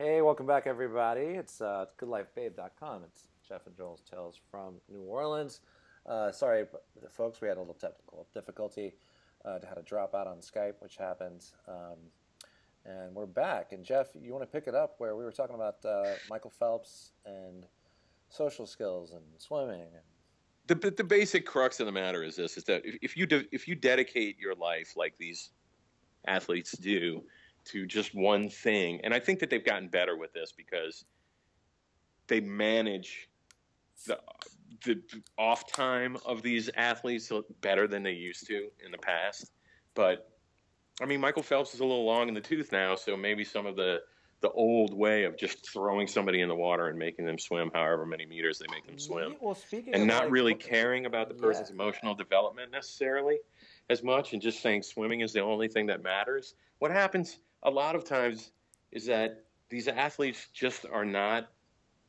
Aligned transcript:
Hey, 0.00 0.22
welcome 0.22 0.46
back, 0.46 0.68
everybody. 0.68 1.22
It's 1.22 1.60
uh, 1.60 1.84
it's 1.84 1.94
goodlifebabe.com. 1.94 3.02
It's 3.02 3.26
Jeff 3.48 3.66
and 3.66 3.76
Joel's 3.76 4.00
Tales 4.08 4.38
from 4.48 4.74
New 4.88 5.00
Orleans. 5.00 5.58
Uh, 6.06 6.30
sorry, 6.30 6.66
folks, 7.10 7.40
we 7.40 7.48
had 7.48 7.56
a 7.56 7.60
little 7.60 7.74
technical 7.74 8.28
difficulty. 8.32 8.94
Uh, 9.44 9.58
had 9.66 9.74
to 9.74 9.82
drop 9.82 10.14
out 10.14 10.28
on 10.28 10.36
Skype, 10.36 10.74
which 10.78 10.98
happened. 10.98 11.46
Um, 11.66 11.96
and 12.84 13.12
we're 13.12 13.26
back. 13.26 13.72
And 13.72 13.84
Jeff, 13.84 14.06
you 14.14 14.30
want 14.30 14.44
to 14.44 14.46
pick 14.46 14.68
it 14.68 14.74
up 14.76 14.94
where 14.98 15.16
we 15.16 15.24
were 15.24 15.32
talking 15.32 15.56
about 15.56 15.84
uh, 15.84 16.14
Michael 16.30 16.52
Phelps 16.56 17.10
and 17.26 17.66
social 18.28 18.66
skills 18.66 19.10
and 19.10 19.22
swimming. 19.38 19.80
And... 19.80 20.80
The, 20.80 20.90
the 20.92 21.02
basic 21.02 21.44
crux 21.44 21.80
of 21.80 21.86
the 21.86 21.92
matter 21.92 22.22
is 22.22 22.36
this: 22.36 22.56
is 22.56 22.62
that 22.64 22.86
if, 22.86 22.98
if 23.02 23.16
you 23.16 23.26
de- 23.26 23.48
if 23.50 23.66
you 23.66 23.74
dedicate 23.74 24.38
your 24.38 24.54
life 24.54 24.92
like 24.96 25.14
these 25.18 25.50
athletes 26.24 26.78
do 26.78 27.24
to 27.68 27.86
just 27.86 28.14
one 28.14 28.48
thing, 28.48 29.00
and 29.04 29.12
I 29.14 29.20
think 29.20 29.40
that 29.40 29.50
they've 29.50 29.64
gotten 29.64 29.88
better 29.88 30.16
with 30.16 30.32
this 30.32 30.52
because 30.52 31.04
they 32.26 32.40
manage 32.40 33.28
the 34.06 34.18
the 34.84 35.02
off 35.36 35.70
time 35.70 36.16
of 36.24 36.42
these 36.42 36.70
athletes 36.76 37.32
better 37.60 37.88
than 37.88 38.02
they 38.02 38.12
used 38.12 38.46
to 38.46 38.68
in 38.84 38.92
the 38.92 38.98
past. 38.98 39.50
But 39.94 40.30
I 41.00 41.06
mean, 41.06 41.20
Michael 41.20 41.42
Phelps 41.42 41.74
is 41.74 41.80
a 41.80 41.84
little 41.84 42.04
long 42.04 42.28
in 42.28 42.34
the 42.34 42.40
tooth 42.40 42.72
now, 42.72 42.94
so 42.94 43.16
maybe 43.16 43.44
some 43.44 43.66
of 43.66 43.76
the 43.76 44.02
the 44.40 44.50
old 44.52 44.94
way 44.94 45.24
of 45.24 45.36
just 45.36 45.68
throwing 45.68 46.06
somebody 46.06 46.42
in 46.42 46.48
the 46.48 46.54
water 46.54 46.86
and 46.86 46.96
making 46.96 47.26
them 47.26 47.38
swim 47.38 47.72
however 47.74 48.06
many 48.06 48.24
meters 48.24 48.60
they 48.60 48.66
make 48.72 48.86
them 48.86 48.98
swim, 48.98 49.34
well, 49.40 49.58
and 49.92 50.06
not 50.06 50.24
like, 50.24 50.32
really 50.32 50.54
caring 50.54 51.06
about 51.06 51.28
the 51.28 51.34
person's 51.34 51.70
yeah. 51.70 51.74
emotional 51.74 52.14
development 52.14 52.70
necessarily 52.70 53.38
as 53.90 54.04
much, 54.04 54.34
and 54.34 54.42
just 54.42 54.62
saying 54.62 54.82
swimming 54.82 55.22
is 55.22 55.32
the 55.32 55.40
only 55.40 55.66
thing 55.66 55.86
that 55.86 56.04
matters. 56.04 56.54
What 56.78 56.92
happens 56.92 57.40
a 57.62 57.70
lot 57.70 57.94
of 57.94 58.04
times 58.04 58.50
is 58.92 59.06
that 59.06 59.44
these 59.68 59.88
athletes 59.88 60.48
just 60.52 60.86
are 60.90 61.04
not 61.04 61.48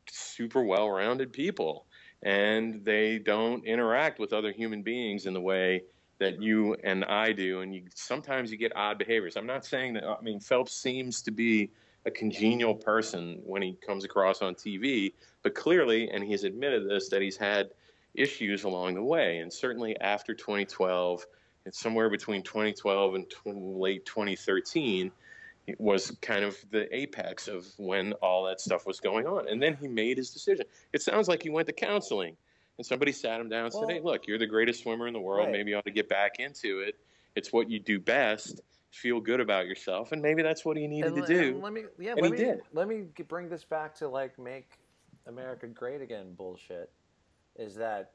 super 0.10 0.64
well-rounded 0.64 1.32
people 1.34 1.86
and 2.24 2.84
they 2.84 3.20
don't 3.20 3.66
interact 3.66 4.20
with 4.20 4.34
other 4.34 4.52
human 4.52 4.82
beings 4.82 5.26
in 5.26 5.34
the 5.34 5.42
way 5.42 5.84
that 6.20 6.42
you 6.42 6.76
and 6.84 7.06
I 7.06 7.32
do. 7.32 7.62
And 7.62 7.74
you, 7.74 7.84
sometimes 7.96 8.52
you 8.52 8.58
get 8.58 8.76
odd 8.76 8.98
behaviors. 8.98 9.38
I'm 9.38 9.46
not 9.46 9.66
saying 9.66 9.94
that, 9.94 10.04
I 10.04 10.22
mean, 10.22 10.40
Phelps 10.40 10.74
seems 10.74 11.22
to 11.24 11.32
be 11.32 11.72
a 12.06 12.12
congenial 12.12 12.76
person 12.76 13.40
when 13.46 13.62
he 13.62 13.78
comes 13.86 14.04
across 14.04 14.42
on 14.42 14.56
TV, 14.56 15.14
but 15.44 15.56
clearly, 15.56 16.10
and 16.10 16.24
he's 16.24 16.44
admitted 16.44 16.90
this, 16.90 17.10
that 17.10 17.22
he's 17.22 17.38
had 17.38 17.70
issues 18.16 18.64
along 18.64 18.96
the 18.96 19.04
way. 19.04 19.40
And 19.40 19.52
certainly 19.52 20.00
after 20.00 20.34
2012, 20.34 21.26
it's 21.66 21.80
somewhere 21.80 22.10
between 22.10 22.42
2012 22.44 23.16
and 23.16 23.26
late 23.46 24.06
2013 24.06 25.12
was 25.78 26.12
kind 26.22 26.44
of 26.44 26.58
the 26.72 26.94
apex 26.96 27.48
of 27.48 27.68
when 27.78 28.14
all 28.14 28.44
that 28.46 28.60
stuff 28.60 28.86
was 28.88 29.00
going 29.00 29.28
on. 29.28 29.48
And 29.48 29.62
then 29.62 29.76
he 29.80 29.88
made 29.88 30.18
his 30.18 30.32
decision. 30.32 30.66
It 30.94 31.02
sounds 31.02 31.28
like 31.28 31.44
he 31.44 31.50
went 31.50 31.68
to 31.68 31.74
counseling 31.74 32.36
and 32.78 32.86
somebody 32.86 33.12
sat 33.12 33.40
him 33.40 33.50
down 33.50 33.66
and 33.66 33.74
Well- 33.74 33.88
said, 33.88 33.94
Hey, 33.94 34.02
look, 34.02 34.26
you're 34.28 34.40
the 34.40 34.48
greatest 34.48 34.82
swimmer 34.84 35.08
in 35.08 35.14
the 35.14 35.20
world. 35.20 35.46
Right. 35.48 35.52
Maybe 35.52 35.72
you 35.72 35.78
ought 35.78 35.86
to 35.86 35.92
get 35.92 36.10
back 36.10 36.40
into 36.40 36.80
it. 36.80 36.96
It's 37.36 37.54
what 37.54 37.70
you 37.70 37.80
do 37.80 38.00
best. 38.00 38.62
Feel 38.92 39.20
good 39.22 39.40
about 39.40 39.68
yourself. 39.68 40.12
And 40.12 40.22
maybe 40.22 40.42
that's 40.42 40.66
what 40.66 40.76
he 40.76 40.88
needed 40.88 41.14
And 41.14 41.26
to 41.28 41.34
do. 41.34 41.50
and 41.50 41.62
let 41.62 41.74
me, 41.74 41.84
yeah, 42.00 42.14
and 42.14 42.22
let 42.22 42.32
he 42.32 42.32
me, 42.32 42.38
did. 42.38 42.62
let 42.74 42.88
me 42.88 43.04
bring 43.28 43.48
this 43.48 43.64
back 43.64 43.94
to 43.96 44.08
like 44.08 44.40
make 44.40 44.80
America 45.28 45.68
great 45.68 46.02
again 46.02 46.34
bullshit. 46.34 46.90
Is 47.56 47.76
that 47.76 48.14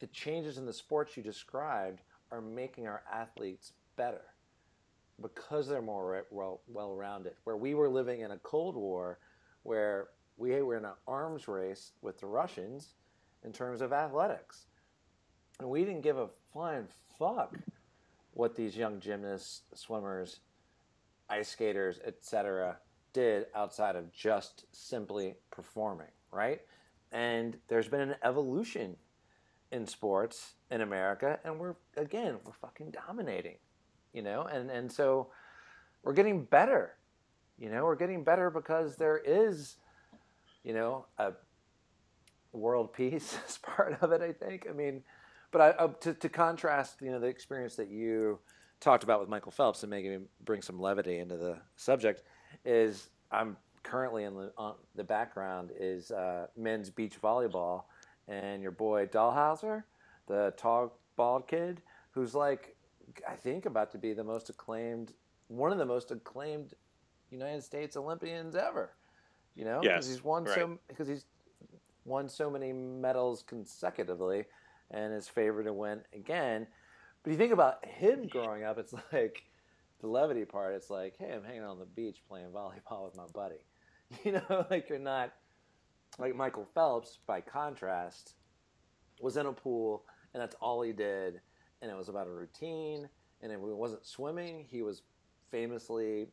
the 0.00 0.06
changes 0.08 0.58
in 0.58 0.66
the 0.66 0.72
sports 0.72 1.16
you 1.16 1.22
described 1.22 2.00
are 2.30 2.42
making 2.42 2.86
our 2.86 3.02
athletes 3.10 3.72
better 3.96 4.20
because 5.20 5.68
they're 5.68 5.82
more 5.82 6.26
well 6.30 6.60
well 6.68 6.94
rounded. 6.94 7.34
Where 7.44 7.56
we 7.56 7.74
were 7.74 7.88
living 7.88 8.20
in 8.20 8.30
a 8.30 8.38
Cold 8.38 8.76
War, 8.76 9.18
where 9.62 10.08
we 10.36 10.60
were 10.62 10.76
in 10.76 10.84
an 10.84 10.92
arms 11.06 11.48
race 11.48 11.92
with 12.00 12.20
the 12.20 12.26
Russians 12.26 12.94
in 13.44 13.52
terms 13.52 13.80
of 13.80 13.92
athletics, 13.92 14.66
and 15.60 15.68
we 15.68 15.84
didn't 15.84 16.02
give 16.02 16.18
a 16.18 16.28
flying 16.52 16.88
fuck 17.18 17.56
what 18.32 18.54
these 18.54 18.76
young 18.76 19.00
gymnasts, 19.00 19.62
swimmers, 19.74 20.40
ice 21.28 21.48
skaters, 21.48 21.98
etc., 22.06 22.78
did 23.12 23.46
outside 23.54 23.96
of 23.96 24.12
just 24.12 24.64
simply 24.72 25.34
performing, 25.50 26.06
right? 26.30 26.60
And 27.10 27.56
there's 27.68 27.88
been 27.88 28.00
an 28.00 28.16
evolution 28.22 28.96
in 29.72 29.86
sports 29.86 30.54
in 30.70 30.80
America, 30.80 31.38
and 31.44 31.58
we're 31.58 31.74
again 31.96 32.36
we're 32.44 32.52
fucking 32.52 32.92
dominating, 32.92 33.56
you 34.18 34.24
know, 34.24 34.42
and 34.42 34.68
and 34.68 34.90
so 34.90 35.28
we're 36.02 36.12
getting 36.12 36.42
better, 36.42 36.94
you 37.56 37.70
know, 37.70 37.84
we're 37.84 37.94
getting 37.94 38.24
better 38.24 38.50
because 38.50 38.96
there 38.96 39.16
is, 39.16 39.76
you 40.64 40.74
know, 40.74 41.06
a 41.18 41.34
world 42.52 42.92
peace 43.00 43.38
as 43.46 43.58
part 43.58 43.96
of 44.02 44.10
it. 44.10 44.20
I 44.20 44.32
think. 44.32 44.66
I 44.68 44.72
mean, 44.72 45.04
but 45.52 45.60
I, 45.60 45.68
uh, 45.70 45.92
to 46.00 46.14
to 46.14 46.28
contrast, 46.28 47.00
you 47.00 47.12
know, 47.12 47.20
the 47.20 47.28
experience 47.28 47.76
that 47.76 47.90
you 47.90 48.40
talked 48.80 49.04
about 49.04 49.20
with 49.20 49.28
Michael 49.28 49.52
Phelps 49.52 49.84
and 49.84 49.90
maybe 49.90 50.18
bring 50.44 50.62
some 50.62 50.80
levity 50.80 51.18
into 51.18 51.36
the 51.36 51.58
subject 51.76 52.24
is 52.64 53.10
I'm 53.30 53.56
currently 53.84 54.24
in 54.24 54.34
the 54.34 54.50
the 54.96 55.04
background 55.04 55.70
is 55.78 56.10
uh, 56.10 56.48
men's 56.56 56.90
beach 56.90 57.22
volleyball 57.22 57.84
and 58.26 58.62
your 58.64 58.72
boy 58.72 59.06
Dalhausser, 59.06 59.84
the 60.26 60.52
tall 60.56 60.98
bald 61.14 61.46
kid 61.46 61.82
who's 62.10 62.34
like 62.34 62.74
I 63.28 63.34
think 63.34 63.66
about 63.66 63.90
to 63.92 63.98
be 63.98 64.12
the 64.12 64.24
most 64.24 64.50
acclaimed 64.50 65.12
one 65.48 65.72
of 65.72 65.78
the 65.78 65.86
most 65.86 66.10
acclaimed 66.10 66.74
United 67.30 67.62
States 67.62 67.96
Olympians 67.96 68.54
ever. 68.54 68.90
You 69.54 69.64
know, 69.64 69.80
Yes, 69.82 70.06
he's 70.06 70.22
won 70.22 70.44
right. 70.44 70.54
so 70.54 70.78
because 70.88 71.08
he's 71.08 71.24
won 72.04 72.28
so 72.28 72.50
many 72.50 72.72
medals 72.72 73.42
consecutively 73.42 74.44
and 74.90 75.12
is 75.12 75.28
favored 75.28 75.64
to 75.64 75.72
win 75.72 76.00
again. 76.14 76.66
But 77.22 77.32
you 77.32 77.36
think 77.38 77.52
about 77.52 77.84
him 77.84 78.26
growing 78.28 78.64
up, 78.64 78.78
it's 78.78 78.94
like 79.12 79.42
the 80.00 80.06
levity 80.06 80.44
part. 80.44 80.74
It's 80.74 80.90
like, 80.90 81.16
hey, 81.18 81.32
I'm 81.32 81.44
hanging 81.44 81.64
on 81.64 81.78
the 81.78 81.86
beach 81.86 82.18
playing 82.28 82.48
volleyball 82.48 83.04
with 83.06 83.16
my 83.16 83.26
buddy. 83.32 83.56
You 84.24 84.32
know, 84.32 84.64
like 84.70 84.88
you're 84.88 84.98
not 84.98 85.34
like 86.18 86.34
Michael 86.34 86.66
Phelps. 86.74 87.18
By 87.26 87.42
contrast, 87.42 88.36
was 89.20 89.36
in 89.36 89.44
a 89.44 89.52
pool, 89.52 90.04
and 90.32 90.40
that's 90.42 90.56
all 90.62 90.80
he 90.80 90.92
did, 90.92 91.42
and 91.82 91.90
it 91.90 91.96
was 91.96 92.08
about 92.08 92.26
a 92.26 92.30
routine. 92.30 93.08
And 93.40 93.52
if 93.52 93.58
it 93.58 93.62
wasn't 93.64 94.04
swimming, 94.06 94.66
he 94.68 94.82
was 94.82 95.02
famously 95.50 96.28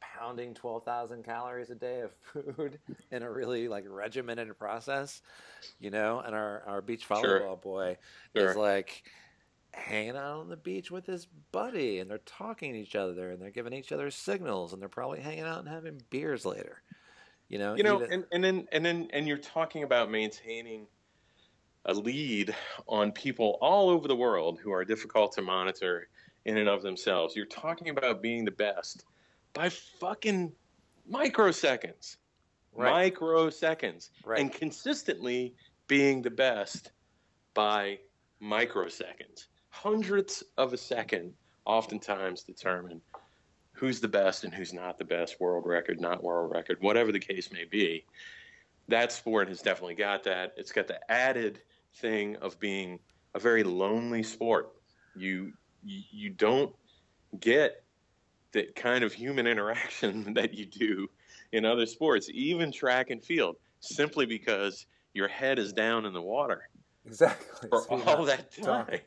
pounding 0.00 0.52
12,000 0.54 1.24
calories 1.24 1.70
a 1.70 1.74
day 1.74 2.00
of 2.00 2.12
food 2.32 2.78
in 3.10 3.22
a 3.22 3.30
really 3.30 3.68
like 3.68 3.84
regimented 3.88 4.58
process, 4.58 5.22
you 5.78 5.90
know, 5.90 6.20
and 6.20 6.34
our, 6.34 6.62
our 6.66 6.82
beach 6.82 7.08
volleyball 7.08 7.22
Sure. 7.22 7.56
boy 7.56 7.96
Sure. 8.36 8.50
is 8.50 8.56
like 8.56 9.04
hanging 9.74 10.16
out 10.16 10.40
on 10.40 10.48
the 10.48 10.56
beach 10.56 10.90
with 10.90 11.06
his 11.06 11.26
buddy 11.52 11.98
and 12.00 12.10
they're 12.10 12.18
talking 12.18 12.72
to 12.72 12.78
each 12.78 12.94
other 12.96 13.30
and 13.30 13.40
they're 13.40 13.50
giving 13.50 13.72
each 13.72 13.92
other 13.92 14.10
signals 14.10 14.72
and 14.72 14.82
they're 14.82 14.88
probably 14.88 15.20
hanging 15.20 15.44
out 15.44 15.60
and 15.60 15.68
having 15.68 16.02
beers 16.10 16.44
later. 16.44 16.82
You 17.48 17.58
know, 17.58 17.74
you 17.74 17.82
know 17.84 17.96
even- 18.02 18.12
and, 18.12 18.24
and 18.32 18.44
then 18.44 18.68
and 18.72 18.84
then 18.84 19.08
and 19.12 19.28
you're 19.28 19.38
talking 19.38 19.82
about 19.82 20.10
maintaining 20.10 20.86
a 21.86 21.94
lead 21.94 22.54
on 22.86 23.12
people 23.12 23.58
all 23.60 23.90
over 23.90 24.06
the 24.06 24.16
world 24.16 24.60
who 24.62 24.72
are 24.72 24.84
difficult 24.84 25.32
to 25.32 25.42
monitor 25.42 26.08
in 26.44 26.58
and 26.58 26.68
of 26.68 26.82
themselves. 26.82 27.34
You're 27.34 27.46
talking 27.46 27.88
about 27.88 28.22
being 28.22 28.44
the 28.44 28.50
best 28.50 29.04
by 29.52 29.68
fucking 29.68 30.52
microseconds. 31.10 32.16
Right. 32.74 33.12
microseconds. 33.12 34.10
Right. 34.24 34.40
and 34.40 34.52
consistently 34.52 35.54
being 35.88 36.22
the 36.22 36.30
best 36.30 36.92
by 37.54 37.98
microseconds. 38.42 39.46
Hundredths 39.68 40.42
of 40.56 40.72
a 40.72 40.76
second 40.78 41.34
oftentimes 41.64 42.42
determine 42.42 43.00
who's 43.72 44.00
the 44.00 44.08
best 44.08 44.44
and 44.44 44.54
who's 44.54 44.72
not 44.72 44.98
the 44.98 45.04
best 45.04 45.40
world 45.40 45.64
record 45.66 46.00
not 46.00 46.22
world 46.22 46.50
record 46.52 46.76
whatever 46.80 47.12
the 47.12 47.18
case 47.18 47.50
may 47.52 47.64
be 47.64 48.04
that 48.92 49.10
sport 49.10 49.48
has 49.48 49.62
definitely 49.62 49.94
got 49.94 50.22
that. 50.24 50.52
It's 50.56 50.70
got 50.70 50.86
the 50.86 50.98
added 51.10 51.60
thing 51.96 52.36
of 52.36 52.60
being 52.60 52.98
a 53.34 53.38
very 53.38 53.64
lonely 53.64 54.22
sport. 54.22 54.72
You 55.16 55.52
you, 55.84 56.30
don't 56.30 56.72
get 57.40 57.82
the 58.52 58.68
kind 58.76 59.02
of 59.02 59.12
human 59.12 59.46
interaction 59.52 60.34
that 60.34 60.54
you 60.54 60.66
do 60.66 61.08
in 61.50 61.64
other 61.64 61.86
sports 61.86 62.28
even 62.32 62.70
track 62.70 63.10
and 63.10 63.22
field 63.22 63.56
simply 63.80 64.26
because 64.26 64.86
your 65.12 65.26
head 65.26 65.58
is 65.58 65.72
down 65.72 66.06
in 66.06 66.12
the 66.12 66.22
water 66.22 66.68
exactly. 67.04 67.68
for 67.68 67.82
So 67.88 68.02
all 68.02 68.24
that 68.26 68.52
time. 68.52 68.84
Talking. 68.84 69.00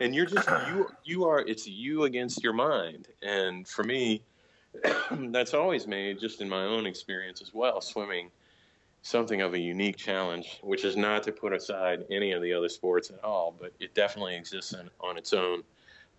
and 0.00 0.14
you're 0.14 0.26
just 0.26 0.48
you 0.68 0.88
you 1.04 1.24
are 1.24 1.40
it's 1.40 1.66
you 1.66 2.04
against 2.04 2.42
your 2.42 2.54
mind. 2.54 3.08
And 3.22 3.68
for 3.68 3.84
me 3.84 4.22
that's 5.10 5.52
always 5.54 5.86
made 5.86 6.18
just 6.18 6.40
in 6.40 6.48
my 6.48 6.64
own 6.64 6.86
experience 6.86 7.42
as 7.42 7.52
well 7.52 7.80
swimming 7.80 8.30
something 9.02 9.40
of 9.40 9.54
a 9.54 9.58
unique 9.58 9.96
challenge 9.96 10.60
which 10.62 10.84
is 10.84 10.96
not 10.96 11.22
to 11.22 11.32
put 11.32 11.52
aside 11.52 12.04
any 12.10 12.32
of 12.32 12.42
the 12.42 12.52
other 12.52 12.68
sports 12.68 13.10
at 13.10 13.22
all 13.24 13.54
but 13.58 13.72
it 13.80 13.94
definitely 13.94 14.36
exists 14.36 14.74
on, 14.74 14.90
on 15.00 15.16
its 15.16 15.32
own 15.32 15.62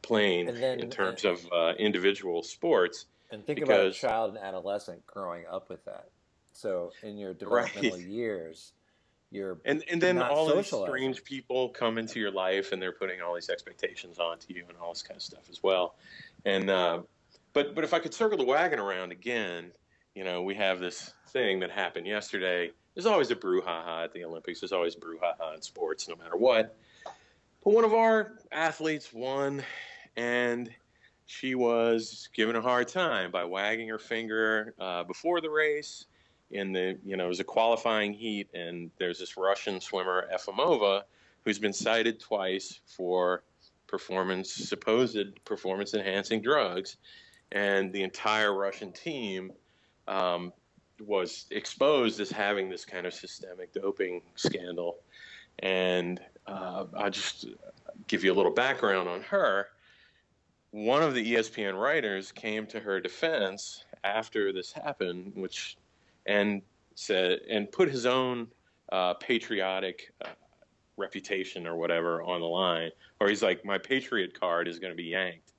plane 0.02 0.48
then- 0.60 0.80
in 0.80 0.90
terms 0.90 1.26
of 1.26 1.46
uh, 1.52 1.74
individual 1.78 2.44
sports 2.44 3.06
And 3.32 3.46
think 3.46 3.62
about 3.62 3.86
a 3.86 3.92
child 3.92 4.36
and 4.36 4.44
adolescent 4.44 5.06
growing 5.06 5.46
up 5.50 5.70
with 5.70 5.86
that. 5.86 6.10
So 6.54 6.92
in 7.04 7.18
your 7.18 7.34
developmental 7.44 7.98
right. 7.98 8.06
years, 8.06 8.74
you're 9.32 9.58
and 9.64 9.84
and 9.90 10.02
then 10.02 10.22
all 10.22 10.54
these 10.54 10.68
strange 10.68 11.24
people 11.24 11.70
come 11.70 11.98
into 11.98 12.20
your 12.20 12.32
life, 12.32 12.74
and 12.74 12.82
they're 12.82 12.92
putting 12.92 13.22
all 13.22 13.34
these 13.34 13.50
expectations 13.50 14.20
onto 14.20 14.54
you 14.54 14.66
and 14.68 14.78
all 14.78 14.92
this 14.92 15.04
kind 15.04 15.16
of 15.16 15.24
stuff 15.24 15.50
as 15.50 15.64
well. 15.64 15.96
And 16.44 16.70
uh, 16.70 17.00
but 17.54 17.74
but 17.74 17.86
if 17.86 17.94
I 17.94 18.00
could 18.00 18.14
circle 18.14 18.38
the 18.38 18.44
wagon 18.44 18.80
around 18.80 19.14
again, 19.14 19.72
you 20.16 20.24
know, 20.24 20.42
we 20.42 20.56
have 20.56 20.80
this 20.80 21.14
thing 21.30 21.60
that 21.62 21.72
happened 21.72 22.06
yesterday. 22.06 22.72
There's 22.94 23.06
always 23.06 23.32
a 23.32 23.36
brouhaha 23.36 24.04
at 24.04 24.14
the 24.14 24.26
Olympics. 24.26 24.60
There's 24.60 24.74
always 24.74 24.96
brouhaha 24.96 25.56
in 25.56 25.62
sports, 25.62 26.08
no 26.10 26.16
matter 26.16 26.36
what. 26.36 26.76
But 27.64 27.74
one 27.74 27.86
of 27.86 27.94
our 27.94 28.34
athletes 28.52 29.14
won, 29.14 29.64
and 30.18 30.70
she 31.26 31.56
was 31.56 32.28
given 32.34 32.56
a 32.56 32.62
hard 32.62 32.88
time 32.88 33.32
by 33.32 33.46
wagging 33.46 33.88
her 33.88 34.00
finger 34.00 34.74
uh, 34.80 35.04
before 35.04 35.42
the 35.42 35.50
race. 35.50 36.06
In 36.50 36.74
the 36.74 36.98
you 37.06 37.16
know 37.16 37.26
it 37.26 37.30
was 37.30 37.40
a 37.40 37.46
qualifying 37.46 38.14
heat, 38.14 38.50
and 38.54 38.92
there's 39.00 39.20
this 39.20 39.38
Russian 39.38 39.80
swimmer 39.80 40.28
Efimova 40.34 41.04
who's 41.46 41.60
been 41.60 41.72
cited 41.72 42.20
twice 42.20 42.82
for 42.86 43.44
performance 43.88 44.52
supposed 44.52 45.46
performance 45.46 45.94
enhancing 45.94 46.42
drugs, 46.42 46.98
and 47.54 47.94
the 47.94 48.04
entire 48.04 48.54
Russian 48.54 48.92
team 48.92 49.54
um, 50.12 50.52
was 51.00 51.46
exposed 51.50 52.20
as 52.20 52.30
having 52.30 52.70
this 52.70 52.86
kind 52.86 53.08
of 53.08 53.14
systemic 53.14 53.74
doping 53.74 54.22
scandal. 54.36 54.98
And 55.60 56.20
uh, 56.46 56.86
I'll 56.96 57.10
just 57.10 57.48
give 58.08 58.24
you 58.24 58.34
a 58.34 58.36
little 58.36 58.52
background 58.52 59.08
on 59.08 59.22
her. 59.22 59.70
One 60.72 61.02
of 61.02 61.14
the 61.14 61.34
ESPN 61.36 61.80
writers 61.80 62.32
came 62.32 62.66
to 62.68 62.80
her 62.80 63.00
defense 63.00 63.86
after 64.04 64.54
this 64.54 64.72
happened, 64.72 65.34
which 65.36 65.78
and 66.26 66.62
said 66.96 67.40
and 67.50 67.72
put 67.72 67.90
his 67.90 68.06
own 68.06 68.48
uh, 68.92 69.14
patriotic 69.16 70.14
uh, 70.24 70.30
reputation 70.98 71.66
or 71.66 71.76
whatever 71.76 72.22
on 72.22 72.42
the 72.42 72.48
line, 72.48 72.92
or 73.20 73.28
he's 73.28 73.44
like, 73.44 73.66
my 73.66 73.78
patriot 73.78 74.40
card 74.40 74.68
is 74.68 74.80
going 74.80 74.92
to 74.92 74.98
be 74.98 75.10
yanked 75.10 75.51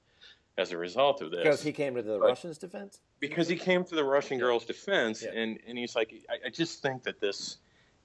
as 0.59 0.73
a 0.73 0.77
result 0.77 1.23
of 1.23 1.31
this. 1.31 1.43
Because 1.43 1.63
he 1.63 1.73
came 1.73 1.95
to 1.95 2.03
the 2.03 2.19
but, 2.19 2.29
Russians' 2.29 2.59
defense? 2.59 3.01
Because 3.21 3.49
he 3.49 3.57
came 3.57 3.85
to 3.85 3.95
the 3.95 4.05
Russian 4.05 4.39
girl's 4.39 4.65
defense, 4.65 5.23
yeah. 5.23 5.39
and, 5.39 5.59
and 5.67 5.79
he's 5.79 5.97
like, 5.97 6.13
I, 6.29 6.47
I, 6.47 6.51
just 6.51 6.83
think 6.83 7.03
that 7.05 7.21
this 7.21 7.59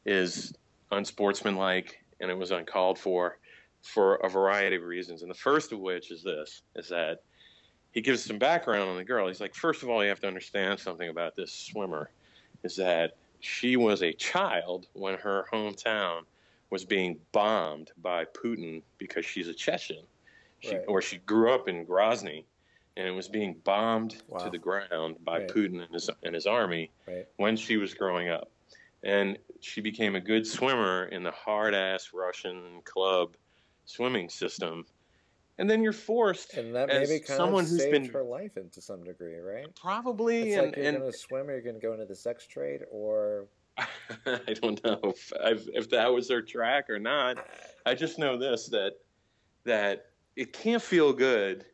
is 0.05 0.53
unsportsmanlike 0.91 2.01
and 2.21 2.31
it 2.31 2.38
was 2.38 2.51
uncalled 2.51 2.97
for 2.97 3.38
for 3.81 4.15
a 4.15 4.29
variety 4.29 4.75
of 4.75 4.83
reasons. 4.83 5.21
And 5.21 5.29
the 5.29 5.35
first 5.35 5.71
of 5.71 5.79
which 5.79 6.11
is 6.11 6.23
this, 6.23 6.61
is 6.75 6.89
that 6.89 7.21
he 7.91 8.01
gives 8.01 8.23
some 8.23 8.38
background 8.38 8.89
on 8.89 8.97
the 8.97 9.03
girl. 9.03 9.27
He's 9.27 9.39
like, 9.39 9.55
first 9.55 9.83
of 9.83 9.89
all, 9.89 10.03
you 10.03 10.09
have 10.09 10.19
to 10.21 10.27
understand 10.27 10.79
something 10.79 11.09
about 11.09 11.35
this 11.35 11.53
swimmer, 11.53 12.09
is 12.63 12.75
that 12.77 13.15
she 13.39 13.77
was 13.77 14.01
a 14.01 14.13
child 14.13 14.88
when 14.94 15.15
her 15.15 15.45
hometown 15.51 16.21
was 16.69 16.83
being 16.83 17.17
bombed 17.31 17.91
by 18.01 18.25
Putin 18.25 18.81
because 18.97 19.25
she's 19.25 19.47
a 19.47 19.53
Chechen. 19.53 20.03
She, 20.59 20.75
right. 20.75 20.86
or 20.88 21.01
she 21.01 21.18
grew 21.18 21.54
up 21.54 21.68
in 21.68 21.86
Grozny, 21.86 22.45
and 22.95 23.07
it 23.07 23.12
was 23.12 23.27
being 23.27 23.56
bombed 23.63 24.21
wow. 24.27 24.39
to 24.39 24.50
the 24.50 24.57
ground 24.57 25.18
by 25.24 25.39
right. 25.39 25.48
Putin 25.48 25.83
and 25.83 25.94
his 25.94 26.09
and 26.24 26.33
his 26.33 26.48
army 26.48 26.92
right. 27.07 27.27
when 27.38 27.56
she 27.56 27.77
was 27.77 27.94
growing 27.94 28.30
up, 28.30 28.50
and 29.04 29.38
she 29.62 29.81
became 29.81 30.15
a 30.15 30.21
good 30.21 30.45
swimmer 30.45 31.06
in 31.06 31.24
the 31.24 31.31
hard 31.31 31.75
ass 31.75 32.12
Russian 32.13 32.81
club 32.83 33.36
swimming 33.86 34.30
system. 34.30 34.86
And 35.59 35.68
then 35.68 35.81
you're 35.81 35.94
forced, 35.94 36.54
and 36.54 36.75
that 36.75 36.88
maybe 36.88 37.19
kind 37.19 37.38
someone 37.38 37.63
of 37.63 37.69
who's 37.69 37.81
saved 37.81 37.92
been 37.92 38.06
her 38.12 38.24
life 38.24 38.57
into 38.57 38.80
some 38.80 39.04
degree, 39.04 39.38
right? 39.38 39.68
Probably. 39.75 40.50
It's 40.50 40.57
and, 40.57 40.65
like 40.68 40.75
you're 40.75 40.86
and, 40.86 40.98
to 41.00 41.13
swim, 41.13 41.48
or 41.48 41.54
you're 41.54 41.62
going 41.62 41.75
to 41.75 41.81
go 41.81 41.94
into 41.94 42.06
the 42.06 42.15
sex 42.15 42.45
trade, 42.45 42.81
or 42.92 43.48
I 44.25 44.54
don't 44.62 44.83
know 44.83 45.00
if, 45.04 45.68
if 45.74 45.89
that 45.89 46.12
was 46.12 46.27
their 46.27 46.42
track 46.42 46.89
or 46.89 47.00
not. 47.00 47.38
I 47.86 47.95
just 47.95 48.19
know 48.19 48.38
this 48.38 48.68
that 48.68 48.94
that 49.63 50.06
it 50.37 50.53
can't 50.53 50.81
feel 50.81 51.11
good 51.11 51.65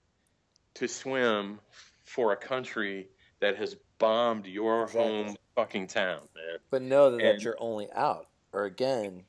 to 0.76 0.88
swim 0.88 1.60
for 2.06 2.32
a 2.32 2.38
country 2.38 3.10
that 3.42 3.58
has 3.58 3.76
bombed 4.00 4.48
your 4.48 4.84
exactly. 4.84 5.04
home 5.04 5.36
fucking 5.54 5.88
town, 5.88 6.22
man. 6.34 6.58
But 6.72 6.82
know 6.82 7.12
that, 7.12 7.22
and, 7.22 7.38
that 7.40 7.44
you're 7.44 7.58
only 7.60 7.92
out, 7.92 8.28
or 8.54 8.64
again, 8.64 9.24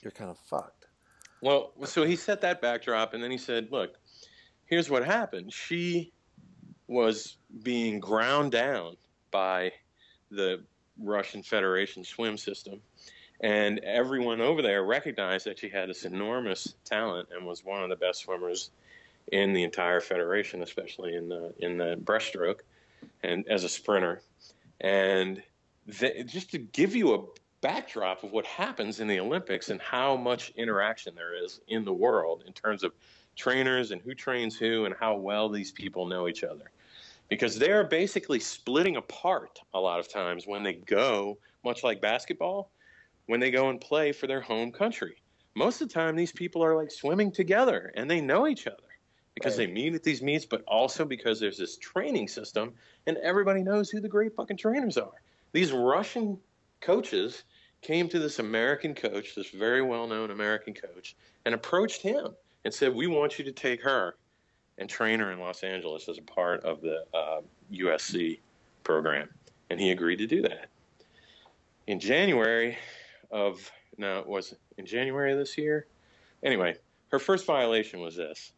you're 0.00 0.12
kind 0.12 0.30
of 0.30 0.38
fucked. 0.38 0.86
Well, 1.42 1.72
so 1.84 2.04
he 2.04 2.14
set 2.14 2.40
that 2.42 2.62
backdrop, 2.62 3.14
and 3.14 3.22
then 3.22 3.32
he 3.32 3.38
said, 3.38 3.68
"Look, 3.72 3.96
here's 4.66 4.88
what 4.88 5.04
happened. 5.04 5.52
She 5.52 6.12
was 6.86 7.36
being 7.62 7.98
ground 7.98 8.52
down 8.52 8.96
by 9.32 9.72
the 10.30 10.64
Russian 10.96 11.42
Federation 11.42 12.04
swim 12.04 12.38
system." 12.38 12.80
And 13.40 13.78
everyone 13.80 14.40
over 14.40 14.62
there 14.62 14.82
recognized 14.84 15.46
that 15.46 15.58
she 15.58 15.68
had 15.68 15.88
this 15.88 16.04
enormous 16.04 16.74
talent 16.84 17.28
and 17.32 17.46
was 17.46 17.64
one 17.64 17.82
of 17.82 17.88
the 17.88 17.96
best 17.96 18.20
swimmers 18.20 18.70
in 19.30 19.52
the 19.52 19.62
entire 19.62 20.00
federation, 20.00 20.62
especially 20.62 21.14
in 21.14 21.28
the 21.28 21.54
in 21.58 21.76
the 21.78 21.96
breaststroke 22.02 22.60
and 23.22 23.46
as 23.48 23.64
a 23.64 23.68
sprinter. 23.68 24.22
And 24.80 25.42
just 25.88 26.50
to 26.50 26.58
give 26.58 26.94
you 26.94 27.14
a 27.14 27.24
backdrop 27.60 28.22
of 28.22 28.32
what 28.32 28.46
happens 28.46 29.00
in 29.00 29.08
the 29.08 29.20
Olympics 29.20 29.70
and 29.70 29.80
how 29.80 30.16
much 30.16 30.50
interaction 30.56 31.14
there 31.14 31.44
is 31.44 31.60
in 31.68 31.84
the 31.84 31.92
world 31.92 32.44
in 32.46 32.52
terms 32.52 32.84
of 32.84 32.92
trainers 33.36 33.90
and 33.90 34.00
who 34.02 34.14
trains 34.14 34.56
who 34.56 34.84
and 34.84 34.94
how 34.98 35.16
well 35.16 35.48
these 35.48 35.72
people 35.72 36.06
know 36.06 36.28
each 36.28 36.44
other. 36.44 36.70
Because 37.28 37.58
they 37.58 37.70
are 37.72 37.84
basically 37.84 38.40
splitting 38.40 38.96
apart 38.96 39.60
a 39.74 39.80
lot 39.80 40.00
of 40.00 40.08
times 40.08 40.46
when 40.46 40.62
they 40.62 40.72
go, 40.72 41.38
much 41.64 41.84
like 41.84 42.00
basketball, 42.00 42.70
when 43.28 43.40
they 43.40 43.50
go 43.50 43.68
and 43.68 43.80
play 43.80 44.10
for 44.10 44.26
their 44.26 44.40
home 44.40 44.72
country. 44.72 45.16
Most 45.54 45.80
of 45.80 45.88
the 45.88 45.94
time, 45.94 46.16
these 46.16 46.32
people 46.32 46.64
are 46.64 46.74
like 46.74 46.90
swimming 46.90 47.30
together 47.30 47.92
and 47.94 48.10
they 48.10 48.20
know 48.20 48.48
each 48.48 48.66
other 48.66 48.76
because 49.34 49.58
right. 49.58 49.66
they 49.66 49.72
meet 49.72 49.94
at 49.94 50.02
these 50.02 50.22
meets, 50.22 50.46
but 50.46 50.62
also 50.66 51.04
because 51.04 51.38
there's 51.38 51.58
this 51.58 51.76
training 51.76 52.26
system 52.26 52.72
and 53.06 53.16
everybody 53.18 53.62
knows 53.62 53.90
who 53.90 54.00
the 54.00 54.08
great 54.08 54.34
fucking 54.34 54.56
trainers 54.56 54.96
are. 54.96 55.12
These 55.52 55.72
Russian 55.72 56.38
coaches 56.80 57.44
came 57.82 58.08
to 58.08 58.18
this 58.18 58.38
American 58.38 58.94
coach, 58.94 59.34
this 59.34 59.50
very 59.50 59.82
well 59.82 60.06
known 60.06 60.30
American 60.30 60.72
coach, 60.72 61.14
and 61.44 61.54
approached 61.54 62.00
him 62.00 62.28
and 62.64 62.72
said, 62.72 62.94
We 62.94 63.06
want 63.06 63.38
you 63.38 63.44
to 63.44 63.52
take 63.52 63.82
her 63.82 64.16
and 64.78 64.88
train 64.88 65.20
her 65.20 65.32
in 65.32 65.38
Los 65.38 65.62
Angeles 65.62 66.08
as 66.08 66.16
a 66.16 66.22
part 66.22 66.64
of 66.64 66.80
the 66.80 67.04
uh, 67.12 67.40
USC 67.72 68.40
program. 68.84 69.28
And 69.68 69.78
he 69.78 69.90
agreed 69.90 70.16
to 70.16 70.26
do 70.26 70.40
that. 70.42 70.68
In 71.86 72.00
January, 72.00 72.78
of 73.30 73.70
no, 73.96 74.20
it 74.20 74.26
was 74.26 74.54
in 74.76 74.86
January 74.86 75.32
of 75.32 75.38
this 75.38 75.58
year. 75.58 75.86
Anyway, 76.42 76.76
her 77.10 77.18
first 77.18 77.46
violation 77.46 78.00
was 78.00 78.16
this: 78.16 78.52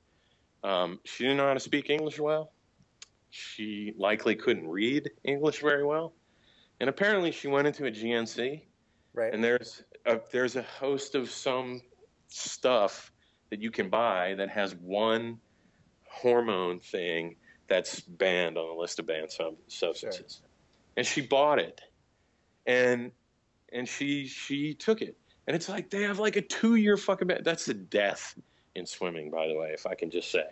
um, 0.62 1.00
she 1.04 1.24
didn't 1.24 1.38
know 1.38 1.46
how 1.46 1.54
to 1.54 1.60
speak 1.60 1.90
English 1.90 2.18
well. 2.18 2.52
She 3.30 3.94
likely 3.96 4.34
couldn't 4.34 4.68
read 4.68 5.10
English 5.24 5.60
very 5.60 5.84
well, 5.84 6.12
and 6.80 6.88
apparently 6.88 7.30
she 7.30 7.48
went 7.48 7.66
into 7.66 7.86
a 7.86 7.90
GNC. 7.90 8.62
Right. 9.12 9.34
And 9.34 9.42
there's 9.42 9.82
a, 10.06 10.20
there's 10.30 10.56
a 10.56 10.62
host 10.62 11.14
of 11.14 11.30
some 11.30 11.80
stuff 12.28 13.12
that 13.50 13.60
you 13.60 13.70
can 13.70 13.90
buy 13.90 14.34
that 14.34 14.48
has 14.48 14.74
one 14.76 15.38
hormone 16.08 16.80
thing 16.80 17.36
that's 17.68 18.00
banned 18.00 18.58
on 18.58 18.66
the 18.66 18.80
list 18.80 18.98
of 18.98 19.06
banned 19.06 19.30
substances. 19.68 20.40
Sure. 20.40 20.48
And 20.96 21.06
she 21.06 21.20
bought 21.20 21.58
it. 21.58 21.80
And 22.66 23.12
and 23.72 23.88
she 23.88 24.26
she 24.26 24.74
took 24.74 25.02
it. 25.02 25.16
And 25.46 25.56
it's 25.56 25.68
like 25.68 25.90
they 25.90 26.02
have 26.02 26.18
like 26.18 26.36
a 26.36 26.42
two 26.42 26.76
year 26.76 26.96
fucking 26.96 27.28
ban. 27.28 27.40
That's 27.44 27.68
a 27.68 27.74
death 27.74 28.38
in 28.74 28.86
swimming, 28.86 29.30
by 29.30 29.48
the 29.48 29.56
way, 29.56 29.70
if 29.72 29.86
I 29.86 29.94
can 29.94 30.10
just 30.10 30.30
say. 30.30 30.44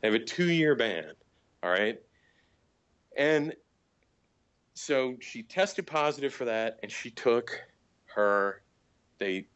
They 0.00 0.08
have 0.08 0.14
a 0.14 0.24
two 0.24 0.50
year 0.50 0.74
ban. 0.74 1.12
All 1.62 1.70
right. 1.70 2.00
And 3.16 3.54
so 4.74 5.16
she 5.20 5.42
tested 5.42 5.86
positive 5.86 6.34
for 6.34 6.44
that, 6.44 6.78
and 6.82 6.92
she 6.92 7.10
took 7.10 7.62
her. 8.14 8.62
They 9.18 9.46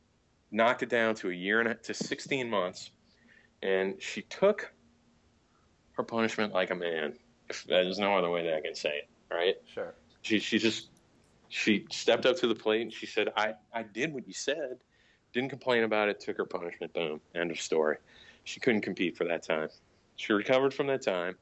knocked 0.51 0.83
it 0.83 0.89
down 0.89 1.15
to 1.17 1.31
a 1.31 1.35
year 1.35 1.61
and 1.61 1.69
a, 1.69 1.75
to 1.75 1.95
16 1.95 2.49
months, 2.49 2.91
and 3.63 4.01
she 4.01 4.23
took 4.23 4.73
her 5.93 6.03
punishment 6.03 6.55
like 6.55 6.71
a 6.71 6.75
man. 6.75 7.15
If 7.49 7.65
there's 7.65 7.99
no 7.99 8.17
other 8.17 8.31
way 8.31 8.45
that 8.45 8.55
I 8.55 8.61
can 8.61 8.75
say 8.75 8.91
it, 8.91 9.09
right? 9.31 9.57
Sure. 9.73 9.95
She 10.23 10.39
she 10.39 10.59
just 10.59 10.89
she 11.51 11.85
stepped 11.91 12.27
up 12.27 12.37
to 12.37 12.47
the 12.47 12.55
plate 12.55 12.83
and 12.83 12.93
she 12.93 13.07
said, 13.07 13.29
I, 13.37 13.55
I 13.75 13.83
did 13.83 14.15
what 14.15 14.27
you 14.27 14.33
said. 14.33 14.79
Didn't 15.33 15.51
complain 15.51 15.83
about 15.83 16.09
it, 16.09 16.21
took 16.21 16.37
her 16.37 16.45
punishment, 16.45 16.95
boom, 16.95 17.21
end 17.35 17.51
of 17.51 17.61
story. 17.61 17.97
She 18.45 18.61
couldn't 18.61 18.83
compete 18.83 19.17
for 19.17 19.25
that 19.25 19.43
time. 19.43 19.69
She 20.15 20.33
recovered 20.33 20.73
from 20.73 20.87
that 20.87 21.03
time. 21.03 21.37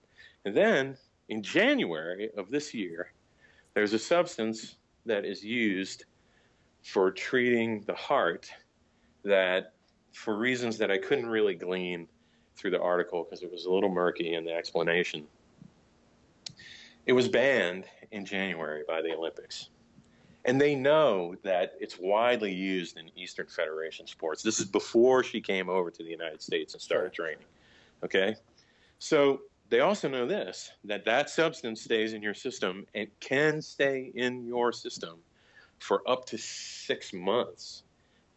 And 0.46 0.56
then 0.56 0.96
in 1.28 1.42
January 1.42 2.30
of 2.38 2.50
this 2.50 2.72
year, 2.72 3.12
there's 3.74 3.92
a 3.92 3.98
substance 3.98 4.76
that 5.04 5.26
is 5.26 5.44
used 5.44 6.06
for 6.82 7.10
treating 7.10 7.82
the 7.82 7.94
heart 7.94 8.50
that, 9.24 9.74
for 10.12 10.36
reasons 10.36 10.78
that 10.78 10.90
I 10.90 10.96
couldn't 10.96 11.26
really 11.26 11.54
glean 11.54 12.08
through 12.56 12.70
the 12.70 12.80
article 12.80 13.24
because 13.24 13.42
it 13.42 13.52
was 13.52 13.66
a 13.66 13.70
little 13.70 13.90
murky 13.90 14.34
in 14.34 14.44
the 14.44 14.54
explanation, 14.54 15.26
it 17.04 17.12
was 17.12 17.28
banned 17.28 17.84
in 18.10 18.24
January 18.24 18.84
by 18.88 19.02
the 19.02 19.14
Olympics. 19.14 19.68
And 20.44 20.60
they 20.60 20.74
know 20.74 21.34
that 21.42 21.72
it's 21.80 21.98
widely 21.98 22.54
used 22.54 22.96
in 22.96 23.10
Eastern 23.16 23.46
Federation 23.46 24.06
sports. 24.06 24.42
This 24.42 24.60
is 24.60 24.66
before 24.66 25.22
she 25.22 25.40
came 25.40 25.68
over 25.68 25.90
to 25.90 26.02
the 26.02 26.10
United 26.10 26.40
States 26.40 26.74
and 26.74 26.80
started 26.80 27.14
Sure. 27.14 27.26
training. 27.26 27.44
Okay? 28.02 28.36
So 28.98 29.42
they 29.68 29.80
also 29.80 30.08
know 30.08 30.26
this 30.26 30.72
that 30.84 31.04
that 31.04 31.28
substance 31.28 31.82
stays 31.82 32.12
in 32.14 32.22
your 32.22 32.34
system 32.34 32.86
and 32.94 33.08
can 33.20 33.60
stay 33.60 34.12
in 34.14 34.46
your 34.46 34.72
system 34.72 35.18
for 35.78 36.08
up 36.08 36.24
to 36.26 36.38
six 36.38 37.12
months 37.12 37.82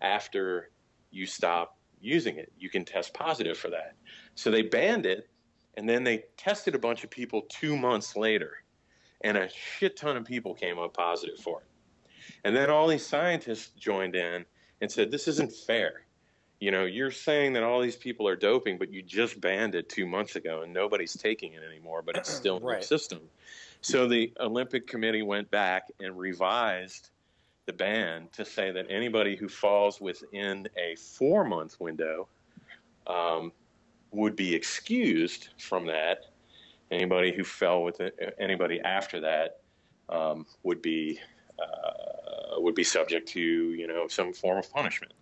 after 0.02 0.72
you 1.12 1.26
stop 1.26 1.78
using 2.02 2.38
it. 2.38 2.52
You 2.60 2.70
can 2.70 2.84
test 2.84 3.14
positive 3.14 3.58
for 3.58 3.70
that. 3.70 3.96
So 4.36 4.52
they 4.52 4.64
banned 4.64 5.06
it, 5.06 5.30
and 5.76 5.88
then 5.88 6.04
they 6.04 6.26
tested 6.38 6.76
a 6.76 6.80
bunch 6.80 7.04
of 7.04 7.10
people 7.10 7.44
two 7.50 7.78
months 7.78 8.16
later, 8.16 8.64
and 9.22 9.38
a 9.38 9.50
shit 9.50 9.96
ton 9.96 10.18
of 10.18 10.26
people 10.26 10.54
came 10.54 10.80
up 10.80 10.94
positive 10.94 11.40
for 11.40 11.62
it. 11.62 11.66
And 12.44 12.56
then 12.56 12.70
all 12.70 12.88
these 12.88 13.06
scientists 13.06 13.70
joined 13.78 14.16
in 14.16 14.46
and 14.82 14.92
said, 14.92 15.12
This 15.12 15.28
isn't 15.28 15.54
fair. 15.54 16.04
You 16.60 16.72
know, 16.72 16.86
you're 16.86 17.12
saying 17.12 17.54
that 17.54 17.64
all 17.64 17.82
these 17.82 17.96
people 17.96 18.28
are 18.28 18.36
doping, 18.36 18.78
but 18.78 18.92
you 18.94 19.02
just 19.02 19.42
banned 19.42 19.76
it 19.76 19.90
two 19.90 20.06
months 20.06 20.36
ago 20.36 20.62
and 20.62 20.72
nobody's 20.74 21.14
taking 21.14 21.54
it 21.54 21.64
anymore, 21.64 22.04
but 22.04 22.16
it's 22.18 22.30
still 22.38 22.58
in 22.58 22.64
Right. 22.64 22.84
system. 22.84 23.20
So 23.82 24.08
the 24.08 24.32
Olympic 24.40 24.88
Committee 24.88 25.24
went 25.24 25.50
back 25.52 25.88
and 26.00 26.18
revised 26.18 27.10
the 27.66 27.74
ban 27.74 28.28
to 28.34 28.46
say 28.46 28.72
that 28.72 28.88
anybody 28.90 29.36
who 29.36 29.48
falls 29.50 30.00
within 30.02 30.68
a 30.78 30.96
four 30.96 31.44
month 31.46 31.80
window 31.80 32.28
um, 33.08 33.52
would 34.12 34.36
be 34.36 34.56
excused 34.56 35.50
from 35.58 35.88
that. 35.88 36.20
Anybody 36.92 37.34
who 37.34 37.44
fell 37.44 37.84
with 37.84 38.02
it, 38.02 38.36
anybody 38.40 38.80
after 38.82 39.22
that 39.22 39.60
um, 40.10 40.46
would 40.64 40.82
be 40.82 41.20
uh, 41.60 42.21
Uh, 42.42 42.60
would 42.60 42.76
be 42.76 42.84
subject 42.84 43.28
to 43.28 43.40
you 43.40 43.88
know 43.88 44.08
some 44.08 44.34
form 44.34 44.58
of 44.58 44.72
punishment. 44.72 45.14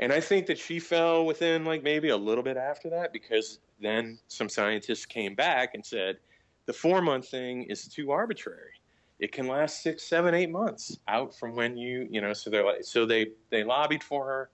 And 0.00 0.12
I 0.12 0.20
think 0.20 0.46
that 0.46 0.58
she 0.58 0.78
fell 0.78 1.24
within 1.24 1.64
like 1.64 1.82
maybe 1.82 2.08
a 2.10 2.16
little 2.16 2.44
bit 2.44 2.56
after 2.56 2.90
that 2.90 3.12
because 3.12 3.58
then 3.80 4.18
some 4.28 4.48
scientists 4.48 5.06
came 5.06 5.34
back 5.34 5.74
and 5.74 5.84
said 5.84 6.18
the 6.66 6.72
four 6.72 7.00
month 7.00 7.28
thing 7.28 7.64
is 7.64 7.86
too 7.88 8.10
arbitrary. 8.10 8.72
It 9.18 9.32
can 9.32 9.46
last 9.46 9.82
six, 9.82 10.02
seven, 10.02 10.34
eight 10.34 10.50
months 10.50 10.98
out 11.08 11.34
from 11.38 11.54
when 11.54 11.76
you 11.76 12.06
you 12.10 12.20
know. 12.20 12.32
So 12.32 12.50
they're 12.50 12.64
like 12.64 12.84
so 12.84 13.06
they 13.06 13.28
they 13.50 13.64
lobbied 13.64 14.02
for 14.02 14.26
her, 14.26 14.50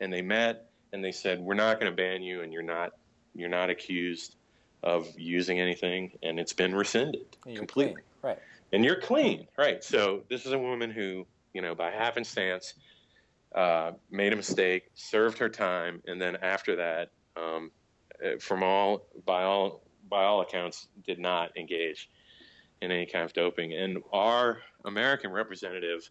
and 0.00 0.12
they 0.12 0.22
met 0.22 0.70
and 0.92 1.04
they 1.04 1.12
said 1.12 1.40
we're 1.40 1.54
not 1.54 1.80
going 1.80 1.90
to 1.90 1.96
ban 1.96 2.22
you 2.22 2.42
and 2.42 2.52
you're 2.52 2.62
not 2.62 2.92
you're 3.34 3.48
not 3.48 3.70
accused 3.70 4.36
of 4.82 5.08
using 5.16 5.60
anything 5.60 6.10
and 6.22 6.40
it's 6.40 6.52
been 6.52 6.74
rescinded 6.74 7.24
completely 7.42 7.94
clean. 7.94 7.96
Right. 8.22 8.38
And 8.72 8.84
you're 8.84 9.00
clean, 9.00 9.46
right? 9.58 9.84
So 9.84 10.22
this 10.28 10.46
is 10.46 10.52
a 10.52 10.58
woman 10.58 10.90
who, 10.90 11.26
you 11.52 11.62
know, 11.62 11.74
by 11.74 11.90
happenstance, 11.90 12.74
uh, 13.54 13.92
made 14.10 14.32
a 14.32 14.36
mistake, 14.36 14.84
served 14.94 15.38
her 15.38 15.48
time, 15.48 16.02
and 16.06 16.20
then 16.20 16.36
after 16.36 16.76
that, 16.76 17.10
um, 17.36 17.70
uh, 18.24 18.38
from 18.40 18.62
all 18.62 19.06
by 19.26 19.42
all 19.42 19.82
by 20.08 20.24
all 20.24 20.40
accounts, 20.40 20.88
did 21.04 21.18
not 21.18 21.56
engage 21.56 22.08
in 22.80 22.90
any 22.90 23.06
kind 23.06 23.24
of 23.24 23.32
doping. 23.32 23.74
And 23.74 23.98
our 24.12 24.58
American 24.84 25.30
representative, 25.30 26.10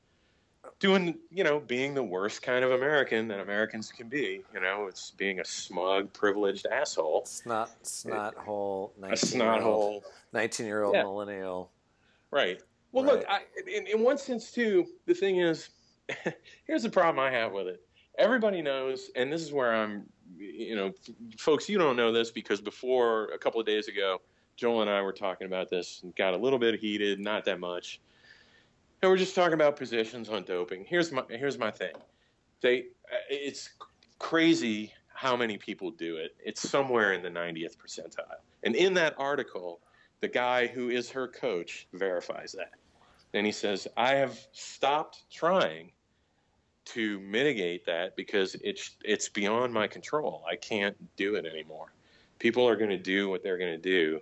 doing, 0.80 1.18
you 1.30 1.44
know, 1.44 1.60
being 1.60 1.94
the 1.94 2.03
worst 2.03 2.41
kind 2.41 2.63
of 2.63 2.72
American 2.72 3.27
that 3.30 3.39
Americans 3.39 3.91
can 3.91 4.08
be, 4.08 4.44
you 4.53 4.62
know, 4.62 4.86
it's 4.88 5.12
being 5.12 5.39
a 5.39 5.46
smug, 5.46 6.13
privileged 6.13 6.68
asshole, 6.68 7.25
Snot, 7.25 7.72
snot 7.82 8.36
hole, 8.36 8.94
a 9.10 9.18
snot 9.18 9.62
hole. 9.62 10.03
19 10.34 10.65
year 10.65 10.84
old 10.84 10.96
Yeah. 10.96 11.03
millennial. 11.03 11.72
Right. 12.32 12.62
Well, 12.92 13.06
look, 13.06 13.26
I, 13.30 13.42
in, 13.68 13.88
in 13.88 14.02
one 14.02 14.18
sense, 14.18 14.52
too, 14.52 14.86
the 15.06 15.14
thing 15.14 15.38
is, 15.38 15.70
here's 16.66 16.84
the 16.84 16.90
problem 16.90 17.20
I 17.20 17.32
have 17.32 17.52
with 17.52 17.68
it. 17.68 17.82
Everybody 18.18 18.62
knows, 18.62 19.10
and 19.16 19.32
this 19.32 19.42
is 19.42 19.54
where 19.54 19.74
I'm, 19.74 20.04
you 20.38 20.76
know, 20.76 20.92
folks, 21.38 21.70
you 21.70 21.78
don't 21.78 21.96
know 21.96 22.12
this 22.12 22.32
because 22.32 22.60
before 22.60 23.30
a 23.34 23.38
couple 23.38 23.60
of 23.60 23.66
days 23.66 23.88
ago, 23.88 24.22
Joel 24.58 24.82
and 24.82 24.90
I 24.90 25.02
were 25.02 25.14
talking 25.14 25.48
about 25.48 25.70
this 25.70 26.02
and 26.04 26.16
got 26.16 26.34
a 26.34 26.38
little 26.38 26.60
bit 26.60 26.80
heated, 26.80 27.20
not 27.20 27.46
that 27.46 27.60
much. 27.60 28.02
And 29.02 29.10
we're 29.10 29.18
just 29.18 29.34
talking 29.34 29.54
about 29.54 29.78
positions 29.78 30.30
on 30.30 30.44
doping. 30.44 30.86
Here's 30.88 31.12
my 31.12 31.24
here's 31.30 31.58
my 31.58 31.72
thing. 31.72 31.94
They 32.62 32.82
uh, 33.12 33.18
it's 33.30 33.72
crazy 34.20 34.94
how 35.08 35.36
many 35.36 35.58
people 35.58 35.90
do 35.90 36.18
it. 36.18 36.36
It's 36.44 36.68
somewhere 36.68 37.14
in 37.14 37.24
the 37.24 37.30
90th 37.30 37.78
percentile. 37.78 38.42
And 38.64 38.76
in 38.76 38.94
that 38.96 39.16
article, 39.18 39.80
the 40.22 40.28
guy 40.28 40.68
who 40.68 40.90
is 40.90 41.10
her 41.10 41.28
coach 41.28 41.88
verifies 41.94 42.54
that. 42.54 42.74
And 43.34 43.46
he 43.46 43.51
says, 43.51 43.88
I 43.98 44.16
have 44.16 44.40
stopped 44.51 45.24
trying 45.32 45.92
to 46.86 47.20
mitigate 47.20 47.86
that 47.86 48.16
because 48.16 48.56
it's 48.63 48.96
it's 49.04 49.30
beyond 49.30 49.74
my 49.74 49.88
control. 49.88 50.44
I 50.50 50.56
can't 50.56 50.96
do 51.16 51.36
it 51.36 51.46
anymore. 51.46 51.94
People 52.40 52.68
are 52.68 52.75
going 52.75 52.90
to 52.90 52.98
do 52.98 53.30
what 53.30 53.44
they're 53.44 53.58
going 53.58 53.72
to 53.72 53.78
do, 53.78 54.20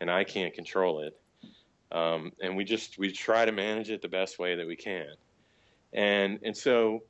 and 0.00 0.10
I 0.10 0.24
can't 0.24 0.54
control 0.54 1.00
it. 1.00 1.18
Um, 1.92 2.32
and 2.40 2.56
we 2.56 2.64
just 2.64 2.98
we 2.98 3.12
try 3.12 3.44
to 3.44 3.52
manage 3.52 3.90
it 3.90 4.02
the 4.02 4.08
best 4.08 4.38
way 4.38 4.54
that 4.54 4.66
we 4.66 4.76
can. 4.76 5.08
And 5.92 6.38
and 6.42 6.56
so 6.56 7.02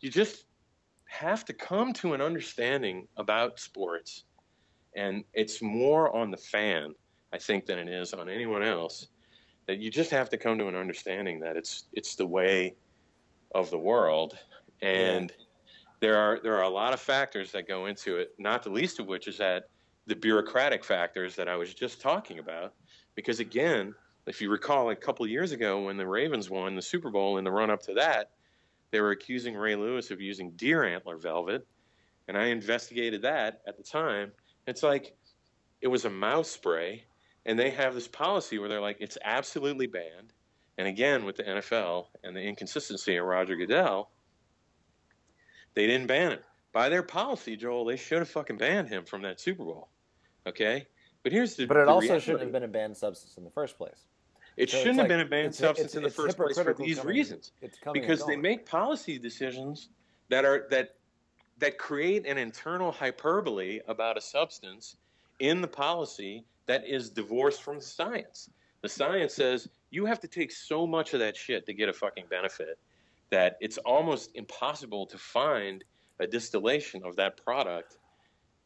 you 0.00 0.10
just 0.10 0.44
have 1.06 1.44
to 1.46 1.52
come 1.52 1.92
to 1.94 2.14
an 2.14 2.20
understanding 2.20 3.08
about 3.16 3.58
sports, 3.60 4.24
and 4.94 5.24
it's 5.34 5.60
more 5.60 6.14
on 6.14 6.30
the 6.30 6.36
fan, 6.36 6.94
I 7.36 7.38
think, 7.38 7.66
than 7.66 7.78
it 7.78 7.88
is 7.88 8.14
on 8.14 8.30
anyone 8.30 8.62
else. 8.62 9.08
That 9.66 9.78
you 9.78 9.90
just 9.90 10.10
have 10.10 10.30
to 10.30 10.38
come 10.38 10.56
to 10.58 10.68
an 10.68 10.74
understanding 10.74 11.38
that 11.40 11.54
it's 11.54 11.84
it's 11.92 12.14
the 12.14 12.26
way 12.26 12.76
of 13.54 13.70
the 13.70 13.78
world, 13.78 14.38
and 14.80 15.30
there 16.00 16.16
are 16.16 16.40
there 16.42 16.56
are 16.56 16.62
a 16.62 16.68
lot 16.68 16.94
of 16.94 17.00
factors 17.00 17.52
that 17.52 17.68
go 17.68 17.86
into 17.86 18.16
it. 18.16 18.34
Not 18.38 18.62
the 18.62 18.70
least 18.70 19.00
of 19.00 19.06
which 19.06 19.28
is 19.28 19.36
that 19.36 19.68
the 20.06 20.16
bureaucratic 20.16 20.82
factors 20.82 21.36
that 21.36 21.46
I 21.46 21.56
was 21.56 21.74
just 21.74 22.00
talking 22.00 22.38
about. 22.38 22.72
Because 23.16 23.40
again, 23.40 23.94
if 24.26 24.40
you 24.40 24.50
recall, 24.50 24.90
a 24.90 24.96
couple 24.96 25.24
of 25.24 25.30
years 25.30 25.52
ago 25.52 25.82
when 25.82 25.98
the 25.98 26.06
Ravens 26.06 26.48
won 26.48 26.74
the 26.74 26.82
Super 26.82 27.10
Bowl 27.10 27.36
in 27.36 27.44
the 27.44 27.50
run 27.50 27.70
up 27.70 27.82
to 27.82 27.94
that, 27.94 28.30
they 28.92 29.00
were 29.00 29.10
accusing 29.10 29.54
Ray 29.54 29.74
Lewis 29.74 30.10
of 30.10 30.22
using 30.22 30.52
deer 30.52 30.84
antler 30.84 31.18
velvet, 31.18 31.66
and 32.28 32.38
I 32.38 32.46
investigated 32.46 33.20
that 33.22 33.60
at 33.66 33.76
the 33.76 33.82
time. 33.82 34.32
It's 34.66 34.82
like 34.82 35.16
it 35.80 35.88
was 35.88 36.04
a 36.04 36.10
mouse 36.10 36.50
spray, 36.50 37.04
and 37.46 37.58
they 37.58 37.70
have 37.70 37.94
this 37.94 38.08
policy 38.08 38.58
where 38.58 38.68
they're 38.68 38.80
like 38.80 38.98
it's 39.00 39.16
absolutely 39.24 39.86
banned. 39.86 40.32
And 40.78 40.86
again, 40.86 41.24
with 41.24 41.36
the 41.36 41.44
NFL 41.44 42.06
and 42.22 42.36
the 42.36 42.40
inconsistency 42.42 43.16
of 43.16 43.24
Roger 43.24 43.56
Goodell, 43.56 44.10
they 45.74 45.86
didn't 45.86 46.06
ban 46.08 46.32
him. 46.32 46.38
By 46.72 46.90
their 46.90 47.02
policy, 47.02 47.56
Joel, 47.56 47.86
they 47.86 47.96
should 47.96 48.18
have 48.18 48.28
fucking 48.28 48.58
banned 48.58 48.88
him 48.88 49.04
from 49.06 49.22
that 49.22 49.40
Super 49.40 49.64
Bowl. 49.64 49.88
Okay? 50.46 50.86
But 51.22 51.32
here's 51.32 51.56
the 51.56 51.64
But 51.66 51.78
it 51.78 51.86
the 51.86 51.92
also 51.92 52.06
reality. 52.08 52.24
shouldn't 52.26 52.42
have 52.42 52.52
been 52.52 52.62
a 52.64 52.68
banned 52.68 52.96
substance 52.96 53.38
in 53.38 53.44
the 53.44 53.50
first 53.50 53.78
place. 53.78 54.04
It 54.58 54.68
So 54.70 54.78
shouldn't 54.78 54.98
like- 54.98 55.04
have 55.04 55.18
been 55.18 55.26
a 55.26 55.28
banned 55.30 55.46
it's- 55.54 55.58
substance 55.58 55.94
it's- 55.94 55.96
in 55.96 56.02
the 56.02 56.10
first 56.10 56.36
place 56.36 56.56
for 56.58 56.74
these 56.74 56.98
coming- 56.98 57.14
reasons. 57.16 57.52
It's 57.62 57.78
coming 57.78 58.00
Because 58.02 58.26
they 58.26 58.36
make 58.36 58.66
policy 58.66 59.18
decisions 59.18 59.88
that 60.28 60.44
are 60.44 60.66
that 60.70 60.96
that 61.58 61.78
create 61.78 62.26
an 62.26 62.36
internal 62.36 62.92
hyperbole 62.92 63.80
about 63.88 64.18
a 64.18 64.20
substance 64.20 64.96
in 65.38 65.62
the 65.62 65.68
policy 65.68 66.44
that 66.66 66.86
is 66.86 67.10
divorced 67.10 67.62
from 67.62 67.76
the 67.76 67.84
science. 67.84 68.50
The 68.82 68.88
science 68.88 69.34
says 69.34 69.68
you 69.90 70.04
have 70.06 70.20
to 70.20 70.28
take 70.28 70.52
so 70.52 70.86
much 70.86 71.14
of 71.14 71.20
that 71.20 71.36
shit 71.36 71.66
to 71.66 71.72
get 71.72 71.88
a 71.88 71.92
fucking 71.92 72.24
benefit 72.28 72.78
that 73.30 73.56
it's 73.60 73.78
almost 73.78 74.30
impossible 74.34 75.06
to 75.06 75.18
find 75.18 75.82
a 76.20 76.26
distillation 76.26 77.02
of 77.04 77.16
that 77.16 77.36
product 77.42 77.98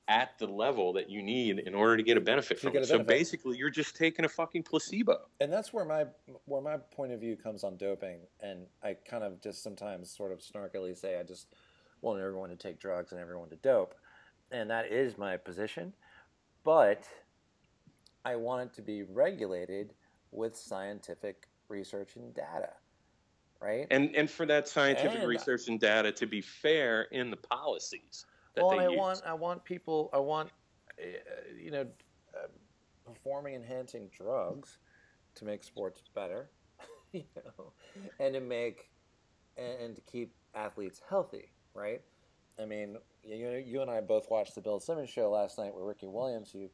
at 0.08 0.36
the 0.38 0.46
level 0.46 0.92
that 0.92 1.08
you 1.08 1.22
need 1.22 1.60
in 1.60 1.74
order 1.74 1.96
to 1.96 2.02
get 2.02 2.16
a 2.16 2.20
benefit 2.20 2.58
from 2.58 2.74
it. 2.74 2.82
a 2.82 2.84
So 2.84 2.98
basically, 2.98 3.56
you're 3.56 3.70
just 3.70 3.96
taking 3.96 4.24
a 4.24 4.28
fucking 4.28 4.64
placebo. 4.64 5.18
and 5.40 5.52
that's 5.52 5.72
where 5.72 5.84
my 5.84 6.04
where 6.46 6.60
my 6.60 6.76
point 6.76 7.12
of 7.12 7.20
view 7.20 7.36
comes 7.36 7.62
on 7.62 7.76
doping 7.76 8.18
and 8.40 8.66
i 8.82 8.94
kind 9.08 9.22
of 9.22 9.40
just 9.40 9.62
sometimes 9.62 10.10
sort 10.10 10.32
of 10.32 10.40
snarkily 10.40 10.96
say 10.96 11.18
i 11.18 11.22
just 11.22 11.46
want 12.02 12.18
everyone 12.18 12.48
to 12.50 12.56
take 12.56 12.80
drugs 12.80 13.12
and 13.12 13.20
everyone 13.20 13.48
to 13.48 13.56
dope 13.56 13.94
and 14.50 14.68
that 14.68 14.90
is 14.90 15.16
my 15.16 15.36
position 15.36 15.92
but 16.64 17.04
i 18.24 18.36
want 18.36 18.62
it 18.62 18.74
to 18.74 18.82
be 18.82 19.02
regulated 19.02 19.94
with 20.32 20.56
scientific 20.56 21.48
research 21.68 22.16
and 22.16 22.34
data 22.34 22.70
right 23.60 23.86
and 23.90 24.14
and 24.16 24.30
for 24.30 24.46
that 24.46 24.68
scientific 24.68 25.20
And- 25.20 25.28
research 25.28 25.68
and 25.68 25.78
data 25.78 26.12
to 26.12 26.26
be 26.26 26.40
fair 26.40 27.02
in 27.12 27.30
the 27.30 27.36
policies 27.36 28.26
that 28.54 28.64
well 28.64 28.76
they 28.76 28.84
i 28.84 28.88
use. 28.88 28.98
want 28.98 29.22
i 29.26 29.32
want 29.34 29.64
people 29.64 30.10
i 30.12 30.18
want 30.18 30.50
uh, 31.00 31.04
you 31.58 31.70
know 31.70 31.86
uh, 32.34 32.46
performing 33.04 33.54
enhancing 33.54 34.08
drugs 34.16 34.78
to 35.34 35.44
make 35.44 35.62
sports 35.64 36.02
better 36.14 36.50
you 37.12 37.24
know 37.36 37.72
and 38.18 38.34
to 38.34 38.40
make 38.40 38.88
and, 39.56 39.82
and 39.82 39.94
to 39.96 40.02
keep 40.02 40.32
athletes 40.54 41.00
healthy 41.08 41.50
right 41.74 42.00
i 42.60 42.64
mean 42.64 42.96
you, 43.22 43.62
you 43.64 43.82
and 43.82 43.90
i 43.90 44.00
both 44.00 44.30
watched 44.30 44.54
the 44.54 44.60
bill 44.60 44.80
simmons 44.80 45.10
show 45.10 45.30
last 45.30 45.58
night 45.58 45.72
where 45.74 45.84
ricky 45.84 46.06
williams 46.06 46.50
who 46.50 46.68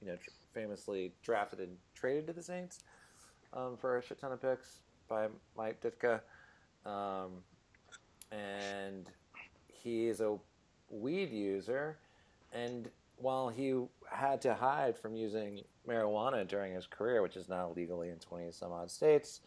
you 0.00 0.08
know, 0.08 0.16
famously 0.52 1.12
drafted 1.22 1.60
and 1.60 1.76
traded 1.94 2.26
to 2.26 2.32
the 2.32 2.42
Saints 2.42 2.80
um, 3.52 3.76
for 3.76 3.98
a 3.98 4.02
shit 4.02 4.20
ton 4.20 4.32
of 4.32 4.40
picks 4.40 4.80
by 5.08 5.28
Mike 5.56 5.80
Ditka, 5.80 6.20
um, 6.86 7.30
and 8.30 9.06
he 9.66 10.06
is 10.06 10.20
a 10.20 10.36
weed 10.88 11.30
user, 11.30 11.98
and 12.52 12.88
while 13.16 13.48
he 13.48 13.74
had 14.10 14.40
to 14.42 14.54
hide 14.54 14.96
from 14.96 15.14
using 15.14 15.60
marijuana 15.86 16.46
during 16.46 16.72
his 16.74 16.86
career, 16.86 17.22
which 17.22 17.36
is 17.36 17.48
now 17.48 17.72
legally 17.76 18.08
in 18.10 18.16
20 18.16 18.50
some 18.52 18.72
odd 18.72 18.90
states, 18.90 19.40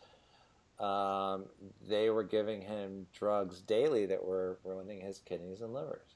um, 0.80 1.46
they 1.88 2.10
were 2.10 2.24
giving 2.24 2.62
him 2.62 3.08
drugs 3.14 3.62
daily 3.62 4.06
that 4.06 4.24
were 4.24 4.60
ruining 4.64 5.02
his 5.02 5.20
kidneys 5.20 5.62
and 5.62 5.74
livers. 5.74 6.16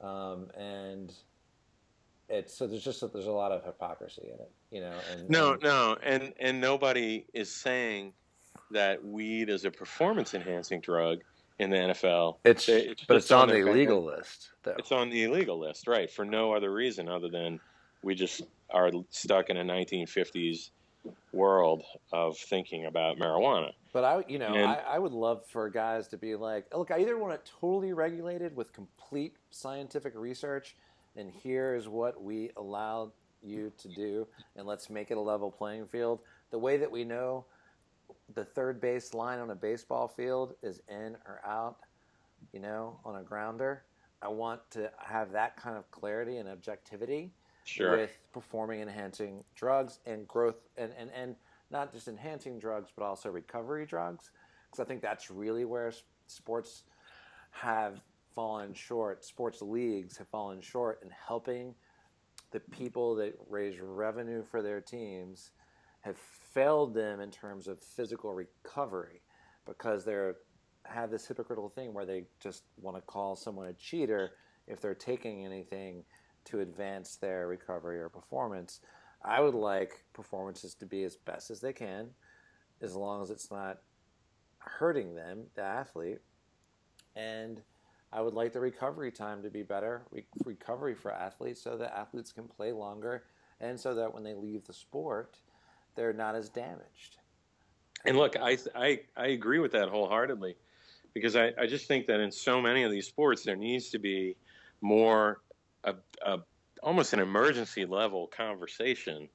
Um, 0.00 0.50
and 0.56 1.12
it's 2.30 2.54
so 2.56 2.66
there's 2.66 2.84
just 2.84 3.00
there's 3.12 3.26
a 3.26 3.30
lot 3.32 3.52
of 3.52 3.64
hypocrisy 3.64 4.22
in 4.32 4.40
it, 4.40 4.50
you 4.70 4.80
know. 4.80 4.94
And, 5.12 5.28
No, 5.28 5.52
and- 5.52 5.62
no, 5.62 5.96
and 6.02 6.32
and 6.40 6.60
nobody 6.60 7.26
is 7.34 7.50
saying 7.54 8.12
that 8.70 9.04
weed 9.04 9.48
is 9.50 9.64
a 9.64 9.70
performance 9.70 10.34
enhancing 10.34 10.80
drug 10.80 11.18
in 11.58 11.70
the 11.70 11.76
NFL. 11.76 12.36
It's, 12.44 12.68
It's 12.68 13.04
but 13.04 13.16
it's 13.18 13.30
on, 13.30 13.48
the 13.48 13.56
illegal 13.56 14.02
list, 14.02 14.50
though. 14.62 14.74
It's 14.78 14.92
on 14.92 15.10
the 15.10 15.24
illegal 15.24 15.58
list, 15.58 15.86
right? 15.86 16.10
For 16.10 16.24
no 16.24 16.54
other 16.54 16.72
reason 16.72 17.08
other 17.08 17.28
than 17.28 17.60
we 18.02 18.14
just 18.14 18.42
are 18.70 18.90
stuck 19.10 19.50
in 19.50 19.56
a 19.58 19.64
1950s 19.64 20.70
world 21.32 21.82
of 22.12 22.38
thinking 22.38 22.86
about 22.86 23.18
marijuana. 23.18 23.72
But 23.92 24.04
I, 24.04 24.24
you 24.28 24.38
know, 24.38 24.54
And- 24.54 24.66
I, 24.70 24.74
I 24.74 24.98
would 24.98 25.12
love 25.12 25.44
for 25.46 25.68
guys 25.68 26.08
to 26.08 26.16
be 26.16 26.34
like, 26.36 26.66
look, 26.74 26.90
I 26.90 27.00
either 27.00 27.18
want 27.18 27.34
it 27.34 27.50
totally 27.60 27.92
regulated 27.92 28.54
with 28.56 28.72
complete 28.72 29.34
scientific 29.50 30.14
research, 30.14 30.76
and 31.16 31.30
here 31.30 31.74
is 31.74 31.88
what 31.88 32.22
we 32.22 32.50
allow 32.56 33.12
you 33.42 33.72
to 33.78 33.88
do, 33.88 34.26
and 34.56 34.66
let's 34.66 34.90
make 34.90 35.10
it 35.10 35.16
a 35.16 35.20
level 35.20 35.50
playing 35.50 35.86
field. 35.86 36.20
The 36.50 36.58
way 36.58 36.76
that 36.76 36.90
we 36.90 37.04
know 37.04 37.44
the 38.34 38.44
third 38.44 38.80
base 38.80 39.14
line 39.14 39.38
on 39.38 39.50
a 39.50 39.54
baseball 39.54 40.08
field 40.08 40.54
is 40.62 40.80
in 40.88 41.16
or 41.26 41.40
out, 41.46 41.76
you 42.52 42.60
know, 42.60 42.98
on 43.04 43.16
a 43.16 43.22
grounder. 43.22 43.84
I 44.22 44.28
want 44.28 44.60
to 44.72 44.90
have 44.98 45.32
that 45.32 45.56
kind 45.56 45.76
of 45.76 45.90
clarity 45.90 46.36
and 46.36 46.48
objectivity 46.48 47.32
Sure. 47.64 47.96
with 47.96 48.18
performing 48.32 48.80
enhancing 48.80 49.44
drugs 49.54 50.00
and 50.06 50.26
growth 50.26 50.56
and, 50.76 50.92
and, 50.98 51.10
and 51.14 51.36
not 51.70 51.92
just 51.92 52.08
enhancing 52.08 52.58
drugs 52.58 52.90
but 52.96 53.04
also 53.04 53.30
recovery 53.30 53.86
drugs 53.86 54.30
because 54.66 54.82
i 54.82 54.88
think 54.88 55.02
that's 55.02 55.30
really 55.30 55.64
where 55.64 55.92
sports 56.26 56.84
have 57.50 58.00
fallen 58.34 58.74
short 58.74 59.24
sports 59.24 59.62
leagues 59.62 60.16
have 60.16 60.28
fallen 60.28 60.60
short 60.60 61.00
in 61.02 61.10
helping 61.10 61.74
the 62.52 62.60
people 62.60 63.14
that 63.14 63.34
raise 63.48 63.78
revenue 63.80 64.42
for 64.42 64.62
their 64.62 64.80
teams 64.80 65.50
have 66.00 66.16
failed 66.52 66.94
them 66.94 67.20
in 67.20 67.30
terms 67.30 67.68
of 67.68 67.82
physical 67.82 68.32
recovery 68.32 69.22
because 69.66 70.04
they're 70.04 70.36
have 70.86 71.10
this 71.10 71.26
hypocritical 71.26 71.68
thing 71.68 71.92
where 71.92 72.06
they 72.06 72.24
just 72.40 72.64
want 72.80 72.96
to 72.96 73.02
call 73.02 73.36
someone 73.36 73.68
a 73.68 73.72
cheater 73.74 74.32
if 74.66 74.80
they're 74.80 74.94
taking 74.94 75.44
anything 75.44 76.02
to 76.44 76.60
advance 76.60 77.16
their 77.16 77.46
recovery 77.46 78.00
or 78.00 78.08
performance. 78.08 78.80
I 79.22 79.40
would 79.40 79.54
like 79.54 80.04
performances 80.12 80.74
to 80.76 80.86
be 80.86 81.04
as 81.04 81.16
best 81.16 81.50
as 81.50 81.60
they 81.60 81.72
can, 81.72 82.08
as 82.80 82.96
long 82.96 83.22
as 83.22 83.30
it's 83.30 83.50
not 83.50 83.78
hurting 84.58 85.14
them, 85.14 85.44
the 85.54 85.62
athlete. 85.62 86.20
And 87.14 87.60
I 88.12 88.20
would 88.20 88.34
like 88.34 88.52
the 88.52 88.60
recovery 88.60 89.12
time 89.12 89.42
to 89.42 89.50
be 89.50 89.62
better, 89.62 90.02
re- 90.10 90.26
recovery 90.44 90.94
for 90.94 91.12
athletes, 91.12 91.62
so 91.62 91.76
that 91.76 91.96
athletes 91.96 92.32
can 92.32 92.48
play 92.48 92.72
longer, 92.72 93.24
and 93.60 93.78
so 93.78 93.94
that 93.94 94.12
when 94.12 94.22
they 94.22 94.34
leave 94.34 94.66
the 94.66 94.72
sport, 94.72 95.36
they're 95.94 96.12
not 96.12 96.34
as 96.34 96.48
damaged. 96.48 97.18
And 98.04 98.16
look, 98.16 98.36
I, 98.36 98.58
I, 98.74 99.00
I 99.16 99.26
agree 99.28 99.58
with 99.58 99.72
that 99.72 99.88
wholeheartedly 99.88 100.56
because 101.12 101.36
I, 101.36 101.52
I 101.58 101.66
just 101.66 101.86
think 101.86 102.06
that 102.06 102.20
in 102.20 102.30
so 102.30 102.60
many 102.60 102.82
of 102.82 102.90
these 102.90 103.06
sports, 103.06 103.42
there 103.42 103.56
needs 103.56 103.90
to 103.90 103.98
be 103.98 104.36
more, 104.80 105.40
a, 105.84 105.94
a, 106.24 106.38
almost 106.82 107.12
an 107.12 107.20
emergency 107.20 107.84
level 107.84 108.26
conversation 108.26 109.28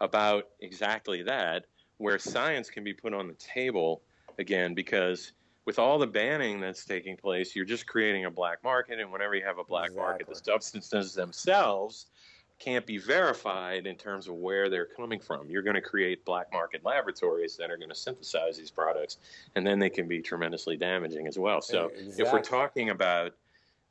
about 0.00 0.48
exactly 0.60 1.22
that, 1.22 1.66
where 1.98 2.18
science 2.18 2.70
can 2.70 2.82
be 2.82 2.94
put 2.94 3.14
on 3.14 3.28
the 3.28 3.34
table 3.34 4.02
again 4.38 4.74
because 4.74 5.32
with 5.66 5.78
all 5.78 5.98
the 5.98 6.06
banning 6.06 6.60
that's 6.60 6.84
taking 6.84 7.16
place, 7.16 7.54
you're 7.54 7.64
just 7.64 7.86
creating 7.86 8.24
a 8.24 8.30
black 8.30 8.62
market. 8.64 8.98
And 8.98 9.12
whenever 9.12 9.34
you 9.34 9.44
have 9.44 9.58
a 9.58 9.64
black 9.64 9.94
market, 9.94 10.28
the 10.28 10.34
substances 10.34 11.14
themselves 11.14 12.06
can't 12.58 12.84
be 12.86 12.98
verified 12.98 13.86
in 13.86 13.96
terms 13.96 14.28
of 14.28 14.34
where 14.34 14.68
they're 14.68 14.86
coming 14.86 15.18
from. 15.18 15.48
You're 15.48 15.62
going 15.62 15.74
to 15.74 15.80
create 15.80 16.24
black 16.24 16.52
market 16.52 16.84
laboratories 16.84 17.56
that 17.56 17.70
are 17.70 17.76
going 17.76 17.88
to 17.88 17.94
synthesize 17.94 18.58
these 18.58 18.70
products, 18.70 19.16
and 19.54 19.66
then 19.66 19.78
they 19.78 19.90
can 19.90 20.06
be 20.06 20.20
tremendously 20.20 20.76
damaging 20.76 21.26
as 21.26 21.38
well. 21.38 21.62
So, 21.62 21.90
if 21.94 22.32
we're 22.32 22.42
talking 22.42 22.90
about 22.90 23.32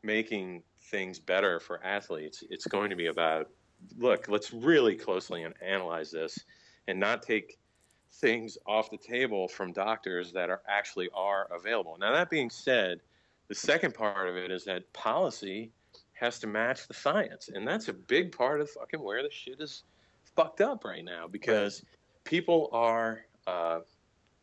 making 0.04 0.64
things 0.82 1.20
better 1.20 1.60
for 1.60 1.84
athletes, 1.84 2.44
it's 2.50 2.68
going 2.68 2.90
to 2.92 2.96
be 2.96 3.08
about 3.08 3.50
look, 3.98 4.28
let's 4.28 4.54
really 4.54 4.96
closely 4.96 5.44
an- 5.44 5.54
analyze 5.62 6.12
this 6.12 6.38
and 6.88 7.00
not 7.00 7.24
take 7.24 7.58
things 8.14 8.58
off 8.66 8.90
the 8.90 8.98
table 8.98 9.48
from 9.48 9.72
doctors 9.72 10.32
that 10.34 10.50
are 10.50 10.62
actually 10.68 11.10
are 11.14 11.48
available. 11.52 11.98
Now 12.00 12.12
that 12.14 12.30
being 12.30 12.50
said, 12.50 13.00
the 13.48 13.56
second 13.56 13.94
part 13.94 14.28
of 14.28 14.36
it 14.36 14.52
is 14.52 14.66
that 14.66 14.92
policy 14.94 15.72
has 16.14 16.40
to 16.40 16.48
match 16.48 16.88
the 16.88 16.94
science, 16.94 17.50
and 17.54 17.68
that's 17.68 17.88
a 17.88 17.94
big 17.94 18.32
part 18.36 18.62
of 18.62 18.70
fucking 18.70 19.02
where 19.02 19.24
the 19.24 19.32
shit 19.32 19.60
is 19.60 19.84
fucked 20.36 20.62
up 20.62 20.84
right 20.84 21.04
now 21.04 21.28
because 21.28 21.84
people 22.24 22.70
are 22.72 23.22
uh, 23.48 23.80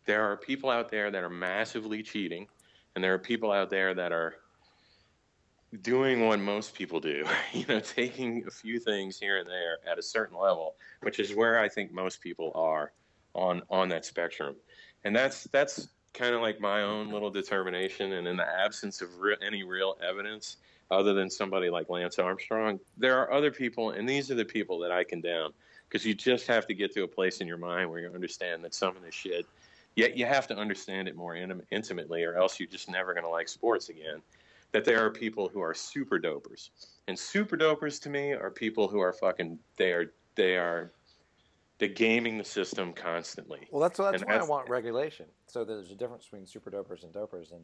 there 0.06 0.22
are 0.22 0.36
people 0.36 0.70
out 0.70 0.90
there 0.90 1.10
that 1.10 1.22
are 1.22 1.30
massively 1.30 2.02
cheating, 2.02 2.46
and 2.94 3.04
there 3.04 3.12
are 3.14 3.18
people 3.18 3.52
out 3.52 3.70
there 3.70 3.94
that 3.94 4.12
are 4.12 4.36
doing 5.82 6.26
what 6.26 6.38
most 6.40 6.74
people 6.74 7.00
do, 7.00 7.24
you 7.52 7.66
know, 7.68 7.80
taking 7.80 8.44
a 8.46 8.50
few 8.50 8.78
things 8.78 9.18
here 9.18 9.38
and 9.38 9.48
there 9.48 9.78
at 9.90 9.98
a 9.98 10.02
certain 10.02 10.38
level, 10.38 10.76
which 11.02 11.18
is 11.18 11.34
where 11.34 11.58
I 11.58 11.68
think 11.68 11.92
most 11.92 12.20
people 12.20 12.52
are 12.54 12.92
on 13.36 13.62
on 13.70 13.88
that 13.88 14.04
spectrum, 14.04 14.56
and 15.04 15.14
that's 15.14 15.44
that's 15.52 15.88
kind 16.14 16.34
of 16.34 16.40
like 16.40 16.60
my 16.60 16.82
own 16.82 17.10
little 17.10 17.30
determination. 17.30 18.12
And 18.14 18.26
in 18.26 18.36
the 18.36 18.46
absence 18.46 19.02
of 19.02 19.18
re- 19.18 19.36
any 19.44 19.62
real 19.62 19.98
evidence, 20.06 20.56
other 20.90 21.12
than 21.12 21.28
somebody 21.30 21.68
like 21.70 21.90
Lance 21.90 22.18
Armstrong, 22.18 22.80
there 22.96 23.18
are 23.18 23.32
other 23.32 23.50
people, 23.50 23.90
and 23.90 24.08
these 24.08 24.30
are 24.30 24.34
the 24.34 24.44
people 24.44 24.78
that 24.80 24.90
I 24.90 25.04
condemn 25.04 25.52
because 25.88 26.04
you 26.04 26.14
just 26.14 26.46
have 26.46 26.66
to 26.66 26.74
get 26.74 26.92
to 26.94 27.04
a 27.04 27.08
place 27.08 27.40
in 27.40 27.46
your 27.46 27.58
mind 27.58 27.90
where 27.90 28.00
you 28.00 28.10
understand 28.12 28.64
that 28.64 28.74
some 28.74 28.96
of 28.96 29.02
this 29.02 29.14
shit. 29.14 29.46
Yet 29.94 30.16
you 30.16 30.26
have 30.26 30.46
to 30.48 30.56
understand 30.56 31.08
it 31.08 31.16
more 31.16 31.34
intim- 31.34 31.62
intimately, 31.70 32.24
or 32.24 32.36
else 32.36 32.60
you're 32.60 32.68
just 32.68 32.90
never 32.90 33.14
going 33.14 33.24
to 33.24 33.30
like 33.30 33.48
sports 33.48 33.88
again 33.88 34.20
that 34.72 34.84
there 34.84 35.04
are 35.04 35.10
people 35.10 35.48
who 35.48 35.60
are 35.60 35.72
super 35.72 36.18
dopers. 36.18 36.70
And 37.08 37.18
super 37.18 37.56
dopers 37.56 38.00
to 38.02 38.10
me 38.10 38.32
are 38.32 38.50
people 38.50 38.88
who 38.88 39.00
are 39.00 39.12
fucking 39.12 39.58
they 39.76 39.92
are 39.92 40.12
they 40.34 40.56
are 40.56 40.92
they're 41.78 41.88
gaming 41.88 42.38
the 42.38 42.44
system 42.44 42.92
constantly. 42.92 43.68
Well, 43.70 43.82
that's 43.82 43.98
that's 43.98 44.22
And 44.22 44.30
why 44.30 44.38
I 44.38 44.42
want 44.44 44.68
regulation. 44.68 45.26
So 45.46 45.64
there's 45.64 45.90
a 45.90 45.94
difference 45.94 46.24
between 46.24 46.46
super 46.46 46.70
dopers 46.70 47.04
and 47.04 47.12
dopers, 47.12 47.52
and 47.52 47.62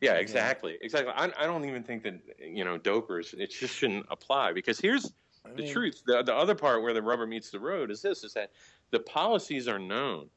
Yeah, 0.00 0.14
exactly. 0.14 0.76
Exactly. 0.80 1.12
I, 1.16 1.30
I 1.38 1.46
don't 1.46 1.64
even 1.64 1.82
think 1.82 2.02
that 2.02 2.20
you 2.38 2.64
know 2.64 2.78
dopers 2.78 3.34
it 3.34 3.50
just 3.50 3.74
shouldn't 3.74 4.06
apply 4.10 4.52
because 4.52 4.78
here's 4.78 5.12
I 5.44 5.50
the 5.50 5.62
mean, 5.62 5.72
truth. 5.72 6.02
The 6.06 6.22
the 6.22 6.34
other 6.34 6.54
part 6.54 6.82
where 6.82 6.92
the 6.92 7.02
rubber 7.02 7.26
meets 7.26 7.50
the 7.50 7.60
road 7.60 7.90
is 7.90 8.02
this 8.02 8.24
is 8.24 8.34
that 8.34 8.52
the 8.90 9.00
policies 9.00 9.68
are 9.68 9.78
known. 9.78 10.28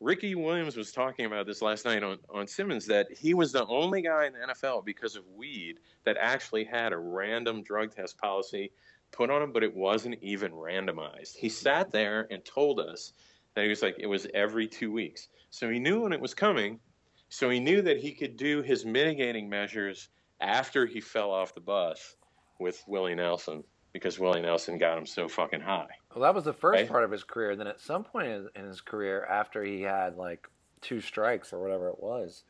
Ricky 0.00 0.34
Williams 0.34 0.76
was 0.76 0.92
talking 0.92 1.24
about 1.24 1.46
this 1.46 1.62
last 1.62 1.84
night 1.86 2.02
on, 2.02 2.18
on 2.28 2.46
Simmons 2.46 2.84
that 2.86 3.10
he 3.10 3.32
was 3.32 3.52
the 3.52 3.64
only 3.66 4.02
guy 4.02 4.26
in 4.26 4.34
the 4.34 4.40
NFL 4.52 4.84
because 4.84 5.16
of 5.16 5.24
weed 5.34 5.78
that 6.04 6.16
actually 6.20 6.64
had 6.64 6.92
a 6.92 6.98
random 6.98 7.62
drug 7.62 7.94
test 7.94 8.18
policy 8.18 8.70
put 9.14 9.30
on 9.30 9.42
him, 9.42 9.52
but 9.52 9.62
it 9.62 9.74
wasn't 9.74 10.16
even 10.22 10.52
randomized. 10.52 11.36
He 11.36 11.48
sat 11.48 11.90
there 11.92 12.26
and 12.30 12.44
told 12.44 12.80
us 12.80 13.12
that 13.54 13.62
he 13.62 13.68
was 13.68 13.82
like, 13.82 13.96
it 13.98 14.06
was 14.06 14.26
every 14.34 14.66
two 14.66 14.90
weeks. 14.92 15.28
So 15.50 15.70
he 15.70 15.78
knew 15.78 16.02
when 16.02 16.12
it 16.12 16.20
was 16.20 16.34
coming. 16.34 16.80
So 17.28 17.48
he 17.50 17.60
knew 17.60 17.80
that 17.82 17.98
he 17.98 18.12
could 18.12 18.36
do 18.36 18.62
his 18.62 18.84
mitigating 18.84 19.48
measures 19.48 20.08
after 20.40 20.86
he 20.86 21.00
fell 21.00 21.30
off 21.30 21.54
the 21.54 21.60
bus 21.60 22.16
with 22.58 22.82
Willie 22.86 23.14
Nelson 23.14 23.62
because 23.92 24.18
Willie 24.18 24.42
Nelson 24.42 24.78
got 24.78 24.98
him 24.98 25.06
so 25.06 25.28
fucking 25.28 25.60
high. 25.60 25.86
Well, 26.14 26.22
that 26.22 26.34
was 26.34 26.44
the 26.44 26.52
first 26.52 26.80
Right. 26.80 26.88
part 26.88 27.04
of 27.04 27.10
his 27.12 27.22
career. 27.24 27.50
And 27.52 27.60
then 27.60 27.68
at 27.68 27.80
some 27.80 28.02
point 28.04 28.26
in 28.28 28.48
in 28.56 28.64
his 28.66 28.80
career, 28.80 29.24
after 29.24 29.62
he 29.64 29.82
had 29.82 30.16
like 30.16 30.48
two 30.80 31.00
strikes 31.00 31.52
or 31.52 31.60
whatever 31.60 31.88
it 31.88 32.00
was, 32.00 32.42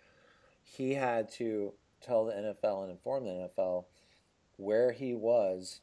he 0.63 0.95
had 0.95 1.31
to 1.33 1.75
tell 2.01 2.25
the 2.25 2.33
NFL 2.33 2.83
and 2.83 2.91
inform 2.91 3.25
the 3.25 3.31
NFL 3.59 3.85
where 4.57 4.93
he 4.93 5.15
was 5.15 5.81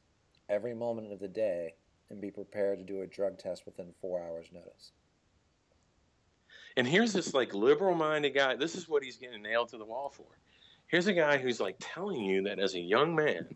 every 0.52 0.76
moment 0.76 1.12
of 1.12 1.20
the 1.20 1.28
day 1.28 1.74
and 2.10 2.20
be 2.20 2.30
prepared 2.30 2.78
to 2.78 2.84
do 2.84 3.02
a 3.02 3.08
drug 3.08 3.40
test 3.40 3.66
within 3.66 3.94
four 4.02 4.22
hours' 4.22 4.48
notice. 4.54 4.92
And 6.78 6.86
here's 6.86 7.14
this 7.14 7.34
like 7.34 7.54
liberal 7.54 7.96
minded 7.96 8.32
guy. 8.32 8.56
This 8.56 8.76
is 8.76 8.88
what 8.88 9.04
he's 9.04 9.18
getting 9.18 9.42
nailed 9.42 9.70
to 9.70 9.78
the 9.78 9.86
wall 9.86 10.10
for. 10.16 10.26
Here's 10.88 11.08
a 11.08 11.14
guy 11.14 11.38
who's 11.38 11.60
like 11.60 11.78
telling 11.80 12.22
you 12.24 12.44
that 12.44 12.60
as 12.60 12.76
a 12.76 12.80
young 12.80 13.16
man, 13.16 13.48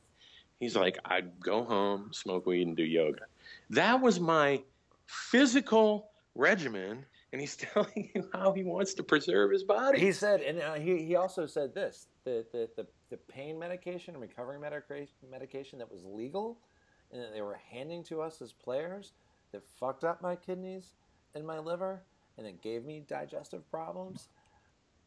he's 0.60 0.76
like, 0.76 0.98
I'd 1.04 1.40
go 1.40 1.64
home, 1.64 2.12
smoke 2.14 2.46
weed, 2.46 2.68
and 2.68 2.78
do 2.78 2.84
yoga. 2.84 3.24
That 3.70 4.02
was 4.02 4.20
my 4.20 4.62
physical 5.06 6.10
regimen, 6.34 7.06
and 7.32 7.42
he's 7.42 7.56
telling 7.74 8.10
you 8.14 8.30
how 8.34 8.54
he 8.54 8.64
wants 8.64 8.94
to 8.96 9.04
preserve 9.04 9.52
his 9.52 9.64
body. 9.64 10.00
He 10.00 10.14
said, 10.14 10.42
and 10.42 10.62
uh, 10.62 10.76
he, 10.76 11.04
he 11.04 11.16
also 11.16 11.46
said 11.46 11.74
this: 11.74 12.08
the 12.24 12.46
the, 12.54 12.70
the, 12.78 12.88
the 13.10 13.18
pain 13.18 13.60
medication 13.60 14.14
and 14.14 14.22
recovery 14.22 14.60
medica- 14.60 15.08
medication 15.30 15.80
that 15.80 15.92
was 15.92 16.04
legal, 16.06 16.58
and 17.12 17.22
that 17.22 17.34
they 17.34 17.42
were 17.42 17.60
handing 17.72 18.04
to 18.06 18.22
us 18.22 18.42
as 18.42 18.52
players, 18.54 19.14
that 19.52 19.64
fucked 19.80 20.04
up 20.04 20.22
my 20.22 20.36
kidneys 20.36 20.94
and 21.34 21.46
my 21.46 21.60
liver, 21.60 22.04
and 22.38 22.46
it 22.46 22.62
gave 22.62 22.86
me 22.86 23.04
digestive 23.08 23.70
problems. 23.70 24.30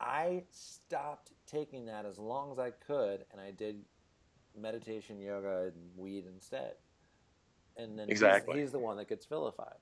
I 0.00 0.44
stopped 0.50 1.32
taking 1.46 1.86
that 1.86 2.06
as 2.06 2.18
long 2.18 2.52
as 2.52 2.58
I 2.58 2.70
could, 2.70 3.24
and 3.32 3.40
I 3.40 3.50
did 3.50 3.84
meditation, 4.56 5.20
yoga, 5.20 5.70
and 5.74 5.90
weed 5.96 6.24
instead. 6.32 6.74
And 7.76 7.98
then 7.98 8.08
Exactly. 8.08 8.54
he's, 8.54 8.64
he's 8.64 8.72
the 8.72 8.78
one 8.78 8.96
that 8.96 9.08
gets 9.08 9.26
vilified. 9.26 9.76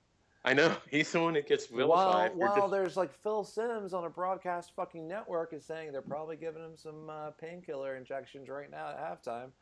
I 0.44 0.54
know 0.54 0.74
he's 0.90 1.10
the 1.12 1.20
one 1.20 1.34
that 1.34 1.48
gets 1.48 1.66
vilified. 1.66 2.36
While, 2.36 2.48
while 2.48 2.60
just- 2.60 2.72
there's 2.72 2.96
like 2.96 3.12
Phil 3.12 3.44
Simms 3.44 3.92
on 3.92 4.04
a 4.04 4.10
broadcast 4.10 4.72
fucking 4.74 5.06
network 5.06 5.52
is 5.52 5.64
saying 5.64 5.92
they're 5.92 6.02
probably 6.02 6.36
giving 6.36 6.62
him 6.62 6.76
some 6.76 7.10
uh, 7.10 7.30
painkiller 7.32 7.96
injections 7.96 8.48
right 8.48 8.70
now 8.70 8.90
at 8.90 8.98
halftime. 8.98 9.44
I'm 9.44 9.52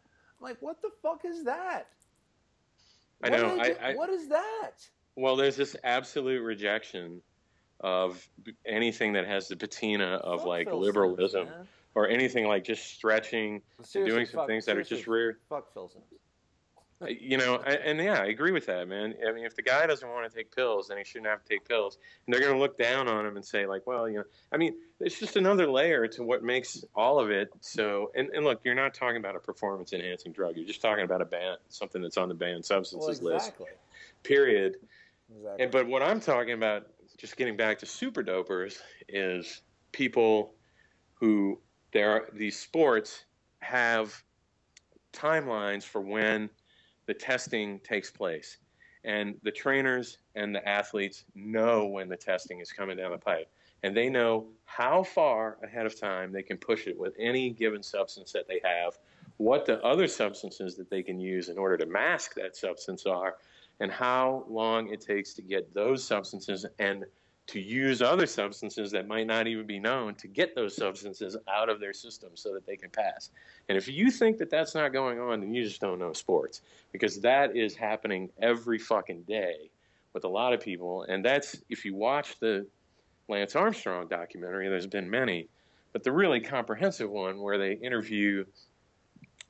like, 0.40 0.60
what 0.60 0.82
the 0.82 0.90
fuck 1.02 1.24
is 1.24 1.44
that? 1.44 1.88
I 3.22 3.30
What 3.30 3.40
know, 3.40 3.58
I- 3.60 3.76
I- 3.90 3.94
what 3.94 4.10
is 4.10 4.28
that? 4.28 4.72
well, 5.16 5.36
there's 5.36 5.56
this 5.56 5.76
absolute 5.84 6.42
rejection 6.42 7.22
of 7.80 8.26
anything 8.64 9.12
that 9.14 9.26
has 9.26 9.48
the 9.48 9.56
patina 9.56 10.14
of 10.16 10.40
Fuck 10.40 10.48
like 10.48 10.72
liberalism 10.72 11.48
Simms, 11.48 11.68
or 11.94 12.08
anything 12.08 12.46
like 12.46 12.64
just 12.64 12.84
stretching 12.94 13.62
and 13.78 14.06
doing 14.06 14.26
some 14.26 14.38
fuck- 14.40 14.46
things 14.48 14.64
that 14.66 14.76
are 14.76 14.82
just 14.82 15.06
rare. 15.06 15.38
Fuck 15.48 15.72
Phil 15.74 15.88
Simms. 15.88 16.04
You 17.08 17.36
know, 17.36 17.62
I, 17.66 17.72
and 17.72 17.98
yeah, 17.98 18.20
I 18.20 18.26
agree 18.26 18.52
with 18.52 18.66
that, 18.66 18.88
man. 18.88 19.14
I 19.26 19.32
mean, 19.32 19.44
if 19.44 19.54
the 19.54 19.62
guy 19.62 19.86
doesn't 19.86 20.08
want 20.08 20.30
to 20.30 20.36
take 20.36 20.54
pills, 20.54 20.88
then 20.88 20.98
he 20.98 21.04
shouldn't 21.04 21.28
have 21.28 21.42
to 21.42 21.48
take 21.48 21.66
pills. 21.68 21.98
And 22.26 22.32
they're 22.32 22.40
going 22.40 22.54
to 22.54 22.58
look 22.58 22.78
down 22.78 23.08
on 23.08 23.24
him 23.26 23.36
and 23.36 23.44
say, 23.44 23.66
like, 23.66 23.86
well, 23.86 24.08
you 24.08 24.18
know, 24.18 24.24
I 24.52 24.56
mean, 24.56 24.74
it's 25.00 25.18
just 25.18 25.36
another 25.36 25.66
layer 25.66 26.06
to 26.08 26.22
what 26.22 26.42
makes 26.42 26.84
all 26.94 27.18
of 27.18 27.30
it 27.30 27.50
so. 27.60 28.10
And, 28.14 28.28
and 28.30 28.44
look, 28.44 28.60
you're 28.64 28.74
not 28.74 28.94
talking 28.94 29.16
about 29.16 29.36
a 29.36 29.40
performance 29.40 29.92
enhancing 29.92 30.32
drug. 30.32 30.56
You're 30.56 30.66
just 30.66 30.82
talking 30.82 31.04
about 31.04 31.20
a 31.20 31.26
ban, 31.26 31.56
something 31.68 32.02
that's 32.02 32.16
on 32.16 32.28
the 32.28 32.34
banned 32.34 32.64
Well, 32.68 32.84
substances 32.84 33.22
list. 33.22 33.52
Period. 34.22 34.76
Exactly. 35.34 35.62
And 35.62 35.72
but 35.72 35.86
what 35.86 36.02
I'm 36.02 36.20
talking 36.20 36.52
about, 36.52 36.86
just 37.16 37.36
getting 37.36 37.56
back 37.56 37.78
to 37.78 37.86
super 37.86 38.22
dopers, 38.22 38.78
is 39.08 39.62
people 39.92 40.54
who 41.14 41.58
there 41.92 42.10
are 42.10 42.28
these 42.32 42.58
sports 42.58 43.24
have 43.60 44.22
timelines 45.12 45.84
for 45.84 46.00
when 46.00 46.50
the 47.06 47.14
testing 47.14 47.80
takes 47.80 48.10
place, 48.10 48.58
and 49.04 49.34
the 49.42 49.50
trainers 49.50 50.18
and 50.34 50.54
the 50.54 50.66
athletes 50.66 51.24
know 51.34 51.86
when 51.86 52.08
the 52.08 52.16
testing 52.16 52.60
is 52.60 52.72
coming 52.72 52.96
down 52.96 53.10
the 53.10 53.18
pipe, 53.18 53.48
and 53.82 53.96
they 53.96 54.08
know 54.08 54.46
how 54.64 55.02
far 55.02 55.58
ahead 55.62 55.86
of 55.86 55.98
time 55.98 56.32
they 56.32 56.42
can 56.42 56.56
push 56.56 56.86
it 56.86 56.98
with 56.98 57.14
any 57.18 57.50
given 57.50 57.82
substance 57.82 58.32
that 58.32 58.48
they 58.48 58.60
have, 58.64 58.98
what 59.36 59.66
the 59.66 59.82
other 59.82 60.08
substances 60.08 60.76
that 60.76 60.88
they 60.88 61.02
can 61.02 61.20
use 61.20 61.48
in 61.48 61.58
order 61.58 61.76
to 61.76 61.86
mask 61.86 62.34
that 62.34 62.56
substance 62.56 63.04
are, 63.04 63.36
and 63.80 63.90
how 63.90 64.44
long 64.48 64.92
it 64.92 65.00
takes 65.00 65.34
to 65.34 65.42
get 65.42 65.74
those 65.74 66.02
substances 66.02 66.64
and 66.78 67.04
to 67.46 67.60
use 67.60 68.00
other 68.00 68.26
substances 68.26 68.90
that 68.90 69.06
might 69.06 69.26
not 69.26 69.46
even 69.46 69.66
be 69.66 69.78
known 69.78 70.14
to 70.14 70.26
get 70.26 70.54
those 70.54 70.74
substances 70.74 71.36
out 71.46 71.68
of 71.68 71.78
their 71.78 71.92
system 71.92 72.30
so 72.34 72.54
that 72.54 72.66
they 72.66 72.76
can 72.76 72.88
pass. 72.88 73.30
And 73.68 73.76
if 73.76 73.86
you 73.86 74.10
think 74.10 74.38
that 74.38 74.50
that's 74.50 74.74
not 74.74 74.92
going 74.92 75.20
on, 75.20 75.40
then 75.40 75.52
you 75.52 75.62
just 75.62 75.80
don't 75.80 75.98
know 75.98 76.12
sports 76.14 76.62
because 76.90 77.20
that 77.20 77.54
is 77.54 77.74
happening 77.74 78.30
every 78.40 78.78
fucking 78.78 79.22
day 79.22 79.70
with 80.14 80.24
a 80.24 80.28
lot 80.28 80.54
of 80.54 80.60
people. 80.60 81.02
And 81.02 81.24
that's, 81.24 81.60
if 81.68 81.84
you 81.84 81.94
watch 81.94 82.38
the 82.40 82.66
Lance 83.28 83.54
Armstrong 83.56 84.08
documentary, 84.08 84.68
there's 84.68 84.86
been 84.86 85.10
many, 85.10 85.48
but 85.92 86.02
the 86.02 86.12
really 86.12 86.40
comprehensive 86.40 87.10
one 87.10 87.40
where 87.40 87.58
they 87.58 87.72
interview 87.74 88.44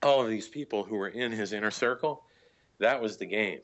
all 0.02 0.20
of 0.20 0.28
these 0.28 0.48
people 0.48 0.82
who 0.82 0.96
were 0.96 1.08
in 1.08 1.30
his 1.30 1.52
inner 1.52 1.70
circle, 1.70 2.24
that 2.78 3.00
was 3.00 3.16
the 3.16 3.26
game. 3.26 3.60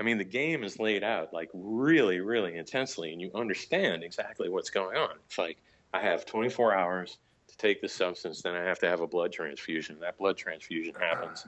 I 0.00 0.02
mean, 0.02 0.16
the 0.16 0.24
game 0.24 0.64
is 0.64 0.78
laid 0.78 1.04
out 1.04 1.32
like 1.34 1.50
really, 1.52 2.20
really 2.20 2.56
intensely, 2.56 3.12
and 3.12 3.20
you 3.20 3.30
understand 3.34 4.02
exactly 4.02 4.48
what's 4.48 4.70
going 4.70 4.96
on. 4.96 5.10
It's 5.26 5.36
like 5.36 5.58
I 5.92 6.00
have 6.00 6.24
24 6.24 6.74
hours 6.74 7.18
to 7.48 7.56
take 7.58 7.82
this 7.82 7.92
substance, 7.92 8.40
then 8.40 8.54
I 8.54 8.64
have 8.64 8.78
to 8.78 8.88
have 8.88 9.00
a 9.02 9.06
blood 9.06 9.30
transfusion. 9.32 9.98
That 10.00 10.16
blood 10.16 10.38
transfusion 10.38 10.94
happens, 10.94 11.46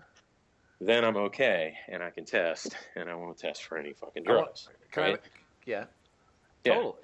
then 0.81 1.05
I'm 1.05 1.17
okay, 1.17 1.75
and 1.88 2.03
I 2.03 2.11
can 2.11 2.27
test, 2.27 2.77
and 2.95 3.09
I 3.09 3.15
won't 3.15 3.38
test 3.38 3.65
for 3.65 3.79
any 3.79 3.95
fucking 3.95 4.25
drugs. 4.25 4.69
I- 5.15 5.19
yeah. 5.65 5.85
Yeah. 6.65 6.75
Totally. 6.75 6.95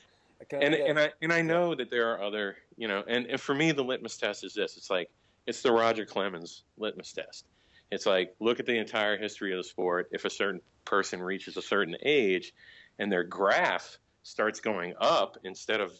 And 0.62 0.74
and 0.74 0.98
I 1.00 1.12
and 1.22 1.32
I 1.32 1.42
know 1.42 1.74
that 1.74 1.90
there 1.90 2.12
are 2.12 2.22
other 2.22 2.56
you 2.76 2.86
know 2.88 3.02
and, 3.08 3.26
and 3.26 3.40
for 3.40 3.54
me 3.54 3.72
the 3.72 3.82
litmus 3.82 4.16
test 4.18 4.44
is 4.44 4.52
this 4.54 4.76
it's 4.76 4.90
like 4.90 5.10
it's 5.46 5.62
the 5.62 5.72
Roger 5.72 6.04
Clemens 6.04 6.62
litmus 6.76 7.12
test 7.12 7.44
it's 7.90 8.06
like 8.06 8.34
look 8.40 8.60
at 8.60 8.66
the 8.66 8.76
entire 8.78 9.16
history 9.16 9.52
of 9.52 9.58
the 9.58 9.64
sport 9.64 10.08
if 10.12 10.24
a 10.24 10.30
certain 10.30 10.60
person 10.84 11.22
reaches 11.22 11.56
a 11.56 11.62
certain 11.62 11.96
age 12.02 12.52
and 12.98 13.10
their 13.10 13.24
graph 13.24 13.98
starts 14.22 14.60
going 14.60 14.94
up 15.00 15.38
instead 15.44 15.80
of 15.80 15.92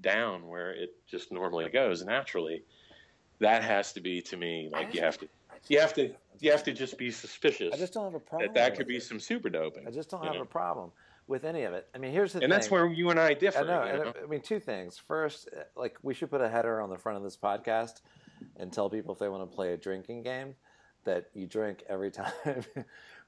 down 0.00 0.46
where 0.46 0.72
it 0.72 0.90
just 1.06 1.32
normally 1.32 1.68
goes 1.70 2.04
naturally 2.04 2.62
that 3.38 3.62
has 3.62 3.92
to 3.92 4.00
be 4.00 4.20
to 4.22 4.36
me 4.36 4.68
like 4.72 4.94
you 4.94 5.00
have 5.00 5.18
to 5.18 5.28
you 5.68 5.80
have 5.80 5.94
to 5.94 6.12
you 6.40 6.50
have 6.50 6.62
to 6.64 6.72
just 6.72 6.98
be 6.98 7.10
suspicious 7.10 7.72
I 7.72 7.78
just 7.78 7.92
don't 7.94 8.04
have 8.04 8.14
a 8.14 8.20
problem. 8.20 8.48
that 8.48 8.54
that 8.54 8.70
with 8.72 8.78
could 8.78 8.88
be 8.88 8.96
it. 8.96 9.02
some 9.02 9.20
super 9.20 9.48
doping 9.48 9.86
I 9.86 9.90
just 9.90 10.10
don't 10.10 10.24
have 10.24 10.34
know? 10.34 10.42
a 10.42 10.46
problem 10.46 10.92
with 11.28 11.44
any 11.44 11.64
of 11.64 11.72
it. 11.74 11.88
I 11.92 11.98
mean, 11.98 12.12
here's 12.12 12.32
the 12.32 12.38
thing. 12.38 12.44
and 12.44 12.52
that's 12.52 12.70
where 12.70 12.86
you 12.86 13.10
and 13.10 13.18
I 13.18 13.34
differ 13.34 13.58
I 13.58 13.62
know. 13.62 13.84
you 13.84 13.90
and 13.90 14.04
know? 14.04 14.12
I 14.22 14.26
mean, 14.26 14.42
two 14.42 14.60
things. 14.60 14.96
First, 14.96 15.48
like 15.74 15.96
we 16.02 16.14
should 16.14 16.30
put 16.30 16.40
a 16.40 16.48
header 16.48 16.80
on 16.80 16.88
the 16.88 16.98
front 16.98 17.18
of 17.18 17.24
this 17.24 17.36
podcast 17.36 18.00
and 18.56 18.72
tell 18.72 18.88
people 18.88 19.12
if 19.12 19.18
they 19.18 19.28
want 19.28 19.48
to 19.48 19.52
play 19.52 19.72
a 19.72 19.76
drinking 19.76 20.22
game 20.22 20.54
that 21.06 21.30
you 21.34 21.46
drink 21.46 21.82
every 21.88 22.10
time 22.10 22.32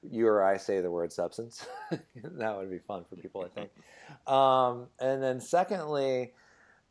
you 0.09 0.27
or 0.27 0.43
I 0.43 0.57
say 0.57 0.79
the 0.79 0.91
word 0.91 1.11
substance. 1.11 1.65
that 2.23 2.57
would 2.57 2.69
be 2.69 2.79
fun 2.79 3.03
for 3.09 3.15
people, 3.15 3.43
I 3.43 3.59
think. 3.59 3.71
Um, 4.27 4.87
and 4.99 5.21
then, 5.21 5.41
secondly, 5.41 6.33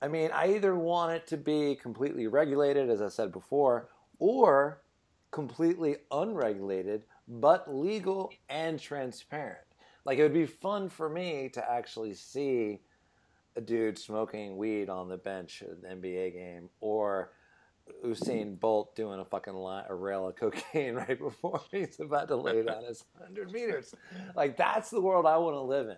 I 0.03 0.09
mean, 0.09 0.31
I 0.33 0.55
either 0.55 0.75
want 0.75 1.13
it 1.13 1.27
to 1.29 1.37
be 1.37 1.77
completely 1.77 2.27
regulated, 2.27 2.91
as 2.91 3.01
I 3.01 3.09
said 3.09 3.33
before, 3.33 3.89
or 4.19 4.83
completely 5.31 5.97
unregulated 6.11 7.05
but 7.29 7.73
legal 7.73 8.33
and 8.49 8.81
transparent. 8.81 9.59
Like 10.05 10.19
it 10.19 10.23
would 10.23 10.33
be 10.33 10.47
fun 10.47 10.89
for 10.89 11.09
me 11.09 11.51
to 11.53 11.71
actually 11.71 12.15
see 12.15 12.81
a 13.57 13.61
dude 13.61 13.99
smoking 13.99 14.57
weed 14.57 14.89
on 14.89 15.09
the 15.09 15.19
bench 15.19 15.63
at 15.63 15.71
an 15.71 16.01
NBA 16.01 16.33
game, 16.33 16.71
or 16.81 17.33
Usain 18.05 18.59
Bolt 18.59 18.95
doing 18.97 19.21
a 19.21 19.25
fucking 19.25 19.55
line, 19.55 19.85
a 19.89 19.95
rail 19.95 20.29
of 20.29 20.37
cocaine 20.37 20.95
right 20.95 21.19
before 21.19 21.61
he's 21.71 22.01
about 22.01 22.29
to 22.29 22.37
lay 22.37 22.63
down 22.63 22.85
his 22.85 23.05
hundred 23.21 23.53
meters. 23.53 23.95
Like 24.35 24.57
that's 24.57 24.91
the 24.91 25.01
world 25.01 25.27
I 25.27 25.37
want 25.39 25.55
to 25.55 25.61
live 25.61 25.89
in. 25.89 25.97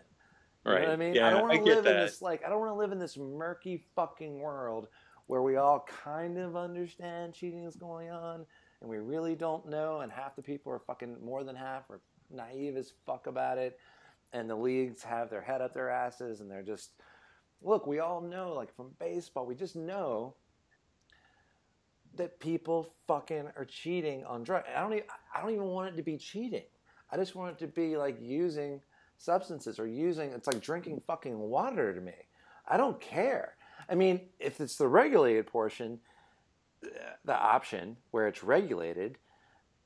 You 0.67 0.73
right 0.73 0.83
know 0.83 0.89
what 0.89 0.95
I 0.95 0.97
mean? 0.97 1.15
yeah 1.15 1.27
I 1.27 1.31
don't 1.31 1.43
want 1.43 1.55
to 1.55 1.63
live 1.63 1.85
that 1.85 1.97
in 1.97 2.03
this 2.03 2.21
like 2.21 2.45
I 2.45 2.51
don't 2.51 2.61
want 2.61 2.71
to 2.71 2.77
live 2.77 2.93
in 2.93 2.99
this 2.99 3.17
murky 3.17 3.83
fucking 3.97 4.39
world 4.39 4.89
where 5.27 5.41
we 5.41 5.57
all 5.57 5.87
kind 6.05 6.37
of 6.37 6.55
understand 6.55 7.33
cheating 7.33 7.65
is 7.65 7.77
going 7.77 8.11
on 8.11 8.45
and 8.83 8.91
we 8.91 8.99
really 8.99 9.35
don't 9.35 9.67
know 9.69 10.01
and 10.01 10.13
half 10.13 10.37
the 10.37 10.43
people 10.43 10.71
are 10.71 10.81
fucking 10.81 11.17
more 11.25 11.45
than 11.45 11.57
half 11.57 11.89
are 11.89 12.03
naive 12.31 12.77
as 12.77 12.93
fuck 13.07 13.27
about 13.27 13.57
it 13.57 13.79
and 14.35 14.51
the 14.51 14.55
leagues 14.55 15.03
have 15.03 15.31
their 15.31 15.41
head 15.41 15.63
up 15.63 15.73
their 15.73 15.89
asses 15.89 16.41
and 16.41 16.51
they're 16.51 16.63
just 16.63 16.91
look, 17.63 17.87
we 17.87 17.99
all 17.99 18.21
know 18.21 18.53
like 18.55 18.75
from 18.75 18.91
baseball, 18.99 19.47
we 19.47 19.55
just 19.55 19.77
know 19.77 20.35
that 22.17 22.39
people 22.41 22.93
fucking 23.07 23.49
are 23.57 23.65
cheating 23.65 24.25
on 24.25 24.43
drugs. 24.43 24.67
I 24.75 24.81
don't 24.81 24.93
even, 24.93 25.05
I 25.35 25.41
don't 25.41 25.51
even 25.53 25.67
want 25.67 25.93
it 25.93 25.97
to 25.97 26.03
be 26.03 26.17
cheating. 26.17 26.65
I 27.11 27.17
just 27.17 27.35
want 27.35 27.53
it 27.53 27.59
to 27.61 27.67
be 27.67 27.97
like 27.97 28.19
using 28.21 28.81
substances 29.19 29.79
or 29.79 29.87
using 29.87 30.31
it's 30.31 30.47
like 30.47 30.61
drinking 30.61 31.03
fucking 31.07 31.39
water 31.39 31.95
to 31.95 32.01
me. 32.01 32.15
I 32.67 32.77
don't 32.77 33.01
care. 33.01 33.55
I 33.89 33.95
mean, 33.95 34.21
if 34.39 34.61
it's 34.61 34.77
the 34.77 34.89
regulated 34.89 35.47
portion, 35.47 35.99
uh, 36.85 36.89
the 37.25 37.37
option 37.37 37.97
where 38.13 38.29
it's 38.29 38.43
regulated, 38.43 39.19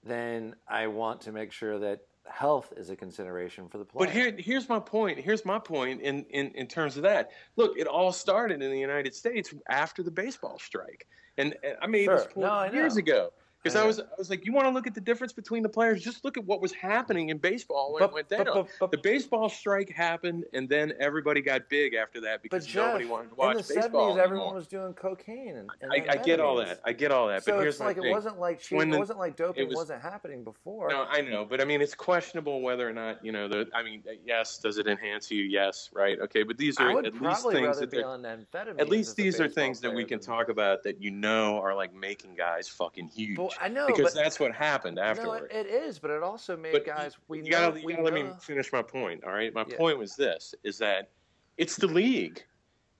then 0.04 0.54
I 0.68 0.86
want 0.88 1.22
to 1.22 1.32
make 1.32 1.52
sure 1.52 1.78
that 1.78 2.02
health 2.26 2.72
is 2.76 2.90
a 2.90 2.96
consideration 2.96 3.68
for 3.68 3.78
the 3.78 3.84
player. 3.84 4.06
But 4.06 4.14
here, 4.14 4.34
here's 4.38 4.68
my 4.68 4.80
point. 4.80 5.18
Here's 5.18 5.44
my 5.44 5.58
point 5.58 6.00
in, 6.00 6.24
in, 6.30 6.50
in 6.52 6.66
terms 6.66 6.96
of 6.96 7.02
that. 7.04 7.30
Look, 7.56 7.78
it 7.78 7.86
all 7.86 8.12
started 8.12 8.62
in 8.62 8.70
the 8.70 8.78
United 8.78 9.14
States 9.14 9.52
after 9.68 10.02
the 10.02 10.10
baseball 10.10 10.58
strike, 10.58 11.06
and, 11.38 11.54
and 11.62 11.76
I 11.82 11.86
made 11.86 12.08
this 12.08 12.22
Sure. 12.22 12.30
point 12.30 12.46
No, 12.46 12.64
years 12.72 12.96
ago. 12.96 13.32
Because 13.64 13.76
I 13.76 13.86
was, 13.86 13.98
I 13.98 14.04
was 14.18 14.28
like, 14.28 14.44
you 14.44 14.52
want 14.52 14.66
to 14.66 14.70
look 14.70 14.86
at 14.86 14.94
the 14.94 15.00
difference 15.00 15.32
between 15.32 15.62
the 15.62 15.70
players? 15.70 16.02
Just 16.04 16.22
look 16.22 16.36
at 16.36 16.44
what 16.44 16.60
was 16.60 16.70
happening 16.72 17.30
in 17.30 17.38
baseball 17.38 17.94
when 17.94 18.00
But- 18.00 18.10
it 18.10 18.14
went 18.14 18.28
down. 18.28 18.44
but- 18.44 18.68
but- 18.78 18.90
the 18.90 18.98
baseball 18.98 19.48
strike 19.48 19.88
happened, 19.88 20.44
and 20.52 20.68
then 20.68 20.92
everybody 21.00 21.40
got 21.40 21.70
big 21.70 21.94
after 21.94 22.20
that 22.20 22.42
because 22.42 22.66
Jeff, 22.66 22.88
nobody 22.88 23.06
wanted 23.06 23.30
to 23.30 23.34
watch 23.36 23.56
in 23.56 23.62
the 23.62 23.74
baseball 23.74 24.08
seventies, 24.10 24.22
everyone 24.22 24.54
was 24.54 24.66
doing 24.66 24.92
cocaine 24.92 25.56
and, 25.56 25.70
and 25.80 25.92
I, 25.92 26.04
I 26.10 26.16
get 26.18 26.40
all 26.40 26.56
that. 26.56 26.80
I 26.84 26.92
get 26.92 27.10
all 27.10 27.28
that. 27.28 27.42
So 27.44 27.52
but 27.56 27.62
here's 27.62 27.80
like 27.80 27.96
thing. 27.96 28.04
it 28.04 28.10
wasn't 28.10 28.38
like. 28.38 28.62
When 28.68 28.90
the- 28.90 28.96
it 28.96 29.00
wasn't 29.00 29.18
like 29.18 29.36
doping 29.36 29.68
was- 29.68 29.76
wasn't 29.76 30.02
happening 30.02 30.44
before. 30.44 30.90
No, 30.90 31.06
I 31.08 31.22
know, 31.22 31.46
but 31.46 31.62
I 31.62 31.64
mean, 31.64 31.80
it's 31.80 31.94
questionable 31.94 32.60
whether 32.60 32.86
or 32.86 32.92
not 32.92 33.24
you 33.24 33.32
know. 33.32 33.48
The, 33.48 33.66
I 33.74 33.82
mean, 33.82 34.02
uh, 34.06 34.12
yes, 34.26 34.58
does 34.58 34.76
it 34.76 34.86
enhance 34.86 35.30
you? 35.30 35.42
Yes, 35.42 35.88
right, 35.94 36.20
okay. 36.20 36.42
But 36.42 36.58
these 36.58 36.78
are 36.78 36.90
at 36.98 37.14
least 37.14 37.50
things 37.50 37.78
that 37.78 38.74
at 38.78 38.88
least 38.90 39.16
these 39.16 39.40
are 39.40 39.48
things 39.48 39.80
that 39.80 39.94
we 39.94 40.04
can 40.04 40.20
talk 40.20 40.50
about 40.50 40.82
that 40.82 41.00
you 41.00 41.10
know 41.10 41.58
are 41.60 41.74
like 41.74 41.94
making 41.94 42.34
guys 42.34 42.68
fucking 42.68 43.08
huge. 43.08 43.36
But 43.36 43.53
I 43.60 43.68
know, 43.68 43.86
because 43.86 44.14
but 44.14 44.22
that's 44.22 44.40
what 44.40 44.54
happened 44.54 44.96
no, 44.96 45.02
afterward. 45.02 45.50
it, 45.50 45.66
it 45.66 45.70
is. 45.70 45.98
But 45.98 46.10
it 46.10 46.22
also 46.22 46.56
made 46.56 46.72
But 46.72 46.86
guys. 46.86 47.16
We 47.28 47.38
you 47.38 47.44
know. 47.44 47.50
gotta, 47.50 47.80
you 47.80 47.86
we 47.86 47.92
gotta 47.94 48.04
let 48.04 48.14
me 48.14 48.30
finish 48.40 48.72
my 48.72 48.82
point. 48.82 49.24
All 49.24 49.32
right, 49.32 49.52
my 49.54 49.64
Yeah. 49.68 49.76
point 49.76 49.98
was 49.98 50.16
this: 50.16 50.54
is 50.64 50.78
that 50.78 51.10
it's 51.56 51.76
the 51.76 51.86
league 51.86 52.44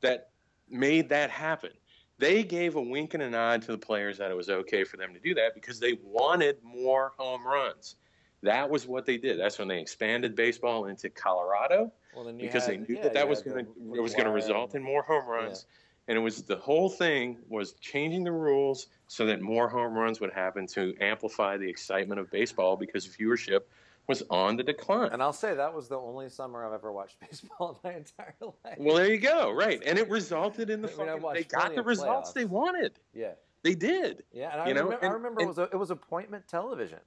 that 0.00 0.30
made 0.68 1.08
that 1.10 1.30
happen. 1.30 1.70
They 2.18 2.44
gave 2.44 2.76
a 2.76 2.80
wink 2.80 3.14
and 3.14 3.22
a 3.22 3.30
nod 3.30 3.62
to 3.62 3.72
the 3.72 3.78
players 3.78 4.18
that 4.18 4.30
it 4.30 4.34
was 4.34 4.48
okay 4.48 4.84
for 4.84 4.96
them 4.96 5.12
to 5.14 5.20
do 5.20 5.34
that 5.34 5.54
because 5.54 5.80
they 5.80 5.98
wanted 6.02 6.62
more 6.62 7.12
home 7.16 7.46
runs. 7.46 7.96
That 8.42 8.68
was 8.68 8.86
what 8.86 9.06
they 9.06 9.16
did. 9.16 9.40
That's 9.40 9.58
when 9.58 9.68
they 9.68 9.80
expanded 9.80 10.36
baseball 10.36 10.86
into 10.86 11.08
Colorado 11.08 11.92
Well, 12.14 12.26
you 12.26 12.34
because 12.34 12.66
they 12.66 12.76
knew 12.76 12.96
yeah, 12.96 13.02
that 13.04 13.14
that 13.14 13.28
was 13.28 13.42
going 13.42 13.64
to 13.64 13.72
it 13.94 14.00
was 14.00 14.12
going 14.12 14.26
to 14.26 14.30
result 14.30 14.74
in 14.74 14.82
more 14.82 15.02
home 15.02 15.26
runs. 15.26 15.66
And 16.08 16.18
it 16.18 16.20
was 16.20 16.42
the 16.42 16.56
whole 16.56 16.88
thing 16.90 17.38
was 17.48 17.72
changing 17.80 18.24
the 18.24 18.32
rules 18.32 18.88
so 19.08 19.24
that 19.26 19.40
more 19.40 19.68
home 19.68 19.94
runs 19.94 20.20
would 20.20 20.32
happen 20.32 20.66
to 20.68 20.94
amplify 21.00 21.56
the 21.56 21.68
excitement 21.68 22.20
of 22.20 22.30
baseball 22.30 22.76
because 22.76 23.06
viewership 23.06 23.60
was 24.06 24.22
on 24.28 24.56
the 24.58 24.62
decline. 24.62 25.10
And 25.12 25.22
I'll 25.22 25.32
say 25.32 25.54
that 25.54 25.72
was 25.72 25.88
the 25.88 25.98
only 25.98 26.28
summer 26.28 26.66
I've 26.66 26.74
ever 26.74 26.92
watched 26.92 27.18
baseball 27.30 27.80
in 27.82 27.90
my 27.90 27.96
entire 27.96 28.34
life. 28.40 28.76
Well, 28.78 28.96
there 28.96 29.10
you 29.10 29.18
go. 29.18 29.50
Right, 29.50 29.80
and 29.86 29.98
it 29.98 30.10
resulted 30.10 30.68
in 30.68 30.82
the 30.82 30.88
I 30.92 30.96
mean, 31.14 31.20
fucking. 31.22 31.32
They 31.34 31.44
got 31.44 31.74
the 31.74 31.82
results 31.82 32.32
they 32.32 32.44
wanted. 32.44 32.92
yeah, 33.14 33.32
They 33.62 33.74
did. 33.74 34.24
yeah. 34.30 34.52
And 34.52 34.60
I 34.60 34.68
You 34.68 34.74
know, 34.74 34.84
remember, 34.84 35.06
I 35.06 35.08
remember 35.10 35.40
and- 35.40 35.46
it 35.46 35.48
was 35.48 35.58
a, 35.58 35.62
it 35.72 35.76
was 35.78 35.90
appointment 35.90 36.46
television 36.48 36.98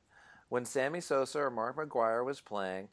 when 0.50 0.66
Sammy 0.66 1.02
Sosa 1.02 1.38
or 1.40 1.52
Mark 1.52 1.78
McGwire 1.78 2.26
was 2.26 2.42
playing 2.42 2.88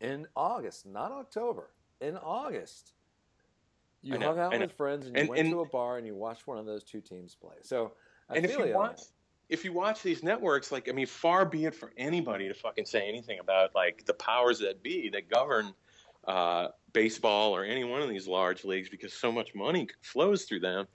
in 0.00 0.26
August, 0.34 0.86
not 0.86 1.12
October. 1.12 1.68
In 2.00 2.16
August, 2.16 2.92
you 4.02 4.18
know, 4.18 4.28
hung 4.28 4.38
out 4.38 4.58
with 4.58 4.72
friends 4.72 5.06
and 5.06 5.14
you 5.16 5.20
And- 5.20 5.28
went 5.30 5.40
and- 5.40 5.50
to 5.50 5.60
a 5.60 5.66
bar 5.66 5.98
and 5.98 6.06
you 6.06 6.14
watched 6.14 6.46
one 6.46 6.58
of 6.58 6.66
those 6.66 6.82
two 6.84 7.00
teams 7.00 7.34
play. 7.34 7.56
So 7.62 7.92
I 8.28 8.36
and 8.36 8.44
if 8.44 8.52
you 8.56 8.66
you 8.66 8.74
watch, 8.74 8.98
that. 8.98 9.06
if 9.48 9.64
you 9.64 9.72
watch 9.72 10.02
these 10.02 10.22
networks, 10.22 10.72
like 10.72 10.88
I 10.88 10.92
mean, 10.92 11.06
far 11.06 11.44
be 11.44 11.64
it 11.66 11.74
for 11.74 11.92
anybody 11.96 12.48
to 12.48 12.54
fucking 12.54 12.86
say 12.86 13.08
anything 13.08 13.38
about 13.38 13.74
like 13.74 14.04
the 14.04 14.14
powers 14.14 14.58
that 14.60 14.82
be 14.82 15.08
that 15.10 15.28
govern 15.28 15.74
uh, 16.28 16.68
baseball 16.92 17.54
or 17.54 17.64
any 17.64 17.82
one 17.84 18.00
of 18.00 18.08
these 18.08 18.28
large 18.28 18.64
leagues, 18.64 18.88
because 18.88 19.12
so 19.12 19.32
much 19.32 19.54
money 19.54 19.88
flows 20.02 20.44
through 20.44 20.60
them. 20.60 20.86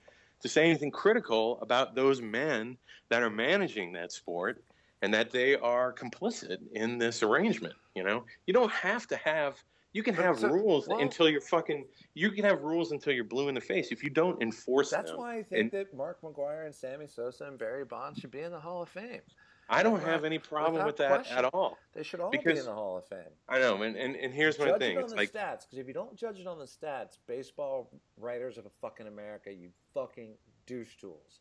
To 0.42 0.48
say 0.48 0.64
anything 0.70 0.90
critical 0.92 1.58
about 1.60 1.94
those 1.96 2.22
men 2.22 2.78
that 3.08 3.22
are 3.22 3.28
managing 3.30 3.92
that 3.94 4.12
sport 4.12 4.62
and 5.02 5.12
that 5.12 5.30
they 5.30 5.56
are 5.56 5.92
complicit 5.92 6.58
in 6.72 6.96
this 6.96 7.22
arrangement. 7.24 7.74
You 7.94 8.04
know, 8.04 8.24
you 8.46 8.54
don't 8.54 8.70
have 8.70 9.06
to 9.08 9.16
have. 9.16 9.62
You 9.98 10.04
can 10.04 10.14
have 10.14 10.38
so- 10.38 10.46
rules 10.46 10.86
well- 10.86 11.00
until 11.00 11.28
you're 11.28 11.40
fucking. 11.40 11.84
You 12.14 12.30
can 12.30 12.44
have 12.44 12.62
rules 12.62 12.92
until 12.92 13.12
you're 13.12 13.24
blue 13.24 13.48
in 13.48 13.56
the 13.56 13.60
face. 13.60 13.90
If 13.90 14.04
you 14.04 14.10
don't 14.10 14.40
enforce 14.40 14.90
That's 14.90 15.10
them, 15.10 15.16
that's 15.16 15.18
why 15.18 15.38
I 15.38 15.42
think 15.42 15.60
and- 15.60 15.70
that 15.72 15.92
Mark 15.92 16.20
McGwire 16.22 16.66
and 16.66 16.72
Sammy 16.72 17.08
Sosa 17.08 17.46
and 17.46 17.58
Barry 17.58 17.84
Bonds 17.84 18.20
should 18.20 18.30
be 18.30 18.42
in 18.42 18.52
the 18.52 18.60
Hall 18.60 18.80
of 18.80 18.88
Fame. 18.88 19.22
I 19.68 19.82
don't 19.82 20.00
have 20.00 20.24
any 20.24 20.38
problem 20.38 20.86
with 20.86 20.96
that 20.98 21.08
question. 21.08 21.36
at 21.36 21.46
all. 21.46 21.76
They 21.94 22.04
should 22.04 22.20
all 22.20 22.30
be 22.30 22.38
in 22.38 22.64
the 22.64 22.72
Hall 22.72 22.96
of 22.96 23.06
Fame. 23.08 23.32
I 23.48 23.58
know, 23.58 23.82
and, 23.82 23.96
and, 23.96 24.14
and 24.14 24.32
here's 24.32 24.56
my 24.56 24.78
thing. 24.78 24.92
it 24.92 24.98
on 24.98 25.02
It's 25.02 25.12
the 25.14 25.18
like 25.18 25.32
stats, 25.32 25.62
because 25.66 25.78
if 25.80 25.88
you 25.88 25.94
don't 25.94 26.14
judge 26.14 26.38
it 26.38 26.46
on 26.46 26.60
the 26.60 26.64
stats, 26.64 27.18
baseball 27.26 27.90
writers 28.16 28.56
of 28.56 28.66
a 28.66 28.70
fucking 28.80 29.08
America, 29.08 29.52
you 29.52 29.70
fucking 29.94 30.36
douche 30.66 30.94
tools. 30.96 31.40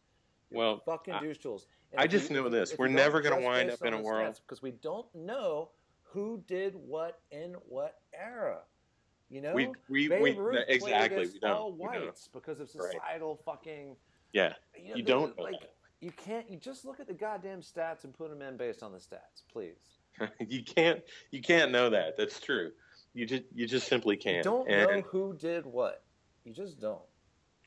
You're 0.50 0.58
Well, 0.58 0.80
fucking 0.84 1.13
I- 1.13 1.20
douche 1.22 1.38
tools. 1.38 1.67
I 1.96 2.08
just 2.08 2.32
know 2.32 2.50
this. 2.50 2.76
We're 2.76 2.88
never 2.88 3.22
gonna 3.22 3.39
wind 3.39 3.70
up 3.70 3.86
in 3.86 3.93
a 3.93 4.02
world- 4.02 4.41
because 4.48 4.63
we 4.63 4.72
don't 4.72 5.13
know 5.13 5.70
who 6.12 6.43
did 6.48 6.74
what 6.76 7.20
in 7.32 7.56
what 7.67 7.96
era. 8.13 8.60
You 9.30 9.41
know, 9.41 9.54
we 9.54 9.70
we, 9.89 10.08
Babe 10.08 10.22
we 10.22 10.32
Ruth 10.38 10.63
exactly 10.67 11.28
we 11.28 11.39
don't. 11.39 11.52
all 11.52 11.72
we 11.74 11.86
don't. 11.86 12.06
whites 12.06 12.30
because 12.32 12.60
of 12.60 12.70
Right. 12.76 12.93
societal 12.93 13.39
fucking. 13.46 13.96
Yeah, 14.34 14.54
You, 14.76 14.89
know, 14.89 14.96
you 14.96 15.04
don't 15.04 15.39
like. 15.39 15.56
You 16.00 16.12
can't. 16.12 16.50
You 16.50 16.58
just 16.58 16.86
look 16.86 17.00
at 17.00 17.08
the 17.08 17.13
goddamn 17.13 17.62
stats 17.62 18.04
and 18.04 18.13
put 18.13 18.30
them 18.30 18.41
in 18.41 18.56
based 18.56 18.84
on 18.84 18.91
the 18.91 19.00
stats, 19.00 19.43
please. 19.52 20.00
you 20.48 20.63
can't 20.63 21.02
you 21.32 21.41
can't 21.41 21.72
know 21.72 21.89
that. 21.89 22.17
That's 22.17 22.39
true. 22.39 22.72
You 23.13 23.26
just 23.26 23.43
you 23.54 23.67
just 23.67 23.88
simply 23.88 24.15
can't. 24.15 24.43
don't 24.43 24.70
and, 24.70 24.89
know 24.89 25.02
who 25.02 25.36
did 25.38 25.65
what. 25.65 26.04
You 26.43 26.54
just 26.54 26.80
don't. 26.80 27.02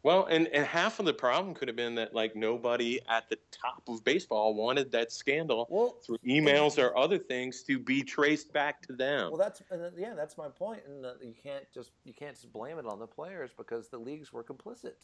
Well, 0.03 0.25
and 0.27 0.49
and 0.49 0.65
half 0.65 0.99
of 0.99 1.07
the 1.07 1.13
problem 1.13 1.55
could 1.55 1.69
have 1.69 1.77
been 1.77 1.95
that 1.97 2.15
like 2.15 2.35
nobody 2.35 3.01
at 3.09 3.29
the 3.29 3.39
top 3.51 3.83
of 3.89 4.03
baseball 4.03 4.55
wanted 4.55 4.91
that 4.93 5.13
scandal 5.13 5.67
Well, 5.71 5.97
through 6.05 6.19
emails 6.27 6.79
or 6.79 6.97
other 6.97 7.19
things 7.19 7.63
to 7.65 7.79
be 7.79 8.03
traced 8.03 8.53
back 8.53 8.81
to 8.87 8.95
them. 8.95 9.31
Well, 9.31 9.39
that's 9.39 9.63
yeah, 9.97 10.15
that's 10.15 10.39
my 10.39 10.49
point, 10.49 10.83
and 10.87 11.05
uh, 11.05 11.15
you 11.23 11.35
can't 11.43 11.65
just 11.73 11.93
you 12.05 12.15
can't 12.15 12.35
just 12.35 12.53
blame 12.53 12.79
it 12.79 12.87
on 12.87 12.99
the 12.99 13.07
players 13.07 13.51
because 13.57 13.89
the 13.89 13.99
leagues 13.99 14.33
were 14.33 14.43
complicit. 14.43 14.95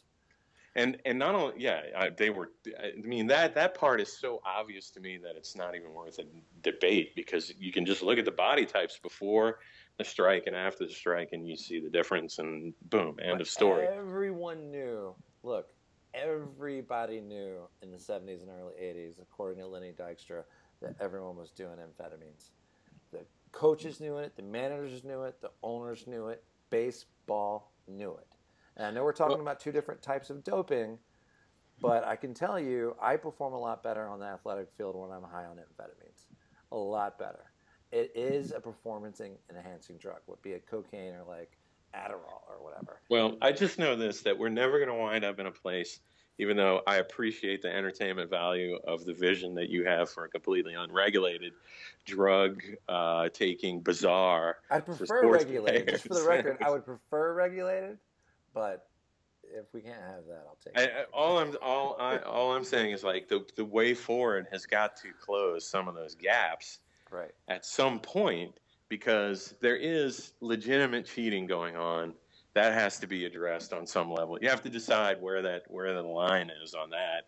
and 0.75 0.99
and 1.05 1.19
not 1.19 1.35
only 1.35 1.55
yeah 1.59 2.09
they 2.17 2.31
were 2.31 2.51
i 2.81 2.93
mean 3.03 3.27
that 3.27 3.55
that 3.55 3.75
part 3.75 4.01
is 4.01 4.13
so 4.13 4.41
obvious 4.45 4.91
to 4.91 5.01
me 5.01 5.17
that 5.17 5.37
it's 5.37 5.57
not 5.57 5.75
even 5.75 5.93
worth 5.93 6.19
a 6.19 6.25
debate 6.63 7.15
because 7.17 7.53
you 7.59 7.73
can 7.73 7.85
just 7.87 8.03
look 8.03 8.19
at 8.19 8.25
the 8.25 8.31
body 8.31 8.67
types 8.67 8.99
before 9.03 9.59
the 9.99 10.05
strike 10.05 10.45
and 10.47 10.55
after 10.55 10.87
the 10.87 10.93
strike 10.93 11.31
and 11.33 11.49
you 11.49 11.57
see 11.57 11.81
the 11.81 11.89
difference 11.89 12.39
and 12.39 12.75
boom 12.91 13.17
end 13.23 13.33
But 13.33 13.41
of 13.43 13.49
story 13.49 13.87
Everyone 13.87 14.71
knew. 14.71 15.15
Look, 15.43 15.69
everybody 16.15 17.21
knew 17.21 17.61
in 17.83 17.91
the 17.91 17.97
'70s 17.99 18.43
and 18.43 18.51
early 18.51 18.75
'80s, 18.81 19.21
according 19.21 19.61
to 19.63 19.67
Lenny 19.67 19.93
Dykstra, 19.93 20.43
that 20.83 20.97
everyone 21.01 21.37
was 21.37 21.51
doing 21.51 21.77
amphetamines. 21.79 22.51
The 23.13 23.21
coaches 23.53 24.01
knew 24.01 24.19
it, 24.19 24.37
the 24.37 24.43
managers 24.43 25.05
knew 25.05 25.23
it, 25.23 25.41
the 25.41 25.51
owners 25.63 26.07
knew 26.07 26.29
it, 26.29 26.43
baseball 26.71 27.73
knew 27.89 28.13
it. 28.17 28.27
And 28.77 28.87
I 28.87 28.91
know 28.91 29.05
we're 29.05 29.13
talking 29.13 29.35
Well- 29.39 29.43
about 29.43 29.61
two 29.61 29.73
different 29.73 30.03
types 30.03 30.29
of 30.29 30.45
doping, 30.45 30.99
but 31.81 32.05
I 32.05 32.17
can 32.17 32.35
tell 32.35 32.59
you, 32.59 32.97
I 33.01 33.17
perform 33.17 33.55
a 33.55 33.59
lot 33.59 33.83
better 33.83 34.07
on 34.09 34.19
the 34.19 34.27
athletic 34.27 34.71
field 34.73 34.97
when 34.97 35.11
I'm 35.11 35.23
high 35.23 35.47
on 35.47 35.57
amphetamines. 35.57 36.27
A 36.73 36.77
lot 36.77 37.19
better. 37.19 37.46
It 37.93 38.13
is 38.15 38.53
a 38.53 38.61
performance 38.61 39.21
enhancing 39.51 39.97
drug, 39.97 40.19
would 40.27 40.43
be 40.43 40.51
it 40.51 40.67
cocaine 40.67 41.15
or 41.15 41.25
like 41.29 41.57
Adderall 41.95 42.43
or 42.49 42.63
whatever. 42.63 43.01
well 43.09 43.37
i 43.41 43.51
just 43.51 43.79
know 43.79 43.97
this 43.97 44.21
that 44.23 44.37
we're 44.37 44.49
never 44.49 44.79
going 44.79 44.89
to 44.91 44.95
wind 44.95 45.25
up 45.25 45.39
in 45.39 45.47
a 45.47 45.51
place 45.51 46.01
even 46.39 46.57
though 46.57 46.83
i 46.87 46.97
appreciate 46.97 47.63
the 47.63 47.75
entertainment 47.75 48.29
value 48.29 48.77
of 48.87 49.05
the 49.07 49.15
vision 49.15 49.55
that 49.55 49.71
you 49.71 49.85
have 49.85 50.11
for 50.11 50.25
a 50.25 50.29
completely 50.29 50.75
unregulated 50.75 51.53
drug 52.05 52.63
uh, 52.89 53.29
taking 53.31 53.81
bizarre 53.81 54.59
I'd 54.71 54.85
prefer 54.85 55.31
regulated. 55.31 55.89
Just 55.89 56.07
for 56.07 56.15
the 56.15 56.27
record, 56.29 56.59
I 56.61 56.71
would 56.71 56.85
prefer 56.85 57.35
regulated, 57.35 57.99
but 58.53 58.89
if 59.43 59.67
we 59.73 59.81
can't 59.81 60.01
have 60.03 60.27
that, 60.29 60.45
I'll 60.47 60.59
take. 60.63 60.79
I, 60.79 61.05
all 61.13 61.39
I'm 61.39 61.57
all 61.63 61.97
I 61.99 62.19
all 62.19 62.53
I'm 62.53 62.65
saying 62.65 62.91
is 62.93 63.05
like 63.05 63.29
the 63.29 63.45
the 63.57 63.65
way 63.65 63.95
forward 63.95 64.47
has 64.53 64.67
got 64.67 64.97
to 64.99 65.09
close 65.21 65.67
some 65.67 65.89
of 65.89 65.95
those 65.95 66.15
gaps 66.15 66.81
Right. 67.17 67.33
at 67.49 67.65
some 67.65 67.99
point 68.01 68.53
because 68.89 69.55
there 69.61 69.77
is 69.77 70.33
legitimate 70.41 71.07
cheating 71.07 71.47
going 71.47 71.77
on 71.77 72.15
that 72.55 72.73
has 72.73 72.99
to 73.01 73.07
be 73.07 73.25
addressed 73.27 73.73
on 73.73 73.87
some 73.87 74.11
level. 74.11 74.39
You 74.41 74.49
have 74.49 74.63
to 74.63 74.71
decide 74.71 75.21
where 75.21 75.43
that 75.43 75.63
where 75.69 75.93
the 75.93 76.03
line 76.03 76.51
is 76.63 76.75
on 76.75 76.91
that. 76.91 77.27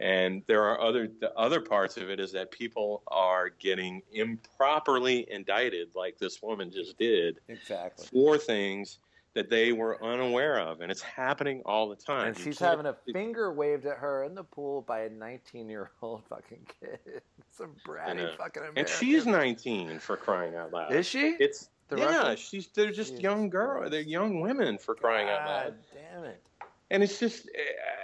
And 0.00 0.42
there 0.46 0.62
are 0.62 0.80
other 0.80 1.08
the 1.20 1.32
other 1.34 1.60
parts 1.60 1.96
of 1.96 2.08
it 2.10 2.20
is 2.20 2.30
that 2.32 2.50
people 2.52 3.02
are 3.08 3.48
getting 3.48 4.02
improperly 4.12 5.26
indicted 5.30 5.88
like 5.96 6.18
this 6.18 6.40
woman 6.42 6.70
just 6.70 6.96
did 6.98 7.40
Exactly. 7.48 8.06
for 8.12 8.38
things 8.38 8.98
that 9.38 9.48
they 9.48 9.70
were 9.72 10.02
unaware 10.04 10.58
of 10.58 10.80
and 10.80 10.90
it's 10.90 11.00
happening 11.00 11.62
all 11.64 11.88
the 11.88 11.94
time. 11.94 12.26
And 12.28 12.38
You 12.38 12.42
she's 12.42 12.58
having 12.58 12.86
a 12.86 12.96
finger 13.12 13.52
waved 13.52 13.86
at 13.86 13.98
her 13.98 14.24
in 14.24 14.34
the 14.34 14.42
pool 14.42 14.82
by 14.82 15.02
a 15.02 15.08
19 15.08 15.68
year 15.68 15.92
old 16.02 16.24
fucking 16.28 16.66
kid. 16.80 16.98
Some 17.56 17.76
bratty 17.86 18.16
know. 18.16 18.32
fucking 18.36 18.62
American. 18.62 18.78
And 18.78 18.88
she's 18.88 19.26
19 19.26 20.00
for 20.00 20.16
crying 20.16 20.56
out 20.56 20.72
loud. 20.72 20.92
Is 20.92 21.06
she? 21.06 21.36
It's 21.38 21.68
The 21.88 21.98
yeah, 21.98 22.34
she's 22.34 22.66
they're 22.74 22.90
just 22.90 23.10
Jesus 23.10 23.22
young 23.22 23.48
girls. 23.48 23.78
Christ. 23.78 23.92
They're 23.92 24.00
young 24.00 24.40
women 24.40 24.76
for 24.76 24.96
crying 24.96 25.28
out 25.28 25.46
loud. 25.46 25.64
God 25.66 25.74
damn 25.94 26.24
it. 26.24 26.42
And 26.90 27.02
it's 27.04 27.20
just, 27.20 27.46
eh, 27.54 27.60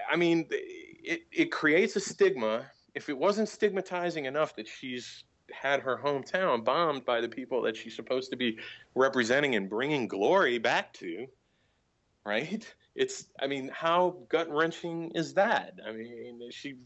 I 0.09 0.15
mean, 0.15 0.47
it 0.51 1.23
it 1.33 1.51
creates 1.51 1.97
a 1.97 2.01
stigma. 2.01 2.65
If 2.95 3.09
it 3.09 3.19
wasn't 3.19 3.49
stigmatizing 3.49 4.27
enough 4.27 4.55
that 4.55 4.69
she's 4.69 5.25
had 5.61 5.81
her 5.81 5.99
hometown 6.03 6.65
bombed 6.65 7.05
by 7.05 7.21
the 7.21 7.29
people 7.29 7.63
that 7.63 7.77
she's 7.77 7.95
supposed 7.95 8.31
to 8.31 8.37
be 8.37 8.59
representing 8.95 9.55
and 9.55 9.69
bringing 9.69 10.09
glory 10.09 10.59
back 10.59 10.93
to, 10.95 11.27
right? 12.25 12.67
it's 12.95 13.27
I 13.41 13.47
mean, 13.47 13.71
how 13.73 14.17
gut 14.29 14.49
wrenching 14.49 15.11
is 15.15 15.35
that? 15.35 15.81
I 15.87 15.93
mean, 15.93 16.41
she 16.51 16.77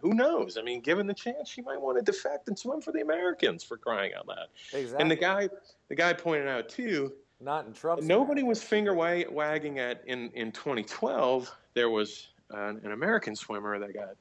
who 0.00 0.14
knows? 0.14 0.56
I 0.56 0.62
mean, 0.62 0.80
given 0.80 1.06
the 1.06 1.14
chance, 1.14 1.48
she 1.48 1.62
might 1.62 1.80
want 1.80 1.98
to 1.98 2.02
defect 2.02 2.48
and 2.48 2.58
swim 2.58 2.80
for 2.80 2.92
the 2.92 3.00
Americans 3.00 3.64
for 3.64 3.76
crying 3.76 4.12
out 4.16 4.28
loud. 4.28 4.46
Exactly. 4.72 5.02
And 5.02 5.10
the 5.10 5.16
guy, 5.16 5.48
the 5.88 5.96
guy 5.96 6.12
pointed 6.12 6.48
out 6.48 6.68
too. 6.68 7.12
Not 7.40 7.66
in 7.66 7.72
Trump's. 7.72 8.04
Nobody 8.04 8.42
was 8.42 8.62
finger 8.62 8.94
wag- 8.94 9.30
wagging 9.30 9.78
at 9.78 10.02
in 10.06 10.30
in 10.34 10.52
2012. 10.52 11.52
There 11.74 11.90
was 11.90 12.28
uh, 12.52 12.74
an 12.82 12.92
American 12.92 13.34
swimmer 13.34 13.78
that 13.78 13.92
got 13.94 14.16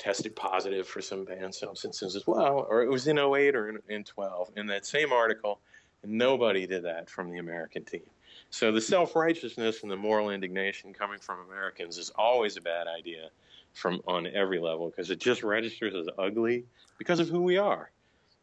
tested 0.00 0.34
positive 0.34 0.88
for 0.88 1.00
some 1.00 1.24
banned 1.24 1.54
substances 1.54 2.16
as 2.16 2.26
well, 2.26 2.66
or 2.68 2.82
it 2.82 2.90
was 2.90 3.06
in 3.06 3.18
08 3.18 3.54
or 3.54 3.68
in, 3.68 3.78
in 3.88 4.02
12. 4.02 4.50
In 4.56 4.66
that 4.66 4.86
same 4.86 5.12
article, 5.12 5.60
nobody 6.04 6.66
did 6.66 6.84
that 6.84 7.08
from 7.08 7.30
the 7.30 7.38
American 7.38 7.84
team. 7.84 8.08
So 8.48 8.72
the 8.72 8.80
self 8.80 9.14
righteousness 9.14 9.82
and 9.82 9.90
the 9.90 9.96
moral 9.96 10.30
indignation 10.30 10.92
coming 10.92 11.20
from 11.20 11.40
Americans 11.46 11.98
is 11.98 12.10
always 12.16 12.56
a 12.56 12.60
bad 12.60 12.86
idea 12.88 13.28
from 13.74 14.00
on 14.08 14.26
every 14.26 14.58
level 14.58 14.88
because 14.88 15.10
it 15.10 15.20
just 15.20 15.42
registers 15.42 15.94
as 15.94 16.08
ugly 16.18 16.64
because 16.98 17.20
of 17.20 17.28
who 17.28 17.42
we 17.42 17.58
are. 17.58 17.90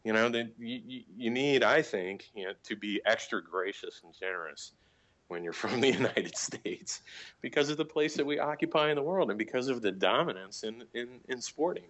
You 0.04 0.14
know, 0.14 0.30
that 0.30 0.54
you, 0.58 1.04
you 1.18 1.30
need, 1.30 1.64
I 1.64 1.82
think, 1.82 2.30
you 2.34 2.46
know, 2.46 2.54
to 2.64 2.76
be 2.78 3.02
extra 3.06 3.44
gracious 3.44 4.02
and 4.06 4.14
generous 4.18 4.72
when 5.28 5.44
you're 5.44 5.54
from 5.66 5.82
the 5.82 5.92
United 5.92 6.38
States 6.38 7.02
because 7.42 7.70
of 7.70 7.78
the 7.78 7.86
place 7.86 8.16
that 8.16 8.26
we 8.26 8.40
occupy 8.40 8.90
in 8.90 8.96
the 8.96 9.04
world 9.04 9.30
and 9.30 9.38
because 9.38 9.68
of 9.68 9.82
the 9.82 9.92
dominance 9.92 10.64
in, 10.64 10.84
in, 10.94 11.08
in 11.30 11.42
sporting. 11.42 11.84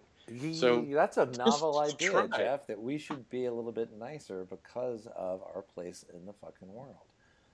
So 0.52 0.84
that's 0.90 1.16
a 1.16 1.24
novel 1.24 1.80
idea. 1.80 2.28
Jeff, 2.36 2.66
that 2.66 2.78
we 2.78 2.98
should 2.98 3.28
be 3.30 3.46
a 3.46 3.52
little 3.52 3.72
bit 3.72 3.96
nicer 3.98 4.44
because 4.44 5.06
of 5.16 5.42
our 5.54 5.62
place 5.62 6.04
in 6.12 6.26
the 6.26 6.34
fucking 6.34 6.70
world. 6.70 6.96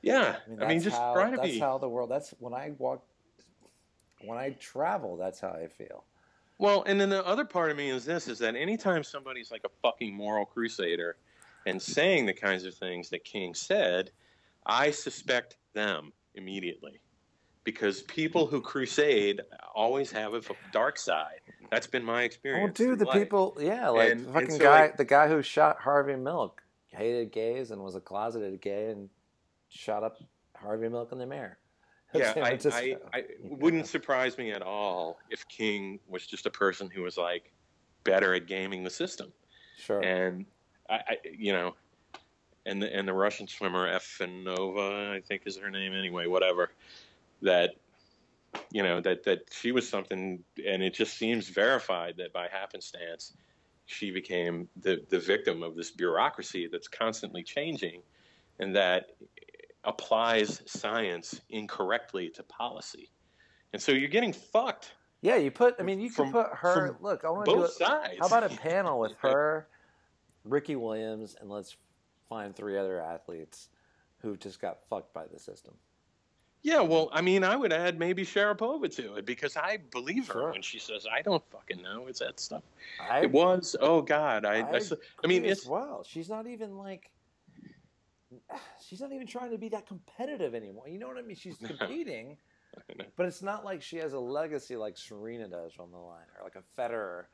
Yeah, 0.02 0.36
I 0.44 0.50
mean, 0.50 0.62
I 0.62 0.68
mean 0.68 0.80
just 0.80 0.96
how, 0.96 1.14
try 1.14 1.30
to 1.30 1.36
that's 1.36 1.48
be. 1.48 1.58
how 1.60 1.78
the 1.78 1.88
world. 1.88 2.10
That's 2.10 2.34
when 2.40 2.52
I 2.52 2.72
walk, 2.78 3.04
when 4.24 4.38
I 4.38 4.50
travel. 4.60 5.16
That's 5.16 5.40
how 5.40 5.50
I 5.50 5.68
feel. 5.68 6.04
Well, 6.58 6.82
and 6.86 7.00
then 7.00 7.10
the 7.10 7.24
other 7.24 7.44
part 7.44 7.70
of 7.70 7.76
me 7.76 7.90
is 7.90 8.04
this: 8.04 8.26
is 8.26 8.40
that 8.40 8.56
anytime 8.56 9.04
somebody's 9.04 9.52
like 9.52 9.62
a 9.64 9.70
fucking 9.80 10.12
moral 10.12 10.44
crusader 10.44 11.16
and 11.66 11.80
saying 11.80 12.26
the 12.26 12.34
kinds 12.34 12.64
of 12.64 12.74
things 12.74 13.08
that 13.10 13.24
King 13.24 13.54
said, 13.54 14.10
I 14.66 14.90
suspect 14.90 15.56
them 15.74 16.12
immediately 16.34 17.00
because 17.64 18.02
people 18.02 18.46
who 18.46 18.60
crusade 18.60 19.40
always 19.74 20.10
have 20.12 20.34
a 20.34 20.40
dark 20.72 20.98
side. 20.98 21.40
That's 21.70 21.86
been 21.86 22.04
my 22.04 22.22
experience. 22.22 22.78
Oh, 22.80 22.84
dude, 22.84 22.98
the 22.98 23.04
life. 23.06 23.14
people, 23.22 23.56
yeah, 23.60 23.88
like 23.88 24.12
And- 24.12 24.20
the 24.26 24.32
fucking 24.32 24.48
and 24.48 24.52
so, 24.52 24.58
guy, 24.58 24.80
like- 24.82 24.96
the 24.96 25.04
guy 25.04 25.28
who 25.28 25.42
shot 25.42 25.78
Harvey 25.80 26.16
Milk 26.16 26.62
hated 26.88 27.32
gays 27.32 27.70
and 27.70 27.82
was 27.82 27.94
a 27.94 28.00
closeted 28.00 28.60
gay 28.60 28.90
and 28.90 29.08
shot 29.68 30.02
up 30.04 30.16
Harvey 30.54 30.88
Milk 30.88 31.12
in 31.12 31.18
the 31.18 31.26
mayor. 31.26 31.58
Yeah, 32.12 32.32
I. 32.36 32.40
I, 32.70 32.96
I 33.12 33.18
it 33.18 33.38
wouldn't 33.42 33.88
surprise 33.88 34.38
me 34.38 34.52
at 34.52 34.62
all 34.62 35.18
if 35.30 35.46
King 35.48 35.98
was 36.06 36.26
just 36.26 36.46
a 36.46 36.50
person 36.50 36.88
who 36.88 37.02
was 37.02 37.16
like 37.16 37.52
better 38.04 38.34
at 38.34 38.46
gaming 38.46 38.84
the 38.84 38.90
system. 38.90 39.32
sure. 39.78 40.00
and 40.04 40.46
I, 40.88 40.94
I 40.94 41.16
you 41.36 41.52
know, 41.52 41.74
and 42.66 42.82
the 42.82 42.94
and 42.94 43.06
the 43.06 43.12
Russian 43.12 43.46
swimmer 43.46 43.92
Efanova, 43.92 45.10
I 45.10 45.20
think 45.20 45.42
is 45.46 45.56
her 45.58 45.70
name 45.70 45.92
anyway, 45.92 46.26
whatever, 46.26 46.70
that 47.42 47.74
you 48.72 48.82
know 48.82 49.00
that 49.00 49.24
that 49.24 49.40
she 49.50 49.72
was 49.72 49.88
something, 49.88 50.42
and 50.66 50.82
it 50.82 50.94
just 50.94 51.16
seems 51.16 51.48
verified 51.48 52.14
that 52.18 52.32
by 52.32 52.48
happenstance, 52.48 53.34
she 53.86 54.10
became 54.10 54.68
the 54.82 55.02
the 55.10 55.18
victim 55.18 55.62
of 55.62 55.76
this 55.76 55.90
bureaucracy 55.90 56.68
that's 56.70 56.88
constantly 56.88 57.42
changing, 57.42 58.02
and 58.58 58.74
that 58.76 59.10
applies 59.84 60.62
science 60.66 61.40
incorrectly 61.50 62.30
to 62.30 62.42
policy, 62.44 63.10
and 63.72 63.80
so 63.80 63.92
you're 63.92 64.08
getting 64.08 64.32
fucked 64.32 64.92
yeah, 65.24 65.36
you 65.36 65.50
put. 65.50 65.76
I 65.78 65.82
mean, 65.84 66.00
you 66.00 66.10
from- 66.10 66.32
could 66.32 66.44
put 66.44 66.56
her. 66.58 66.98
Look, 67.00 67.24
I 67.24 67.30
want 67.30 67.46
to 67.46 67.52
do 67.52 67.56
both 67.62 67.70
it. 67.70 67.72
sides. 67.72 68.16
How 68.20 68.26
about 68.26 68.44
a 68.44 68.54
panel 68.54 69.00
with 69.00 69.14
her, 69.22 69.66
Ricky 70.44 70.76
Williams, 70.76 71.34
and 71.40 71.48
let's 71.48 71.78
find 72.28 72.54
three 72.54 72.78
other 72.78 73.00
athletes 73.00 73.68
who 74.18 74.36
just 74.36 74.60
got 74.60 74.78
fucked 74.88 75.12
by 75.12 75.26
the 75.26 75.38
system. 75.38 75.74
Yeah, 76.64 76.80
well, 76.80 77.10
I 77.12 77.20
mean, 77.20 77.44
I 77.44 77.56
would 77.56 77.74
add 77.74 77.98
maybe 77.98 78.24
Sharapova 78.24 78.94
to 78.96 79.16
it 79.16 79.26
because 79.26 79.54
I 79.54 79.76
believe 79.90 80.26
her 80.28 80.32
Sure. 80.32 80.52
when 80.52 80.62
she 80.62 80.78
says, 80.78 81.06
"I 81.06 81.20
don't 81.20 81.44
fucking 81.50 81.82
know." 81.82 82.06
It's 82.06 82.20
that 82.20 82.40
stuff. 82.40 82.62
I, 82.98 83.20
it 83.20 83.30
was. 83.30 83.76
Oh 83.80 84.00
God, 84.00 84.46
I. 84.46 84.60
I, 84.60 84.80
mean, 85.26 85.40
agree 85.42 85.50
as 85.50 85.58
it's. 85.58 85.66
well. 85.66 86.02
She's 86.04 86.30
not 86.30 86.46
even 86.46 86.78
like. 86.78 87.10
She's 88.88 89.02
not 89.02 89.12
even 89.12 89.26
trying 89.26 89.50
to 89.50 89.58
be 89.58 89.68
that 89.68 89.86
competitive 89.86 90.54
anymore. 90.54 90.88
You 90.88 90.98
know 90.98 91.06
what 91.06 91.18
I 91.18 91.22
mean? 91.22 91.36
She's 91.36 91.58
competing, 91.62 92.38
but 93.16 93.26
it's 93.26 93.42
not 93.42 93.62
like 93.66 93.82
she 93.82 93.98
has 93.98 94.14
a 94.14 94.18
legacy 94.18 94.74
like 94.74 94.96
Serena 94.96 95.46
does 95.48 95.72
on 95.78 95.90
the 95.90 95.98
line 95.98 96.24
or 96.38 96.44
like 96.44 96.56
a 96.56 96.80
Federer. 96.80 97.24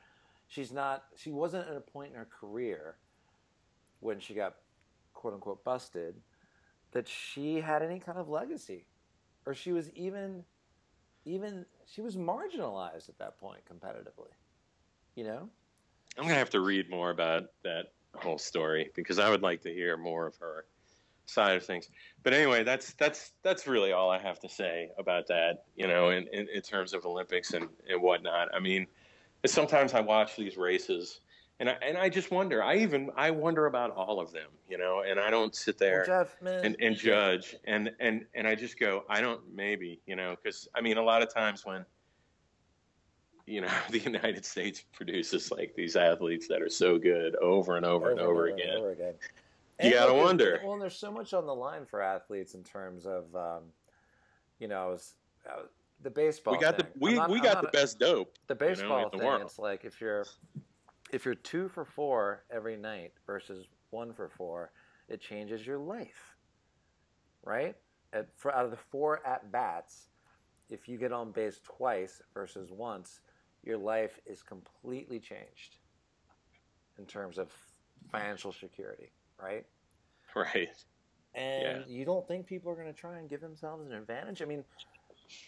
She's 0.49 0.73
not. 0.73 1.05
She 1.15 1.31
wasn't 1.31 1.69
at 1.69 1.77
a 1.77 1.81
point 1.81 2.11
in 2.11 2.17
her 2.17 2.27
career 2.29 2.97
when 4.01 4.19
she 4.19 4.33
got 4.33 4.55
quote 5.21 5.35
unquote 5.35 5.63
busted 5.63 6.15
that 6.93 7.07
she 7.07 7.61
had 7.61 7.83
any 7.83 7.99
kind 7.99 8.17
of 8.17 8.27
legacy, 8.27 8.87
or 9.45 9.53
she 9.53 9.71
was 9.71 9.91
even, 9.91 10.43
even 11.25 11.63
she 11.85 12.01
was 12.01 12.17
marginalized 12.17 13.07
at 13.07 13.19
that 13.19 13.37
point 13.37 13.61
competitively. 13.71 14.33
You 15.15 15.25
know. 15.25 15.49
I'm 16.17 16.23
gonna 16.23 16.33
have 16.33 16.49
to 16.49 16.59
read 16.59 16.89
more 16.89 17.11
about 17.11 17.43
that 17.63 17.93
whole 18.15 18.39
story 18.39 18.89
because 18.95 19.19
I 19.19 19.29
would 19.29 19.43
like 19.43 19.61
to 19.61 19.71
hear 19.71 19.95
more 19.95 20.25
of 20.25 20.35
her 20.37 20.65
side 21.25 21.55
of 21.55 21.63
things. 21.63 21.87
But 22.23 22.33
anyway, 22.33 22.63
that's 22.63 22.93
that's 22.93 23.33
that's 23.43 23.67
really 23.67 23.91
all 23.91 24.09
I 24.09 24.17
have 24.17 24.39
to 24.39 24.49
say 24.49 24.89
about 24.97 25.27
that. 25.27 25.65
You 25.75 25.87
know, 25.87 26.09
in 26.09 26.27
in, 26.33 26.47
in 26.49 26.61
terms 26.63 26.93
of 26.93 27.05
Olympics 27.05 27.53
and 27.53 27.67
and 27.87 28.01
whatnot. 28.01 28.49
I 28.55 28.59
mean, 28.59 28.87
sometimes 29.45 29.93
I 29.93 30.01
watch 30.01 30.35
these 30.35 30.57
races. 30.57 31.21
And 31.59 31.69
I, 31.69 31.73
and 31.83 31.95
I 31.97 32.09
just 32.09 32.31
wonder. 32.31 32.63
I 32.63 32.77
even 32.77 33.11
I 33.15 33.29
wonder 33.29 33.67
about 33.67 33.91
all 33.91 34.19
of 34.19 34.31
them, 34.31 34.47
you 34.67 34.77
know. 34.79 35.03
And 35.07 35.19
I 35.19 35.29
don't 35.29 35.55
sit 35.55 35.77
there. 35.77 36.05
Well, 36.07 36.23
Jeff, 36.23 36.35
and, 36.65 36.75
and 36.79 36.95
judge 36.95 37.55
and 37.65 37.91
and 37.99 38.25
and 38.33 38.47
I 38.47 38.55
just 38.55 38.79
go 38.79 39.03
I 39.07 39.21
don't 39.21 39.41
maybe 39.53 39.99
you 40.07 40.15
know 40.15 40.35
because 40.41 40.67
I 40.73 40.81
mean 40.81 40.97
a 40.97 41.03
lot 41.03 41.21
of 41.21 41.31
times 41.31 41.63
when 41.63 41.85
you 43.45 43.61
know 43.61 43.69
the 43.91 43.99
United 43.99 44.43
States 44.43 44.83
produces 44.91 45.51
like 45.51 45.73
these 45.75 45.95
athletes 45.95 46.47
that 46.47 46.63
are 46.63 46.69
so 46.69 46.97
good 46.97 47.35
over 47.35 47.77
and 47.77 47.85
over, 47.85 48.09
and 48.09 48.19
over 48.19 48.47
and 48.47 48.59
again 48.59 48.77
over 48.77 48.91
again. 48.91 49.13
You 49.83 49.91
gotta 49.91 50.13
wonder. 50.15 50.61
Well, 50.63 50.73
and 50.73 50.81
there's 50.81 50.97
so 50.97 51.11
much 51.11 51.33
on 51.33 51.45
the 51.45 51.55
line 51.55 51.85
for 51.85 52.01
athletes 52.03 52.53
in 52.53 52.63
terms 52.63 53.07
of, 53.07 53.35
um, 53.35 53.63
you 54.59 54.67
know, 54.67 54.83
I 54.83 54.85
was, 54.85 55.15
uh, 55.49 55.61
the 56.03 56.09
baseball. 56.11 56.53
we 56.53 56.59
got 56.59 56.77
the 56.77 56.85
we, 56.99 57.15
not- 57.15 57.29
we 57.31 57.39
got 57.39 57.61
the 57.63 57.67
a- 57.67 57.71
best 57.71 57.97
dope 57.97 58.35
The 58.47 58.53
baseball 58.55 59.05
in 59.05 59.09
the 59.11 59.17
thing. 59.17 59.27
world. 59.27 59.41
It's 59.43 59.57
like 59.57 59.83
if 59.85 59.99
you're 59.99 60.25
if 61.11 61.25
you're 61.25 61.35
two 61.35 61.67
for 61.67 61.85
four 61.85 62.43
every 62.49 62.77
night 62.77 63.13
versus 63.25 63.67
one 63.89 64.13
for 64.13 64.29
four, 64.29 64.71
it 65.09 65.21
changes 65.21 65.67
your 65.67 65.77
life, 65.77 66.35
right? 67.43 67.75
At, 68.13 68.27
for 68.35 68.53
out 68.53 68.65
of 68.65 68.71
the 68.71 68.77
four 68.77 69.25
at 69.25 69.51
bats, 69.51 70.07
if 70.69 70.87
you 70.87 70.97
get 70.97 71.11
on 71.11 71.31
base 71.31 71.59
twice 71.63 72.21
versus 72.33 72.71
once, 72.71 73.19
your 73.63 73.77
life 73.77 74.19
is 74.25 74.41
completely 74.41 75.19
changed 75.19 75.77
in 76.97 77.05
terms 77.05 77.37
of 77.37 77.51
financial 78.11 78.51
security, 78.51 79.11
right? 79.41 79.65
right 80.35 80.69
And 81.35 81.85
you 81.87 82.05
don't 82.05 82.27
think 82.27 82.45
people 82.45 82.71
are 82.71 82.75
going 82.75 82.87
to 82.87 82.99
try 82.99 83.19
and 83.19 83.29
give 83.29 83.41
themselves 83.41 83.85
an 83.85 83.93
advantage? 83.93 84.41
I 84.41 84.45
mean, 84.45 84.63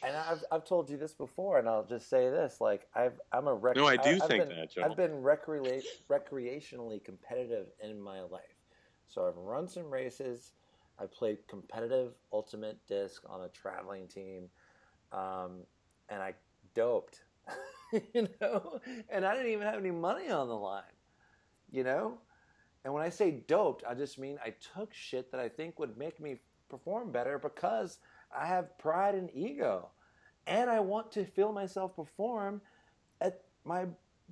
and 0.04 0.16
I've, 0.16 0.44
I've 0.52 0.66
told 0.66 0.90
you 0.90 0.98
this 0.98 1.14
before, 1.14 1.60
and 1.60 1.68
I'll 1.68 1.86
just 1.86 2.10
say 2.10 2.30
this: 2.30 2.60
like 2.60 2.88
I've 2.94 3.20
I'm 3.32 3.48
a 3.48 3.54
rec- 3.54 3.76
no 3.76 3.88
I 3.88 3.98
do 3.98 4.20
I've 4.22 4.28
think 4.28 4.48
been, 4.48 4.58
that 4.58 4.72
Joel 4.72 4.86
I've 4.86 4.98
been 4.98 5.22
recrea- 5.22 5.84
recreationally 6.10 7.04
competitive 7.04 7.68
in 7.82 8.02
my 8.02 8.22
life. 8.22 8.42
So 9.08 9.28
I've 9.28 9.38
run 9.38 9.68
some 9.68 9.90
races. 9.90 10.52
I 11.00 11.06
played 11.06 11.40
competitive 11.48 12.14
ultimate 12.32 12.78
disc 12.88 13.24
on 13.28 13.42
a 13.42 13.50
traveling 13.50 14.08
team, 14.08 14.50
um, 15.12 15.62
and 16.10 16.22
I 16.22 16.34
doped, 16.76 17.22
you 18.14 18.28
know, 18.42 18.80
and 19.10 19.26
I 19.26 19.36
didn't 19.36 19.52
even 19.52 19.68
have 19.68 19.80
any 19.80 19.92
money 19.92 20.30
on 20.30 20.48
the 20.48 20.56
line, 20.56 20.84
you 21.72 21.84
know. 21.84 22.20
And 22.86 22.94
when 22.94 23.02
I 23.04 23.10
say 23.10 23.32
doped, 23.48 23.84
I 23.88 23.94
just 23.94 24.20
mean 24.20 24.38
I 24.46 24.54
took 24.76 24.94
shit 24.94 25.32
that 25.32 25.40
I 25.40 25.50
think 25.50 25.80
would 25.80 25.98
make 25.98 26.20
me 26.20 26.40
perform 26.70 27.12
better 27.12 27.40
because 27.40 28.00
I 28.38 28.46
have 28.48 28.78
pride 28.78 29.16
and 29.16 29.30
ego, 29.34 29.90
and 30.48 30.70
I 30.70 30.80
want 30.80 31.12
to 31.14 31.26
feel 31.26 31.52
myself 31.52 31.96
perform 31.96 32.62
at 33.22 33.42
my 33.66 33.86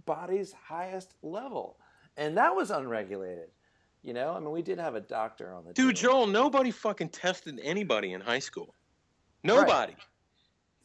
body's 0.05 0.51
highest 0.53 1.13
level, 1.21 1.77
and 2.17 2.37
that 2.37 2.55
was 2.55 2.71
unregulated. 2.71 3.49
You 4.03 4.13
know, 4.13 4.33
I 4.33 4.39
mean, 4.39 4.51
we 4.51 4.63
did 4.63 4.79
have 4.79 4.95
a 4.95 5.01
doctor 5.01 5.53
on 5.53 5.63
the 5.65 5.73
dude 5.73 5.95
team. 5.95 6.03
Joel 6.03 6.27
nobody 6.27 6.71
fucking 6.71 7.09
tested 7.09 7.59
anybody 7.63 8.13
in 8.13 8.21
high 8.21 8.39
school 8.39 8.73
nobody 9.43 9.93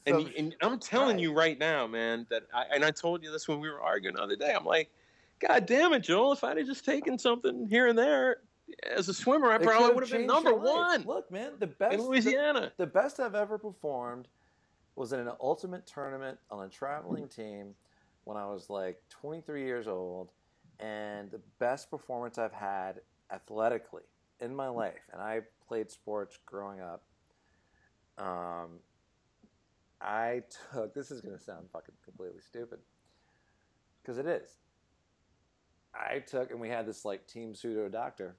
So- 0.06 0.18
and, 0.18 0.32
and 0.36 0.56
I'm 0.60 0.78
telling 0.78 1.16
right. 1.16 1.22
you 1.22 1.32
right 1.32 1.58
now, 1.58 1.86
man, 1.86 2.26
that 2.30 2.44
I, 2.54 2.64
and 2.72 2.84
I 2.84 2.92
told 2.92 3.24
you 3.24 3.32
this 3.32 3.48
when 3.48 3.58
we 3.58 3.68
were 3.68 3.80
arguing 3.80 4.14
the 4.14 4.22
other 4.22 4.36
day. 4.36 4.54
I'm 4.54 4.64
like, 4.64 4.88
God 5.40 5.66
damn 5.66 5.92
it, 5.94 6.00
Joel! 6.04 6.32
If 6.32 6.44
I'd 6.44 6.58
have 6.58 6.66
just 6.66 6.84
taken 6.84 7.18
something 7.18 7.66
here 7.68 7.88
and 7.88 7.98
there 7.98 8.36
as 8.94 9.08
a 9.08 9.14
swimmer, 9.14 9.50
I 9.50 9.56
It 9.56 9.62
probably 9.62 9.94
would 9.94 10.02
have 10.02 10.10
been 10.10 10.26
number 10.26 10.54
one 10.54 11.02
Look, 11.02 11.30
man, 11.30 11.52
the 11.58 11.66
best 11.66 11.94
in 11.94 12.00
Louisiana. 12.00 12.72
the, 12.76 12.84
the 12.84 12.90
best 12.90 13.20
I've 13.20 13.34
ever 13.34 13.58
performed 13.58 14.28
was 14.94 15.12
in 15.12 15.20
an 15.20 15.30
ultimate 15.40 15.86
tournament 15.86 16.38
on 16.50 16.64
a 16.64 16.68
traveling 16.68 17.28
team 17.28 17.74
when 18.24 18.36
I 18.36 18.46
was 18.46 18.70
like 18.70 19.00
23 19.10 19.64
years 19.64 19.86
old, 19.86 20.30
and 20.80 21.30
the 21.30 21.40
best 21.58 21.90
performance 21.90 22.38
I've 22.38 22.52
had 22.52 23.00
athletically 23.30 24.02
in 24.40 24.54
my 24.54 24.68
life. 24.68 25.08
And 25.12 25.22
I 25.22 25.40
played 25.68 25.90
sports 25.90 26.38
growing 26.44 26.80
up. 26.80 27.04
Um, 28.18 28.80
I 30.00 30.42
took 30.72 30.94
this 30.94 31.10
is 31.10 31.20
going 31.20 31.36
to 31.36 31.42
sound 31.42 31.66
fucking 31.72 31.94
completely 32.04 32.40
stupid 32.40 32.78
because 34.02 34.18
it 34.18 34.26
is. 34.26 34.58
I 35.94 36.18
took 36.18 36.50
and 36.50 36.60
we 36.60 36.68
had 36.68 36.86
this 36.86 37.04
like 37.04 37.26
team 37.26 37.54
pseudo 37.54 37.88
doctor 37.88 38.36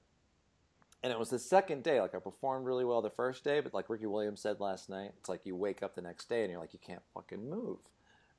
and 1.03 1.13
it 1.13 1.19
was 1.19 1.29
the 1.29 1.39
second 1.39 1.83
day. 1.83 2.01
Like 2.01 2.15
I 2.15 2.19
performed 2.19 2.65
really 2.65 2.85
well 2.85 3.01
the 3.01 3.09
first 3.09 3.43
day, 3.43 3.59
but 3.59 3.73
like 3.73 3.89
Ricky 3.89 4.07
Williams 4.07 4.41
said 4.41 4.59
last 4.59 4.89
night, 4.89 5.11
it's 5.17 5.29
like 5.29 5.45
you 5.45 5.55
wake 5.55 5.83
up 5.83 5.95
the 5.95 6.01
next 6.01 6.29
day 6.29 6.41
and 6.41 6.51
you're 6.51 6.59
like 6.59 6.73
you 6.73 6.79
can't 6.79 7.03
fucking 7.13 7.49
move, 7.49 7.79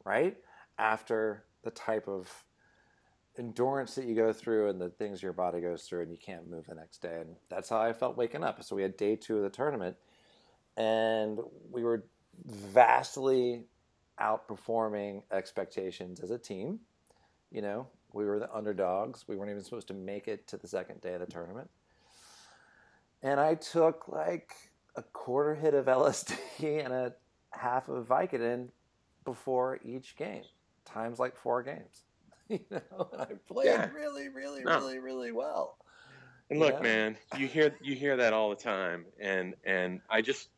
right? 0.05 0.37
After 0.79 1.45
the 1.63 1.71
type 1.71 2.09
of 2.09 2.45
endurance 3.39 3.95
that 3.95 4.05
you 4.05 4.15
go 4.15 4.33
through 4.33 4.69
and 4.69 4.81
the 4.81 4.91
things 4.91 5.23
your 5.23 5.33
body 5.33 5.61
goes 5.61 5.85
through, 5.85 6.03
and 6.03 6.11
you 6.11 6.19
can't 6.19 6.51
move 6.51 6.67
the 6.67 6.75
next 6.75 7.01
day. 7.01 7.19
And 7.21 7.37
that's 7.49 7.69
how 7.69 7.81
I 7.81 7.93
felt 7.93 8.17
waking 8.17 8.43
up. 8.43 8.63
So 8.63 8.77
we 8.77 8.83
had 8.83 8.97
day 8.97 9.17
two 9.17 9.37
of 9.37 9.43
the 9.43 9.51
tournament, 9.51 9.97
and 10.77 11.39
we 11.71 11.83
were 11.85 12.05
vastly 12.45 13.65
outperforming 14.21 15.23
expectations 15.31 16.21
as 16.21 16.31
a 16.31 16.39
team. 16.39 16.81
You 17.51 17.63
know, 17.63 17.87
we 18.13 18.25
were 18.25 18.39
the 18.39 18.53
underdogs. 18.53 19.27
We 19.29 19.37
weren't 19.37 19.51
even 19.51 19.63
supposed 19.63 19.89
to 19.89 19.95
make 19.95 20.29
it 20.29 20.47
to 20.49 20.57
the 20.57 20.69
second 20.69 21.01
day 21.01 21.15
of 21.15 21.21
the 21.21 21.27
tournament 21.27 21.71
and 23.23 23.41
I 23.41 23.55
took 23.55 24.09
like 24.09 24.53
a 24.97 25.03
quarter 25.03 25.55
hit 25.55 25.75
of 25.75 25.87
LSD 25.87 26.85
and 26.85 26.93
a 26.93 27.14
half 27.53 27.89
of 27.89 28.07
Vicodin 28.07 28.69
before 29.25 29.79
each 29.85 30.16
game, 30.16 30.45
times 30.85 31.19
like 31.19 31.37
four 31.37 31.62
games. 31.62 32.03
you 32.49 32.61
know, 32.71 33.09
and 33.12 33.21
I 33.21 33.27
played 33.47 33.66
yeah. 33.66 33.91
really, 33.91 34.29
really, 34.29 34.62
no. 34.62 34.79
really, 34.79 34.99
really 34.99 35.33
well. 35.33 35.77
And 36.51 36.59
look, 36.61 36.83
man, 36.83 37.16
you 37.37 37.47
hear 37.47 37.75
you 37.83 37.95
hear 37.95 38.16
that 38.16 38.33
all 38.33 38.49
the 38.49 38.57
time, 38.57 39.05
and 39.21 39.55
and 39.64 40.01
I 40.09 40.23
just, 40.23 40.49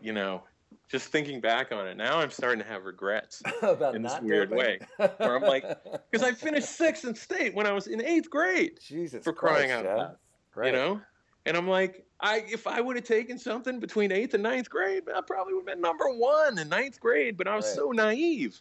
you 0.00 0.12
know, 0.12 0.42
just 0.90 1.08
thinking 1.08 1.40
back 1.40 1.70
on 1.70 1.86
it 1.86 1.96
now, 1.96 2.18
I'm 2.18 2.30
starting 2.30 2.58
to 2.58 2.68
have 2.68 2.84
regrets 2.84 3.40
about 3.62 3.94
in 3.94 4.02
this 4.02 4.18
weird 4.20 4.50
doping? 4.50 4.58
way, 4.58 4.78
where 4.96 5.36
I'm 5.36 5.42
like, 5.42 5.64
because 6.10 6.26
I 6.26 6.32
finished 6.32 6.68
sixth 6.68 7.04
in 7.04 7.14
state 7.14 7.54
when 7.54 7.66
I 7.66 7.72
was 7.72 7.86
in 7.86 8.02
eighth 8.04 8.30
grade. 8.30 8.80
Jesus, 8.84 9.22
for 9.22 9.32
crying 9.32 9.70
Christ, 9.70 9.86
out 9.86 9.96
loud, 9.96 10.16
right. 10.56 10.66
you 10.66 10.72
know. 10.72 11.00
And 11.46 11.56
I'm 11.56 11.68
like, 11.68 12.04
I 12.20 12.44
if 12.48 12.66
I 12.66 12.80
would 12.80 12.96
have 12.96 13.04
taken 13.04 13.38
something 13.38 13.80
between 13.80 14.12
eighth 14.12 14.34
and 14.34 14.42
ninth 14.42 14.70
grade, 14.70 15.04
I 15.14 15.20
probably 15.20 15.54
would 15.54 15.68
have 15.68 15.74
been 15.74 15.80
number 15.80 16.08
one 16.08 16.58
in 16.58 16.68
ninth 16.68 17.00
grade. 17.00 17.36
But 17.36 17.48
I 17.48 17.56
was 17.56 17.66
right. 17.66 17.74
so 17.74 17.90
naive. 17.90 18.60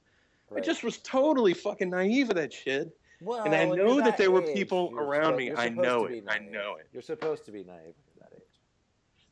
Right. 0.49 0.61
I 0.61 0.65
just 0.65 0.83
was 0.83 0.97
totally 0.97 1.53
fucking 1.53 1.89
naive 1.89 2.29
of 2.29 2.35
that 2.35 2.51
shit. 2.51 2.95
Well, 3.21 3.43
and 3.43 3.53
I 3.53 3.65
know 3.65 3.97
that, 3.97 4.05
that, 4.05 4.17
there 4.17 4.27
age, 4.27 4.33
were 4.33 4.53
people 4.53 4.91
around 4.97 5.35
me. 5.35 5.53
I 5.55 5.69
know 5.69 6.05
it. 6.05 6.23
I 6.27 6.39
know 6.39 6.75
it. 6.79 6.87
You're 6.91 7.03
supposed 7.03 7.45
to 7.45 7.51
be 7.51 7.63
naive 7.63 7.93
at 8.15 8.31
that 8.31 8.35
age. 8.35 8.41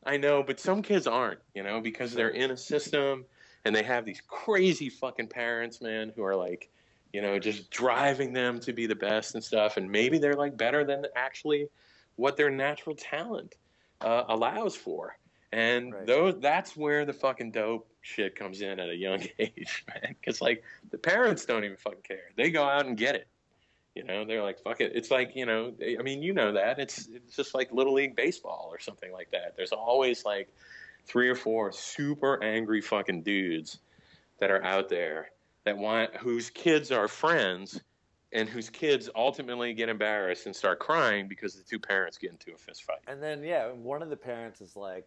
I 0.04 0.16
know, 0.16 0.44
but 0.44 0.60
some 0.60 0.80
kids 0.80 1.08
aren't, 1.08 1.40
you 1.54 1.64
know, 1.64 1.80
because 1.80 2.14
they're 2.14 2.28
in 2.28 2.52
a 2.52 2.56
system 2.56 3.24
and 3.64 3.74
they 3.74 3.82
have 3.82 4.04
these 4.04 4.22
crazy 4.28 4.88
fucking 4.88 5.26
parents, 5.26 5.80
man, 5.80 6.12
who 6.14 6.22
are 6.22 6.36
like, 6.36 6.70
you 7.12 7.20
know, 7.20 7.38
just 7.40 7.68
driving 7.70 8.32
them 8.32 8.60
to 8.60 8.72
be 8.72 8.86
the 8.86 8.94
best 8.94 9.34
and 9.34 9.42
stuff. 9.42 9.76
And 9.76 9.90
maybe 9.90 10.18
they're 10.18 10.34
like 10.34 10.56
better 10.56 10.84
than 10.84 11.06
actually 11.16 11.68
what 12.20 12.36
their 12.36 12.50
natural 12.50 12.94
talent 12.94 13.56
uh, 14.02 14.24
allows 14.28 14.76
for. 14.76 15.16
And 15.52 15.92
right. 15.92 16.06
those 16.06 16.34
that's 16.38 16.76
where 16.76 17.04
the 17.04 17.14
fucking 17.14 17.50
dope 17.50 17.88
shit 18.02 18.36
comes 18.36 18.60
in 18.60 18.78
at 18.78 18.88
a 18.88 18.94
young 18.94 19.26
age, 19.38 19.84
man. 19.88 20.14
Because 20.20 20.40
like 20.40 20.62
the 20.90 20.98
parents 20.98 21.46
don't 21.46 21.64
even 21.64 21.78
fucking 21.78 22.02
care. 22.02 22.30
They 22.36 22.50
go 22.50 22.62
out 22.62 22.86
and 22.86 22.96
get 22.96 23.14
it. 23.14 23.26
You 23.94 24.04
know, 24.04 24.24
they're 24.24 24.42
like, 24.42 24.60
fuck 24.60 24.80
it. 24.80 24.92
It's 24.94 25.10
like, 25.10 25.34
you 25.34 25.46
know, 25.46 25.72
I 25.98 26.02
mean, 26.02 26.22
you 26.22 26.32
know 26.32 26.52
that. 26.52 26.78
It's 26.78 27.08
it's 27.08 27.34
just 27.34 27.54
like 27.54 27.72
little 27.72 27.94
league 27.94 28.14
baseball 28.14 28.68
or 28.70 28.78
something 28.78 29.12
like 29.12 29.30
that. 29.32 29.54
There's 29.56 29.72
always 29.72 30.24
like 30.24 30.48
three 31.06 31.28
or 31.28 31.34
four 31.34 31.72
super 31.72 32.42
angry 32.44 32.82
fucking 32.82 33.22
dudes 33.22 33.78
that 34.38 34.50
are 34.50 34.62
out 34.62 34.90
there 34.90 35.30
that 35.64 35.76
want 35.76 36.14
whose 36.16 36.50
kids 36.50 36.92
are 36.92 37.08
friends 37.08 37.80
and 38.32 38.48
whose 38.48 38.70
kids 38.70 39.10
ultimately 39.16 39.74
get 39.74 39.88
embarrassed 39.88 40.46
and 40.46 40.54
start 40.54 40.78
crying 40.78 41.28
because 41.28 41.54
the 41.54 41.62
two 41.62 41.78
parents 41.78 42.18
get 42.18 42.30
into 42.30 42.52
a 42.54 42.58
fist 42.58 42.84
fight. 42.84 43.00
And 43.08 43.22
then, 43.22 43.42
yeah, 43.42 43.72
one 43.72 44.02
of 44.02 44.10
the 44.10 44.16
parents 44.16 44.60
is 44.60 44.76
like, 44.76 45.06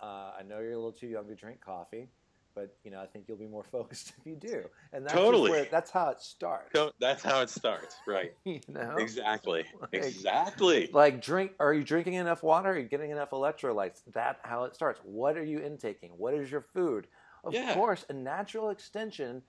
uh, 0.00 0.32
"I 0.38 0.42
know 0.42 0.60
you're 0.60 0.72
a 0.72 0.76
little 0.76 0.92
too 0.92 1.06
young 1.06 1.26
to 1.28 1.34
drink 1.34 1.60
coffee, 1.60 2.08
but 2.54 2.74
you 2.82 2.90
know, 2.90 3.00
I 3.00 3.06
think 3.06 3.26
you'll 3.28 3.36
be 3.36 3.46
more 3.46 3.64
focused 3.72 4.14
if 4.18 4.26
you 4.26 4.36
do." 4.36 4.64
And 4.92 5.04
that's 5.04 5.12
totally 5.12 5.50
where, 5.50 5.66
that's 5.70 5.90
how 5.90 6.08
it 6.08 6.20
starts. 6.20 6.70
So 6.74 6.92
that's 6.98 7.22
how 7.22 7.42
it 7.42 7.50
starts, 7.50 7.96
right? 8.06 8.32
you 8.44 8.60
know, 8.68 8.96
exactly, 8.96 9.64
like, 9.80 9.92
exactly. 9.92 10.88
Like, 10.92 11.20
drink. 11.20 11.52
Are 11.60 11.74
you 11.74 11.84
drinking 11.84 12.14
enough 12.14 12.42
water? 12.42 12.70
Are 12.70 12.78
you 12.78 12.88
getting 12.88 13.10
enough 13.10 13.30
electrolytes? 13.30 14.00
That's 14.12 14.40
how 14.42 14.64
it 14.64 14.74
starts. 14.74 15.00
What 15.04 15.36
are 15.36 15.44
you 15.44 15.58
intaking? 15.58 16.12
What 16.16 16.34
is 16.34 16.50
your 16.50 16.62
food? 16.62 17.06
Of 17.44 17.52
yeah. 17.52 17.74
course, 17.74 18.04
a 18.08 18.12
natural 18.12 18.70
extension 18.70 19.42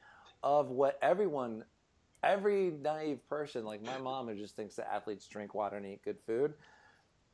of 0.44 0.70
what 0.70 1.00
everyone 1.02 1.64
every 2.24 2.72
naive 2.82 3.28
person, 3.30 3.66
like 3.66 3.84
my 3.84 3.98
mom, 3.98 4.28
who 4.28 4.36
just 4.36 4.56
thinks 4.56 4.76
that 4.76 4.92
athletes 4.92 5.28
drink 5.28 5.54
water 5.54 5.78
and 5.78 5.86
eat 5.86 6.04
good 6.04 6.20
food, 6.20 6.54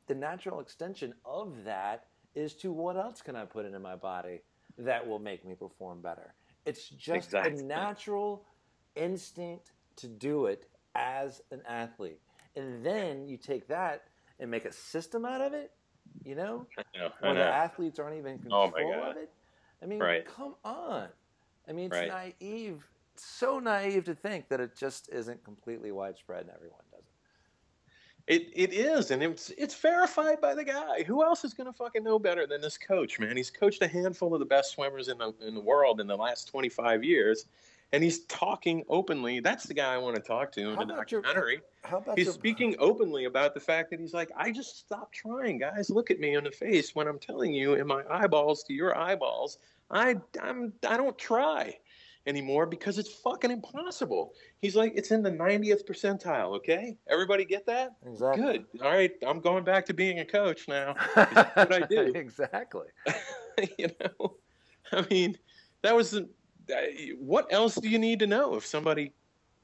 the 0.06 0.14
natural 0.14 0.60
extension 0.60 1.14
of 1.24 1.64
that 1.64 2.06
is 2.34 2.54
to 2.54 2.72
what 2.72 2.96
else 2.96 3.22
can 3.22 3.36
I 3.36 3.44
put 3.44 3.64
into 3.64 3.78
my 3.78 3.96
body 3.96 4.40
that 4.78 5.06
will 5.06 5.18
make 5.18 5.44
me 5.46 5.54
perform 5.54 6.00
better? 6.00 6.34
It's 6.66 6.88
just 6.88 7.28
exactly. 7.28 7.60
a 7.60 7.62
natural 7.62 8.44
instinct 8.96 9.72
to 9.96 10.08
do 10.08 10.46
it 10.46 10.66
as 10.94 11.42
an 11.50 11.62
athlete. 11.68 12.20
And 12.56 12.84
then 12.84 13.28
you 13.28 13.36
take 13.36 13.68
that 13.68 14.04
and 14.40 14.50
make 14.50 14.64
a 14.64 14.72
system 14.72 15.24
out 15.24 15.40
of 15.40 15.52
it, 15.52 15.72
you 16.24 16.34
know? 16.34 16.66
I 16.78 16.98
know, 16.98 17.06
I 17.06 17.24
where 17.24 17.34
know. 17.34 17.40
the 17.40 17.46
athletes 17.46 17.98
aren't 17.98 18.16
even 18.18 18.32
in 18.32 18.52
oh 18.52 18.70
control 18.70 18.94
oh 18.96 19.10
of 19.10 19.16
it. 19.16 19.30
I 19.82 19.86
mean, 19.86 20.00
right. 20.00 20.24
come 20.26 20.54
on. 20.64 21.08
I 21.68 21.72
mean, 21.72 21.86
it's 21.86 21.94
right. 21.94 22.34
naive 22.40 22.86
so 23.22 23.58
naive 23.58 24.04
to 24.04 24.14
think 24.14 24.48
that 24.48 24.60
it 24.60 24.76
just 24.76 25.08
isn't 25.12 25.44
completely 25.44 25.92
widespread 25.92 26.42
and 26.42 26.50
everyone 26.50 26.80
does 26.90 27.00
it. 27.00 27.14
It 28.26 28.50
it 28.54 28.72
is, 28.72 29.10
and 29.10 29.22
it's 29.22 29.50
it's 29.50 29.74
verified 29.74 30.40
by 30.40 30.54
the 30.54 30.64
guy. 30.64 31.02
Who 31.02 31.22
else 31.22 31.44
is 31.44 31.52
going 31.52 31.66
to 31.66 31.74
fucking 31.74 32.02
know 32.02 32.18
better 32.18 32.46
than 32.46 32.62
this 32.62 32.78
coach, 32.78 33.20
man? 33.20 33.36
He's 33.36 33.50
coached 33.50 33.82
a 33.82 33.86
handful 33.86 34.32
of 34.32 34.40
the 34.40 34.46
best 34.46 34.72
swimmers 34.72 35.08
in 35.08 35.18
the 35.18 35.34
in 35.46 35.54
the 35.54 35.60
world 35.60 36.00
in 36.00 36.06
the 36.06 36.16
last 36.16 36.48
twenty 36.48 36.70
five 36.70 37.04
years, 37.04 37.44
and 37.92 38.02
he's 38.02 38.20
talking 38.20 38.82
openly. 38.88 39.40
That's 39.40 39.64
the 39.64 39.74
guy 39.74 39.92
I 39.92 39.98
want 39.98 40.16
to 40.16 40.22
talk 40.22 40.52
to 40.52 40.70
in 40.70 40.76
how 40.76 40.84
the 40.86 40.94
documentary. 40.94 41.52
Your, 41.54 41.62
how 41.82 41.98
about 41.98 42.16
he's 42.16 42.28
your, 42.28 42.34
speaking 42.34 42.74
openly 42.78 43.26
about 43.26 43.52
the 43.52 43.60
fact 43.60 43.90
that 43.90 44.00
he's 44.00 44.14
like, 44.14 44.30
I 44.34 44.50
just 44.52 44.78
stopped 44.78 45.14
trying, 45.14 45.58
guys. 45.58 45.90
Look 45.90 46.10
at 46.10 46.18
me 46.18 46.34
in 46.34 46.44
the 46.44 46.50
face 46.50 46.94
when 46.94 47.06
I'm 47.06 47.18
telling 47.18 47.52
you 47.52 47.74
in 47.74 47.86
my 47.86 48.04
eyeballs 48.08 48.62
to 48.64 48.72
your 48.72 48.96
eyeballs. 48.96 49.58
I 49.90 50.16
I'm 50.42 50.72
I 50.88 50.96
don't 50.96 51.18
try 51.18 51.76
anymore 52.26 52.66
because 52.66 52.98
it's 52.98 53.12
fucking 53.12 53.50
impossible. 53.50 54.32
He's 54.60 54.76
like, 54.76 54.92
it's 54.96 55.10
in 55.10 55.22
the 55.22 55.30
90th 55.30 55.84
percentile, 55.86 56.56
okay? 56.56 56.96
Everybody 57.08 57.44
get 57.44 57.66
that? 57.66 57.92
Exactly. 58.06 58.42
Good. 58.42 58.66
All 58.82 58.90
right, 58.90 59.12
I'm 59.26 59.40
going 59.40 59.64
back 59.64 59.86
to 59.86 59.94
being 59.94 60.20
a 60.20 60.24
coach 60.24 60.68
now. 60.68 60.94
What 61.14 61.72
I 61.72 61.86
do. 61.88 62.00
exactly. 62.14 62.86
you 63.78 63.88
know, 64.00 64.36
I 64.92 65.06
mean, 65.10 65.38
that 65.82 65.94
was, 65.94 66.14
uh, 66.14 66.24
what 67.18 67.52
else 67.52 67.76
do 67.76 67.88
you 67.88 67.98
need 67.98 68.18
to 68.20 68.26
know 68.26 68.54
if 68.56 68.66
somebody 68.66 69.12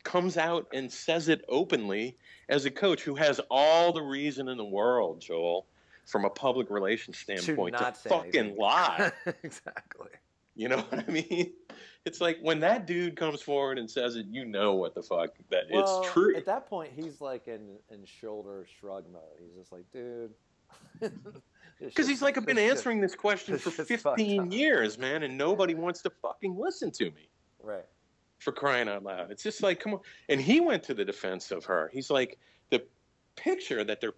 comes 0.03 0.37
out 0.37 0.67
and 0.73 0.91
says 0.91 1.29
it 1.29 1.45
openly 1.49 2.17
as 2.49 2.65
a 2.65 2.71
coach 2.71 3.03
who 3.03 3.15
has 3.15 3.41
all 3.51 3.93
the 3.93 4.03
reason 4.03 4.49
in 4.49 4.57
the 4.57 4.65
world, 4.65 5.21
Joel, 5.21 5.67
from 6.07 6.25
a 6.25 6.31
public 6.31 6.71
relations 6.71 7.19
standpoint, 7.19 7.77
to, 7.77 7.85
to 7.85 8.09
fucking 8.09 8.35
anything. 8.35 8.59
lie? 8.59 9.13
exactly. 9.43 10.09
You 10.61 10.69
know 10.69 10.77
what 10.91 11.09
I 11.09 11.11
mean? 11.11 11.53
it's 12.05 12.21
like 12.21 12.39
when 12.43 12.61
that 12.61 12.87
dude 12.87 13.17
comes 13.17 13.41
forward 13.41 13.79
and 13.79 13.91
says 13.91 14.17
it, 14.17 14.27
you 14.29 14.45
know 14.45 14.75
what 14.75 14.95
the 14.95 15.03
fuck 15.03 15.31
that 15.51 15.65
well, 15.71 16.03
it's 16.03 16.13
true. 16.13 16.37
At 16.37 16.45
that 16.47 16.69
point, 16.69 16.93
he's 16.95 17.21
like 17.23 17.49
in 17.49 17.77
in 17.91 18.05
shoulder 18.05 18.67
shrug 18.79 19.05
mode. 19.11 19.23
He's 19.41 19.55
just 19.57 19.73
like, 19.73 19.85
dude. 19.93 20.33
Because 21.81 22.07
he's 22.07 22.21
like, 22.21 22.37
I've 22.37 22.45
been 22.45 22.59
answering 22.59 23.01
this 23.01 23.15
question 23.15 23.57
for 23.57 23.71
15 23.71 24.53
years, 24.53 24.99
man, 24.99 25.23
and 25.23 25.39
nobody 25.39 25.75
wants 25.75 26.03
to 26.03 26.11
fucking 26.21 26.55
listen 26.55 26.91
to 26.91 27.07
me. 27.07 27.31
Right. 27.63 27.87
For 28.39 28.53
crying 28.53 28.87
out 28.87 29.03
loud. 29.03 29.31
It's 29.31 29.43
just 29.43 29.63
like, 29.63 29.81
come 29.81 29.95
on. 29.95 30.01
And 30.29 30.43
he 30.43 30.61
went 30.61 30.83
to 30.83 30.95
the 30.95 31.07
defense 31.07 31.51
of 31.51 31.65
her. 31.65 31.91
He's 31.91 32.11
like, 32.11 32.39
the 32.69 32.85
picture 33.35 33.83
that 33.83 34.03
they're 34.03 34.13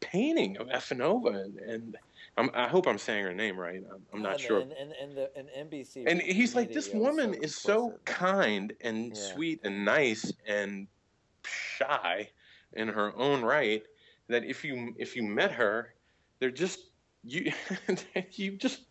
painting 0.00 0.56
of 0.56 0.66
Efanova 0.66 1.44
and, 1.44 1.58
and 1.60 1.96
I'm, 2.38 2.50
i 2.52 2.68
hope 2.68 2.86
I'm 2.86 2.98
saying 2.98 3.24
her 3.24 3.32
name 3.32 3.58
right. 3.58 3.82
I'm, 3.90 4.02
I'm 4.12 4.22
not 4.22 4.38
sure. 4.38 4.60
And, 4.60 4.72
and, 4.72 4.92
and, 4.92 5.16
the, 5.16 5.30
and 5.36 5.70
NBC. 5.70 6.04
And 6.06 6.20
he's 6.20 6.54
like, 6.54 6.72
this 6.72 6.92
woman 6.92 7.32
so 7.34 7.40
is 7.40 7.56
so 7.56 7.98
kind 8.04 8.74
and 8.82 9.16
yeah. 9.16 9.34
sweet 9.34 9.60
and 9.64 9.84
nice 9.84 10.32
and 10.46 10.86
shy 11.44 12.28
in 12.74 12.88
her 12.88 13.16
own 13.16 13.42
right 13.42 13.82
that 14.28 14.44
if 14.44 14.64
you 14.64 14.94
if 14.98 15.16
you 15.16 15.22
met 15.22 15.52
her, 15.52 15.94
they're 16.38 16.50
just 16.50 16.90
you 17.24 17.52
you 18.32 18.52
just 18.52 18.82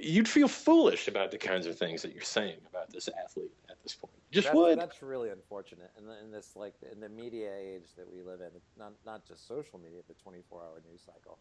you'd 0.00 0.28
feel 0.28 0.48
foolish 0.48 1.08
about 1.08 1.30
the 1.30 1.38
kinds 1.38 1.66
of 1.66 1.78
things 1.78 2.02
that 2.02 2.12
you're 2.12 2.22
saying 2.22 2.58
about 2.68 2.90
this 2.90 3.08
athlete 3.22 3.52
at 3.70 3.82
this 3.82 3.94
point. 3.94 4.12
Just 4.30 4.48
that's, 4.48 4.56
would. 4.56 4.78
That's 4.78 5.02
really 5.02 5.30
unfortunate. 5.30 5.90
In, 5.96 6.04
in 6.24 6.32
this 6.32 6.56
like 6.56 6.74
in 6.90 7.00
the 7.00 7.08
media 7.08 7.52
age 7.56 7.94
that 7.96 8.10
we 8.12 8.22
live 8.22 8.40
in, 8.40 8.50
not 8.78 8.92
not 9.04 9.26
just 9.26 9.46
social 9.46 9.78
media, 9.78 10.00
the 10.08 10.14
24-hour 10.14 10.82
news 10.90 11.02
cycle. 11.04 11.38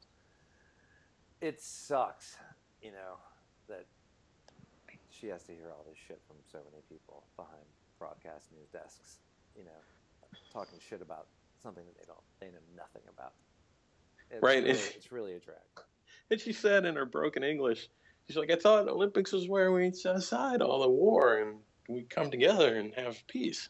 It 1.41 1.61
sucks, 1.61 2.38
you 2.81 2.91
know, 2.91 3.17
that 3.67 3.86
she 5.09 5.27
has 5.27 5.43
to 5.43 5.51
hear 5.51 5.71
all 5.71 5.86
this 5.88 5.97
shit 6.07 6.21
from 6.27 6.38
so 6.51 6.59
many 6.71 6.81
people 6.89 7.23
behind 7.36 7.63
broadcast 7.99 8.51
news 8.51 8.69
desks, 8.71 9.19
you 9.57 9.63
know, 9.63 9.71
talking 10.51 10.79
shit 10.89 11.01
about 11.01 11.27
something 11.61 11.83
that 11.86 11.97
they 11.97 12.05
don't 12.05 12.23
they 12.39 12.47
know 12.47 12.63
nothing 12.75 13.01
about. 13.13 13.33
It's 14.31 14.41
right. 14.41 14.63
Really, 14.63 14.69
it's 14.69 15.11
really 15.11 15.33
a 15.33 15.39
drag. 15.39 15.57
And 16.31 16.39
she 16.39 16.53
said 16.53 16.86
in 16.86 16.95
her 16.95 17.05
broken 17.05 17.43
English, 17.43 17.88
she's 18.27 18.38
like, 18.38 18.51
I 18.51 18.55
thought 18.55 18.88
Olympics 18.88 19.31
was 19.31 19.47
where 19.47 19.71
we 19.71 19.91
set 19.91 20.15
aside 20.15 20.61
all 20.61 20.81
the 20.81 20.89
war 20.89 21.38
and 21.39 21.59
we 21.88 22.03
come 22.03 22.31
together 22.31 22.77
and 22.77 22.93
have 22.95 23.17
peace. 23.27 23.69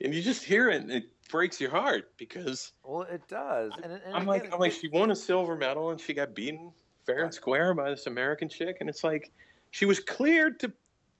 And 0.00 0.14
you 0.14 0.22
just 0.22 0.44
hear 0.44 0.70
it 0.70 0.82
and 0.82 0.90
it 0.92 1.04
breaks 1.28 1.60
your 1.60 1.70
heart 1.70 2.12
because 2.16 2.72
well, 2.84 3.02
it 3.02 3.26
does. 3.28 3.72
And, 3.82 3.92
and 3.92 4.02
I'm 4.08 4.22
again, 4.22 4.26
like, 4.26 4.54
I'm 4.54 4.60
like, 4.60 4.72
she 4.72 4.88
won 4.88 5.10
a 5.10 5.16
silver 5.16 5.56
medal 5.56 5.90
and 5.90 6.00
she 6.00 6.14
got 6.14 6.34
beaten 6.34 6.72
fair 7.04 7.24
and 7.24 7.34
square 7.34 7.74
by 7.74 7.90
this 7.90 8.06
American 8.06 8.48
chick, 8.48 8.76
and 8.80 8.88
it's 8.88 9.02
like 9.02 9.32
she 9.70 9.86
was 9.86 9.98
cleared 9.98 10.60
to 10.60 10.72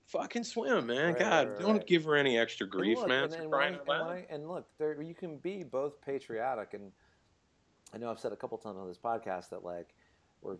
fucking 0.06 0.44
swim, 0.44 0.86
man. 0.86 1.06
Right, 1.06 1.18
God, 1.18 1.48
right, 1.48 1.58
don't 1.58 1.76
right. 1.78 1.86
give 1.86 2.04
her 2.04 2.14
any 2.14 2.38
extra 2.38 2.66
grief, 2.68 2.98
look, 2.98 3.08
man. 3.08 3.24
And, 3.24 3.34
and, 3.34 3.50
crying 3.50 3.72
when 3.72 3.80
and, 3.80 3.88
loud. 3.88 4.06
when 4.06 4.16
I- 4.16 4.26
and 4.30 4.48
look, 4.48 4.66
there 4.78 5.00
you 5.02 5.14
can 5.14 5.38
be 5.38 5.64
both 5.64 6.00
patriotic 6.02 6.74
and 6.74 6.92
I 7.92 7.98
know 7.98 8.10
I've 8.10 8.20
said 8.20 8.32
a 8.32 8.36
couple 8.36 8.58
times 8.58 8.78
on 8.78 8.86
this 8.86 8.98
podcast 8.98 9.48
that 9.50 9.64
like 9.64 9.94
we're 10.42 10.58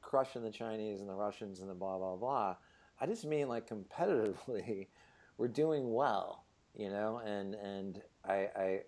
crushing 0.00 0.42
the 0.42 0.50
Chinese 0.50 1.00
and 1.00 1.08
the 1.08 1.14
Russians 1.14 1.60
and 1.60 1.68
the 1.68 1.74
blah 1.74 1.98
blah 1.98 2.16
blah. 2.16 2.56
I 3.00 3.06
just 3.06 3.24
mean 3.24 3.48
like 3.48 3.68
competitively, 3.68 4.86
we're 5.38 5.48
doing 5.48 5.92
well, 5.92 6.44
you 6.74 6.90
know, 6.90 7.20
and 7.24 7.54
and 7.54 8.02
I, 8.24 8.48
I 8.56 8.80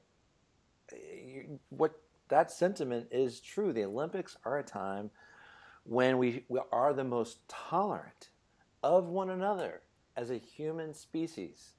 you- 0.93 1.61
what 1.71 1.93
that 2.29 2.51
sentiment 2.51 3.09
is 3.11 3.41
true. 3.41 3.73
The 3.73 3.85
Olympics 3.85 4.37
are 4.45 4.59
a 4.59 4.63
time 4.65 5.11
when 5.85 6.19
we, 6.19 6.45
we 6.49 6.61
are 6.73 6.93
the 6.93 7.05
most 7.05 7.49
tolerant 7.49 8.31
of 8.83 9.07
one 9.07 9.31
another 9.31 9.83
as 10.17 10.31
a 10.31 10.39
human 10.39 10.95
species. 10.95 11.75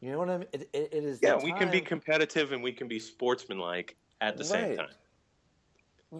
You 0.00 0.12
know 0.12 0.18
what 0.18 0.30
I 0.30 0.38
mean? 0.38 0.48
It, 0.52 0.68
it, 0.72 0.88
it 0.92 1.04
is. 1.04 1.20
Yeah, 1.22 1.36
we 1.36 1.52
can 1.52 1.70
be 1.70 1.80
competitive 1.80 2.52
and 2.52 2.62
we 2.62 2.72
can 2.72 2.88
be 2.88 2.98
sportsmanlike 2.98 3.96
at 4.20 4.36
the 4.36 4.44
same 4.44 4.68
time. 4.76 4.88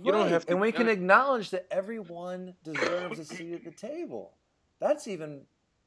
You 0.02 0.12
don't 0.12 0.28
have 0.28 0.46
to- 0.46 0.52
and 0.52 0.60
we 0.60 0.72
can 0.72 0.88
acknowledge 0.88 1.50
that 1.50 1.66
everyone 1.70 2.54
deserves 2.64 3.18
a 3.18 3.24
seat 3.24 3.54
at 3.54 3.64
the 3.64 3.70
table. 3.70 4.34
That's 4.80 5.06
even 5.08 5.42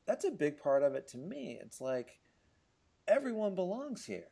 that's 0.05 0.25
a 0.25 0.31
big 0.31 0.57
part 0.61 0.83
of 0.83 0.95
it 0.95 1.07
to 1.09 1.17
me. 1.17 1.59
It's 1.61 1.79
like 1.81 2.19
everyone 3.09 3.55
belongs 3.55 4.05
here. 4.05 4.29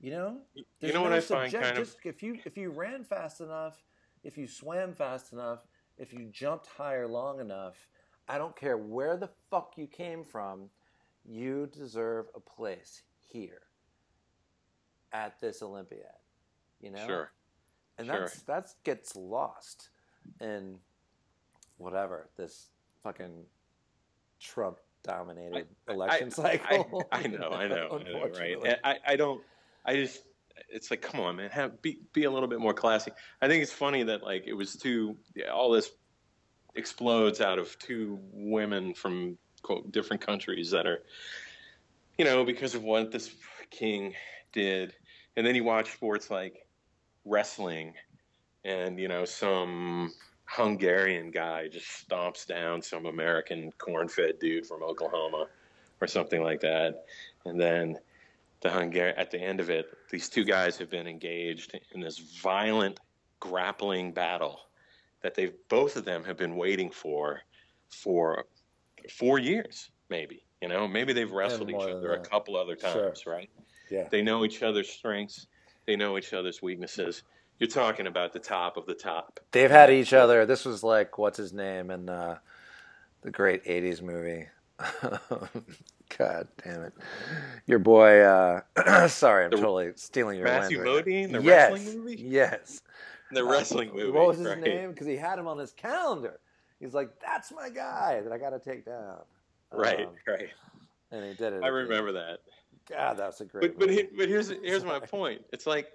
You 0.00 0.10
know, 0.10 0.38
You 0.54 0.64
There's 0.80 0.94
know 0.94 1.02
what 1.02 1.10
no 1.10 1.16
I 1.16 1.20
find 1.20 1.52
kind 1.52 1.78
of 1.78 1.84
just 1.84 1.98
if 2.04 2.22
you 2.22 2.38
if 2.44 2.56
you 2.56 2.70
ran 2.70 3.04
fast 3.04 3.40
enough, 3.40 3.82
if 4.24 4.36
you 4.36 4.46
swam 4.46 4.92
fast 4.92 5.32
enough, 5.32 5.60
if 5.96 6.12
you 6.12 6.26
jumped 6.30 6.66
higher 6.66 7.06
long 7.06 7.40
enough, 7.40 7.86
I 8.28 8.38
don't 8.38 8.56
care 8.56 8.76
where 8.76 9.16
the 9.16 9.30
fuck 9.50 9.74
you 9.76 9.86
came 9.86 10.24
from, 10.24 10.70
you 11.24 11.68
deserve 11.72 12.26
a 12.34 12.40
place 12.40 13.02
here 13.20 13.62
at 15.12 15.38
this 15.40 15.62
Olympiad. 15.62 16.06
You 16.80 16.90
know, 16.90 17.06
sure. 17.06 17.32
and 17.98 18.06
Sure. 18.08 18.20
that's 18.20 18.42
that's 18.42 18.74
gets 18.84 19.14
lost 19.14 19.90
in 20.40 20.78
whatever 21.78 22.28
this 22.36 22.70
fucking 23.02 23.44
Trump 24.40 24.78
dominated 25.02 25.66
election 25.88 26.30
cycle. 26.30 27.04
I, 27.12 27.20
I 27.20 27.26
know, 27.26 27.50
I 27.50 27.68
know, 27.68 27.74
I 27.74 27.76
know, 27.76 27.88
right? 27.90 28.06
Unfortunately. 28.06 28.68
And 28.68 28.78
I, 28.84 28.96
I 29.06 29.16
don't, 29.16 29.40
I 29.84 29.96
just, 29.96 30.22
it's 30.68 30.90
like, 30.90 31.02
come 31.02 31.20
on, 31.20 31.36
man, 31.36 31.50
have 31.50 31.80
be 31.82 31.98
be 32.12 32.24
a 32.24 32.30
little 32.30 32.48
bit 32.48 32.60
more 32.60 32.74
classy. 32.74 33.10
I 33.40 33.48
think 33.48 33.62
it's 33.62 33.72
funny 33.72 34.02
that 34.04 34.22
like 34.22 34.44
it 34.46 34.54
was 34.54 34.76
two, 34.76 35.16
all 35.52 35.70
this 35.70 35.90
explodes 36.74 37.40
out 37.40 37.58
of 37.58 37.78
two 37.78 38.18
women 38.32 38.94
from 38.94 39.36
quote 39.62 39.90
different 39.92 40.24
countries 40.24 40.70
that 40.70 40.86
are, 40.86 41.02
you 42.18 42.24
know, 42.24 42.44
because 42.44 42.74
of 42.74 42.82
what 42.82 43.10
this 43.10 43.34
king 43.70 44.14
did, 44.52 44.94
and 45.36 45.46
then 45.46 45.54
you 45.54 45.64
watch 45.64 45.92
sports 45.92 46.30
like 46.30 46.66
wrestling, 47.24 47.94
and 48.64 48.98
you 48.98 49.08
know 49.08 49.24
some 49.24 50.12
Hungarian 50.56 51.30
guy 51.30 51.66
just 51.68 52.06
stomps 52.06 52.46
down 52.46 52.82
some 52.82 53.06
American 53.06 53.72
corn-fed 53.78 54.38
dude 54.38 54.66
from 54.66 54.82
Oklahoma 54.82 55.46
or 56.00 56.06
something 56.06 56.42
like 56.42 56.60
that. 56.60 57.06
And 57.46 57.58
then 57.58 57.98
the 58.60 58.68
Hungar- 58.68 59.14
at 59.16 59.30
the 59.30 59.40
end 59.40 59.60
of 59.60 59.70
it, 59.70 59.86
these 60.10 60.28
two 60.28 60.44
guys 60.44 60.76
have 60.76 60.90
been 60.90 61.06
engaged 61.06 61.78
in 61.92 62.00
this 62.00 62.18
violent 62.18 63.00
grappling 63.40 64.12
battle 64.12 64.60
that 65.22 65.34
they've 65.34 65.54
both 65.68 65.96
of 65.96 66.04
them 66.04 66.22
have 66.24 66.36
been 66.36 66.54
waiting 66.56 66.90
for 66.90 67.40
for 67.88 68.44
four 69.10 69.38
years, 69.38 69.90
maybe. 70.10 70.44
You 70.60 70.68
know, 70.68 70.86
maybe 70.86 71.12
they've 71.14 71.30
wrestled 71.32 71.70
each 71.70 71.76
other 71.76 72.12
a 72.12 72.20
couple 72.20 72.56
other 72.56 72.76
Sure. 72.78 73.06
times, 73.06 73.26
right? 73.26 73.48
yeah. 73.90 74.06
They 74.10 74.22
know 74.22 74.44
each 74.44 74.62
other's 74.62 74.88
strengths, 74.90 75.46
they 75.86 75.96
know 75.96 76.18
each 76.18 76.32
other's 76.34 76.60
weaknesses. 76.62 77.22
You're 77.62 77.68
talking 77.68 78.08
about 78.08 78.32
the 78.32 78.40
top 78.40 78.76
of 78.76 78.86
the 78.86 78.94
top. 78.94 79.38
They've 79.52 79.70
had 79.70 79.88
each 79.88 80.12
other. 80.12 80.44
This 80.46 80.64
was 80.64 80.82
like 80.82 81.16
what's 81.16 81.36
his 81.38 81.52
name 81.52 81.92
in 81.92 82.08
uh, 82.08 82.38
the 83.20 83.30
great 83.30 83.64
'80s 83.64 84.02
movie. 84.02 84.48
God 86.18 86.48
damn 86.64 86.82
it, 86.82 86.92
your 87.66 87.78
boy. 87.78 88.18
Uh, 88.22 89.06
sorry, 89.06 89.44
I'm 89.44 89.52
The- 89.52 89.58
totally 89.58 89.92
stealing 89.94 90.38
your 90.38 90.46
Matthew 90.48 90.80
right 90.82 91.04
Modine, 91.06 91.30
the 91.30 91.40
yes, 91.40 91.70
wrestling 91.70 91.98
movie? 92.00 92.16
Yes, 92.20 92.80
The 93.30 93.44
wrestling 93.44 93.90
Uh, 93.90 93.94
movie. 93.94 94.10
What 94.10 94.26
was 94.26 94.38
his 94.38 94.48
right? 94.48 94.58
name? 94.58 94.90
Because 94.90 95.06
he 95.06 95.16
had 95.16 95.38
him 95.38 95.46
on 95.46 95.56
his 95.56 95.70
calendar. 95.70 96.40
He's 96.80 96.94
like, 96.94 97.10
"That's 97.24 97.52
my 97.52 97.70
guy 97.70 98.22
that 98.22 98.32
I 98.32 98.38
got 98.38 98.50
to 98.50 98.58
take 98.58 98.84
down." 98.84 99.18
Right, 99.70 100.08
Um, 100.08 100.14
right. 100.26 100.48
and 101.12 101.24
he 101.26 101.34
did 101.34 101.52
it. 101.52 101.62
I 101.62 101.68
remember 101.68 102.10
that. 102.10 102.40
God, 102.90 103.18
that's 103.18 103.40
a 103.40 103.44
great. 103.44 103.78
But 103.78 103.86
but, 103.86 103.88
he, 103.90 104.02
but 104.18 104.28
here's 104.28 104.48
here's 104.48 104.84
my 104.96 104.98
point. 104.98 105.42
It's 105.52 105.68
like 105.68 105.86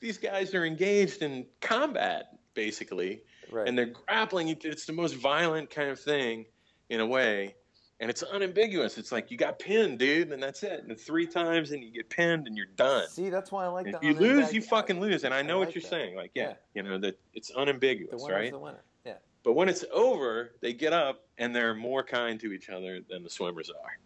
these 0.00 0.18
guys 0.18 0.54
are 0.54 0.64
engaged 0.64 1.22
in 1.22 1.46
combat 1.60 2.36
basically, 2.54 3.22
right. 3.50 3.68
and 3.68 3.76
they're 3.76 3.86
grappling. 4.06 4.48
It's 4.48 4.86
the 4.86 4.92
most 4.92 5.14
violent 5.14 5.70
kind 5.70 5.90
of 5.90 6.00
thing, 6.00 6.46
in 6.88 7.00
a 7.00 7.06
way, 7.06 7.54
and 8.00 8.10
it's 8.10 8.22
unambiguous. 8.22 8.98
It's 8.98 9.12
like 9.12 9.30
you 9.30 9.36
got 9.36 9.58
pinned, 9.58 9.98
dude, 9.98 10.32
and 10.32 10.42
that's 10.42 10.62
it. 10.62 10.84
And 10.86 10.98
three 10.98 11.26
times, 11.26 11.70
and 11.70 11.82
you 11.82 11.90
get 11.90 12.10
pinned, 12.10 12.46
and 12.46 12.56
you're 12.56 12.66
done. 12.76 13.08
See, 13.08 13.30
that's 13.30 13.52
why 13.52 13.64
I 13.64 13.68
like 13.68 13.86
the 13.86 13.96
if 13.96 14.02
you 14.02 14.14
lose, 14.14 14.52
you 14.52 14.62
fucking 14.62 15.00
lose. 15.00 15.24
And 15.24 15.32
I 15.32 15.42
know 15.42 15.58
like 15.58 15.68
what 15.68 15.74
you're 15.74 15.82
that. 15.82 15.90
saying. 15.90 16.16
Like, 16.16 16.32
yeah, 16.34 16.48
Yeah. 16.48 16.54
you 16.74 16.82
know 16.82 16.98
that 16.98 17.18
it's 17.34 17.50
unambiguous, 17.50 18.22
winner's 18.22 18.40
right? 18.40 18.52
the 18.52 18.58
winner. 18.58 18.82
Yeah. 19.04 19.14
But 19.44 19.54
when 19.54 19.68
it's 19.68 19.84
over, 19.92 20.52
they 20.60 20.72
get 20.72 20.92
up 20.92 21.24
and 21.38 21.54
they're 21.54 21.74
more 21.74 22.02
kind 22.02 22.38
to 22.40 22.52
each 22.52 22.68
other 22.68 23.00
than 23.08 23.22
the 23.22 23.30
swimmers 23.30 23.70
are. 23.70 23.98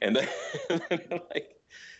And 0.00 0.16
then, 0.80 0.98
like, 1.10 1.57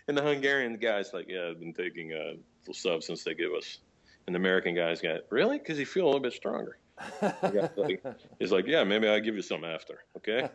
and 0.08 0.16
the 0.16 0.22
Hungarian 0.22 0.76
guy's 0.76 1.12
like, 1.12 1.26
yeah, 1.28 1.48
I've 1.50 1.60
been 1.60 1.72
taking 1.74 2.12
uh, 2.12 2.34
the 2.66 2.74
substance 2.74 3.22
they 3.24 3.34
give 3.34 3.52
us. 3.52 3.78
And 4.26 4.34
the 4.34 4.38
American 4.38 4.74
guy's 4.74 5.00
got, 5.00 5.20
really? 5.30 5.58
Because 5.58 5.78
he 5.78 5.84
feel 5.84 6.04
a 6.04 6.06
little 6.08 6.20
bit 6.20 6.32
stronger. 6.34 6.78
like- 7.22 8.02
He's 8.38 8.52
like, 8.52 8.66
yeah, 8.66 8.84
maybe 8.84 9.08
I'll 9.08 9.20
give 9.20 9.34
you 9.36 9.42
some 9.42 9.64
after, 9.64 10.04
okay? 10.18 10.48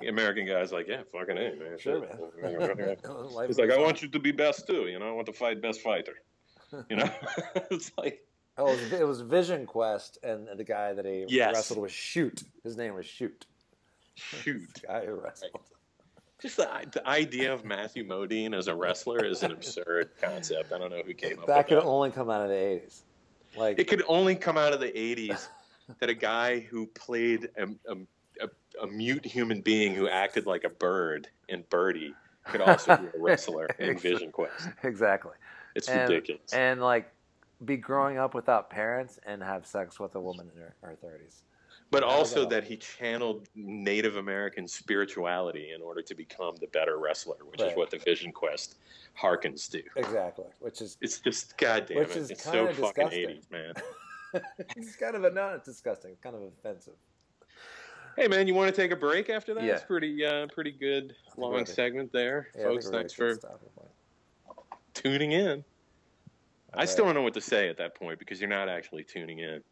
The 0.00 0.08
American 0.08 0.46
guy's 0.46 0.72
like, 0.72 0.88
yeah, 0.88 1.02
fucking 1.12 1.36
A, 1.38 1.54
man. 1.56 1.78
sure, 1.78 2.00
man. 2.00 2.96
He's 3.46 3.58
like, 3.58 3.70
I 3.70 3.78
want 3.78 4.02
you 4.02 4.08
to 4.08 4.18
be 4.18 4.32
best 4.32 4.66
too, 4.66 4.88
you 4.88 4.98
know, 4.98 5.08
I 5.08 5.12
want 5.12 5.26
to 5.26 5.32
fight 5.32 5.60
best 5.62 5.80
fighter. 5.82 6.14
You 6.88 6.96
know? 6.96 7.10
it's 7.70 7.92
like, 7.98 8.24
Oh, 8.58 8.66
it 8.70 8.80
was, 8.82 8.92
it 8.92 9.06
was 9.06 9.20
Vision 9.22 9.64
Quest, 9.64 10.18
and 10.22 10.46
the 10.56 10.64
guy 10.64 10.92
that 10.92 11.06
he 11.06 11.24
Yes. 11.28 11.54
wrestled 11.54 11.78
was 11.80 11.90
Shoot. 11.92 12.42
His 12.62 12.76
name 12.76 12.92
was 12.94 13.06
Shute. 13.06 13.46
shoot. 14.14 14.68
The 14.74 14.86
guy 14.88 15.06
who 15.06 15.14
wrestled. 15.14 15.62
Just 16.42 16.56
the, 16.56 16.68
the 16.92 17.06
idea 17.08 17.52
of 17.54 17.64
Matthew 17.64 18.04
Modine 18.06 18.52
as 18.54 18.66
a 18.66 18.74
wrestler 18.74 19.24
is 19.24 19.42
an 19.44 19.52
absurd 19.52 20.10
concept. 20.20 20.72
I 20.72 20.78
don't 20.78 20.90
know 20.90 21.02
who 21.06 21.14
came 21.14 21.38
up 21.38 21.46
That 21.46 21.68
could 21.68 21.78
that. 21.78 21.84
only 21.84 22.10
come 22.10 22.28
out 22.28 22.42
of 22.42 22.48
the 22.48 22.54
'80s. 22.56 23.02
Like, 23.56 23.78
It 23.78 23.86
could 23.86 24.02
only 24.08 24.34
come 24.34 24.56
out 24.58 24.72
of 24.72 24.80
the 24.80 24.90
80s 24.90 25.46
that 26.00 26.08
a 26.08 26.14
guy 26.14 26.58
who 26.60 26.86
played 26.86 27.50
a, 27.58 27.64
a, 27.92 27.96
a, 28.40 28.48
a 28.82 28.86
mute 28.86 29.24
human 29.26 29.60
being 29.60 29.94
who 29.94 30.08
acted 30.08 30.46
like 30.46 30.64
a 30.64 30.70
bird 30.70 31.28
in 31.48 31.62
Birdy 31.70 32.14
could 32.46 32.62
also 32.62 32.96
be 32.96 33.06
a 33.06 33.20
wrestler 33.20 33.66
in 33.78 33.98
Vision 33.98 34.32
Quest. 34.32 34.68
exactly. 34.82 35.32
It's 35.76 35.86
And- 35.88 36.08
ridiculous. 36.10 36.52
And 36.54 36.80
like, 36.80 37.12
be 37.64 37.76
growing 37.76 38.16
up 38.18 38.34
without 38.34 38.70
parents 38.70 39.20
and 39.26 39.42
have 39.42 39.66
sex 39.66 40.00
with 40.00 40.14
a 40.16 40.20
woman 40.20 40.50
in 40.54 40.60
her, 40.62 40.74
her 40.80 40.96
30s. 41.04 41.42
But 41.92 42.02
also 42.02 42.46
that- 42.46 42.64
he 42.64 42.76
channeled 42.78 43.46
Native 43.54 44.16
American 44.16 44.66
spirituality 44.66 45.72
in 45.72 45.82
order 45.82 46.00
to 46.02 46.14
become 46.14 46.56
the 46.56 46.66
better 46.68 46.98
wrestler, 46.98 47.36
which 47.44 47.60
is 47.60 47.76
what 47.76 47.90
the 47.90 47.98
Vision 47.98 48.32
Quest 48.32 48.76
harkens 49.16 49.70
to. 49.70 49.82
Exactly. 49.96 50.46
Which 50.58 50.80
is 50.80 50.96
It's 51.02 51.20
just 51.20 51.56
goddamn 51.58 51.98
Which 51.98 52.10
it. 52.12 52.16
is 52.16 52.30
It's 52.30 52.42
so 52.42 52.72
fucking 52.72 53.08
80s, 53.08 53.50
man. 53.50 53.74
it's 54.76 54.96
kind 54.96 55.14
of 55.14 55.24
a 55.24 55.30
not 55.30 55.64
disgusting. 55.64 56.12
It's 56.12 56.20
kind 56.20 56.34
of 56.34 56.42
offensive. 56.42 56.94
Hey 58.16 58.26
man, 58.26 58.46
you 58.46 58.54
want 58.54 58.74
to 58.74 58.78
take 58.78 58.90
a 58.90 58.96
break 58.96 59.28
after 59.30 59.52
that? 59.54 59.62
Yeah. 59.62 59.74
It's 59.74 59.84
pretty 59.84 60.24
uh, 60.24 60.46
pretty 60.48 60.70
good 60.72 61.14
long 61.36 61.64
segment 61.66 62.10
there, 62.12 62.48
Yeah, 62.56 62.64
folks. 62.64 62.88
Thanks 62.88 63.12
for 63.12 63.28
to 63.30 63.34
stop 63.36 63.60
it, 63.62 63.74
boy. 63.76 64.54
tuning 64.94 65.32
in. 65.32 65.64
I 66.74 66.80
All 66.80 66.86
still 66.86 67.04
don't 67.04 67.14
know 67.14 67.22
what 67.22 67.34
to 67.34 67.40
say 67.42 67.68
at 67.68 67.76
that 67.78 67.94
point 67.94 68.18
because 68.18 68.40
you're 68.40 68.48
not 68.50 68.68
actually 68.70 69.04
tuning 69.04 69.40
in, 69.40 69.62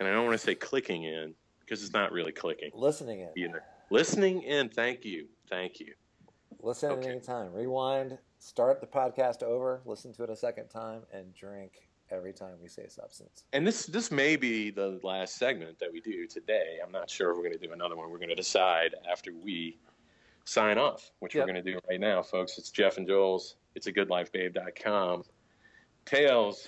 and 0.00 0.08
I 0.08 0.12
don't 0.12 0.24
want 0.24 0.38
to 0.38 0.44
say 0.44 0.54
clicking 0.56 1.04
in 1.04 1.34
because 1.70 1.84
it's 1.84 1.92
not 1.94 2.10
really 2.10 2.32
clicking 2.32 2.70
listening 2.74 3.20
in. 3.20 3.28
either. 3.36 3.62
Listening 3.90 4.42
in, 4.42 4.68
thank 4.68 5.04
you, 5.04 5.26
thank 5.48 5.78
you. 5.78 5.94
Listen 6.60 6.90
Okay. 6.90 7.06
at 7.06 7.10
any 7.12 7.20
time. 7.20 7.52
Rewind. 7.52 8.18
Start 8.40 8.80
the 8.80 8.86
podcast 8.88 9.42
over. 9.44 9.80
Listen 9.84 10.12
to 10.14 10.24
it 10.24 10.30
a 10.30 10.36
second 10.36 10.68
time, 10.68 11.02
and 11.12 11.32
drink 11.34 11.88
every 12.10 12.32
time 12.32 12.54
we 12.60 12.68
say 12.68 12.86
substance. 12.88 13.44
And 13.52 13.64
this 13.64 13.86
this 13.86 14.10
may 14.10 14.34
be 14.34 14.70
the 14.70 14.98
last 15.04 15.36
segment 15.36 15.78
that 15.78 15.92
we 15.92 16.00
do 16.00 16.26
today. 16.26 16.78
I'm 16.84 16.90
not 16.90 17.08
sure 17.08 17.30
if 17.30 17.36
we're 17.36 17.44
going 17.44 17.58
to 17.58 17.66
do 17.66 17.72
another 17.72 17.96
one. 17.96 18.10
We're 18.10 18.18
going 18.18 18.30
to 18.30 18.34
decide 18.34 18.94
after 19.10 19.32
we 19.32 19.78
sign 20.44 20.76
off, 20.76 21.12
which 21.20 21.34
Yep. 21.36 21.42
we're 21.46 21.52
going 21.52 21.64
to 21.64 21.72
do 21.72 21.78
right 21.88 22.00
now, 22.00 22.20
folks. 22.22 22.58
It's 22.58 22.70
Jeff 22.70 22.96
and 22.96 23.06
Joel's. 23.06 23.54
It's 23.76 23.86
a 23.86 23.92
goodlifebabe.com. 23.92 25.22
Tales 26.04 26.66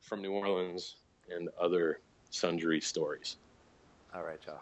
from 0.00 0.20
New 0.20 0.32
Orleans 0.32 0.96
and 1.30 1.48
other 1.58 2.00
sundry 2.30 2.80
stories. 2.80 3.36
All 4.14 4.22
right, 4.22 4.40
y'all. 4.46 4.60